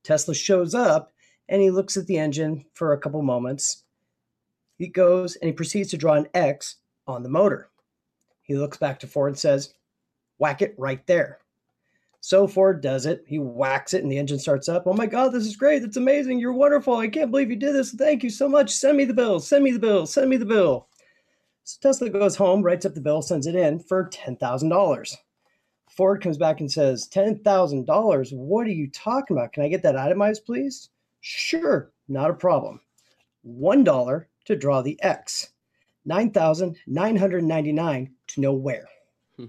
Tesla 0.03 0.35
shows 0.35 0.75
up 0.75 1.13
and 1.49 1.61
he 1.61 1.71
looks 1.71 1.97
at 1.97 2.07
the 2.07 2.19
engine 2.19 2.65
for 2.75 2.93
a 2.93 2.99
couple 2.99 3.23
moments. 3.23 3.85
He 4.77 4.89
goes 4.89 5.37
and 5.37 5.49
he 5.49 5.53
proceeds 5.53 5.91
to 5.91 5.97
draw 5.97 6.15
an 6.15 6.29
X 6.35 6.77
on 7.07 7.23
the 7.23 7.29
motor. 7.29 7.71
He 8.43 8.57
looks 8.57 8.79
back 8.79 9.01
to 9.01 9.07
Ford 9.07 9.31
and 9.31 9.39
says, 9.39 9.75
Whack 10.39 10.63
it 10.63 10.75
right 10.79 11.05
there. 11.07 11.41
So 12.21 12.47
Ford 12.47 12.81
does 12.81 13.07
it. 13.07 13.25
He 13.27 13.39
whacks 13.39 13.95
it 13.95 14.03
and 14.03 14.11
the 14.11 14.19
engine 14.19 14.39
starts 14.39 14.69
up. 14.69 14.85
Oh 14.87 14.93
my 14.93 15.07
God, 15.07 15.33
this 15.33 15.47
is 15.47 15.57
great. 15.57 15.81
That's 15.81 15.97
amazing. 15.97 16.39
You're 16.39 16.53
wonderful. 16.53 16.97
I 16.97 17.09
can't 17.09 17.31
believe 17.31 17.51
you 17.51 17.57
did 17.57 17.75
this. 17.75 17.93
Thank 17.93 18.23
you 18.23 18.31
so 18.31 18.49
much. 18.49 18.71
Send 18.71 18.97
me 18.97 19.05
the 19.05 19.15
bill. 19.15 19.41
Send 19.41 19.65
me 19.65 19.73
the 19.73 19.79
bill. 19.79 20.07
Send 20.07 20.29
me 20.29 20.37
the 20.37 20.45
bill. 20.45 20.89
So 21.65 21.79
Tesla 21.83 22.09
goes 22.09 22.37
home, 22.37 22.63
writes 22.63 22.87
up 22.87 22.95
the 22.95 23.01
bill, 23.01 23.21
sends 23.21 23.47
it 23.47 23.55
in 23.55 23.79
for 23.79 24.09
$10,000. 24.09 25.17
Ford 25.99 26.23
comes 26.23 26.39
back 26.39 26.61
and 26.61 26.71
says, 26.71 27.09
$10,000? 27.13 28.33
What 28.33 28.67
are 28.69 28.71
you 28.71 28.89
talking 28.89 29.37
about? 29.37 29.53
Can 29.53 29.65
I 29.65 29.69
get 29.69 29.83
that 29.83 29.97
itemized, 29.97 30.47
please? 30.47 30.91
Sure, 31.23 31.91
not 32.07 32.31
a 32.31 32.35
problem. 32.35 32.81
$1 33.45 34.25
to 34.45 34.55
draw 34.55 34.81
the 34.81 34.97
X. 35.03 35.49
9,999 36.05 38.15
to 38.29 38.41
know 38.41 38.53
where. 38.53 38.89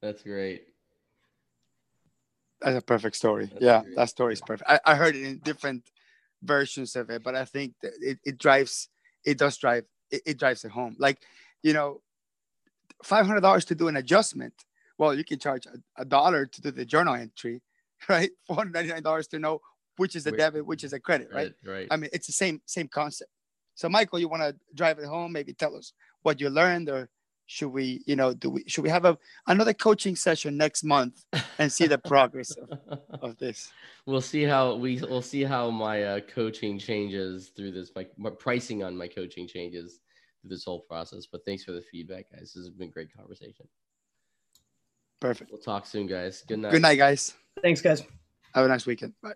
That's 0.00 0.22
great. 0.22 0.68
That's 2.60 2.78
a 2.78 2.80
perfect 2.80 3.16
story. 3.16 3.46
That's 3.46 3.60
yeah, 3.60 3.82
great. 3.82 3.96
that 3.96 4.10
story 4.10 4.34
is 4.34 4.42
perfect. 4.42 4.70
I, 4.70 4.78
I 4.86 4.94
heard 4.94 5.16
it 5.16 5.24
in 5.24 5.38
different 5.38 5.90
versions 6.40 6.94
of 6.94 7.10
it, 7.10 7.24
but 7.24 7.34
I 7.34 7.46
think 7.46 7.74
that 7.82 7.94
it, 8.00 8.20
it 8.24 8.38
drives, 8.38 8.90
it 9.24 9.38
does 9.38 9.56
drive, 9.56 9.86
it, 10.12 10.22
it 10.24 10.38
drives 10.38 10.64
it 10.64 10.70
home. 10.70 10.94
Like, 11.00 11.18
you 11.64 11.72
know, 11.72 12.00
$500 13.04 13.66
to 13.66 13.74
do 13.74 13.88
an 13.88 13.96
adjustment. 13.96 14.54
Well, 14.98 15.14
you 15.14 15.24
can 15.24 15.38
charge 15.38 15.66
a, 15.66 16.02
a 16.02 16.04
dollar 16.04 16.46
to 16.46 16.60
do 16.60 16.70
the 16.70 16.84
journal 16.84 17.14
entry, 17.14 17.62
right? 18.08 18.30
$499 18.50 19.28
to 19.30 19.38
know 19.38 19.60
which 19.96 20.16
is 20.16 20.26
a 20.26 20.32
debit, 20.32 20.66
which 20.66 20.84
is 20.84 20.92
a 20.92 21.00
credit, 21.00 21.28
right? 21.32 21.52
Right. 21.64 21.72
Right. 21.72 21.88
I 21.90 21.96
mean, 21.96 22.10
it's 22.12 22.26
the 22.26 22.32
same 22.32 22.60
same 22.66 22.88
concept. 22.88 23.30
So, 23.74 23.88
Michael, 23.88 24.18
you 24.18 24.28
want 24.28 24.42
to 24.42 24.56
drive 24.74 24.98
it 24.98 25.06
home? 25.06 25.32
Maybe 25.32 25.52
tell 25.52 25.76
us 25.76 25.92
what 26.22 26.40
you 26.40 26.48
learned, 26.48 26.88
or 26.88 27.08
should 27.46 27.68
we, 27.68 28.02
you 28.06 28.16
know, 28.16 28.32
do 28.32 28.50
we 28.50 28.64
should 28.66 28.84
we 28.84 28.90
have 28.90 29.04
a 29.04 29.18
another 29.46 29.74
coaching 29.74 30.16
session 30.16 30.56
next 30.56 30.84
month 30.84 31.24
and 31.58 31.72
see 31.72 31.86
the 31.86 31.98
progress 31.98 32.52
of, 32.52 33.00
of 33.22 33.38
this? 33.38 33.72
we'll 34.06 34.20
see 34.20 34.42
how 34.42 34.74
we 34.74 35.00
we'll 35.00 35.22
see 35.22 35.42
how 35.42 35.70
my 35.70 36.02
uh, 36.02 36.20
coaching 36.20 36.78
changes 36.78 37.52
through 37.56 37.72
this. 37.72 37.90
My, 37.94 38.06
my 38.16 38.30
pricing 38.30 38.82
on 38.82 38.96
my 38.96 39.08
coaching 39.08 39.46
changes 39.46 40.00
through 40.40 40.50
this 40.50 40.64
whole 40.64 40.80
process. 40.80 41.26
But 41.30 41.44
thanks 41.44 41.64
for 41.64 41.72
the 41.72 41.82
feedback, 41.82 42.26
guys. 42.32 42.52
This 42.54 42.64
has 42.64 42.70
been 42.70 42.88
a 42.88 42.92
great 42.92 43.14
conversation. 43.14 43.66
Perfect. 45.20 45.50
We'll 45.50 45.60
talk 45.60 45.86
soon, 45.86 46.06
guys. 46.06 46.42
Good 46.46 46.58
night. 46.58 46.72
Good 46.72 46.82
night, 46.82 46.96
guys. 46.96 47.34
Thanks, 47.62 47.80
guys. 47.80 48.02
Have 48.54 48.64
a 48.64 48.68
nice 48.68 48.86
weekend. 48.86 49.14
Bye. 49.22 49.34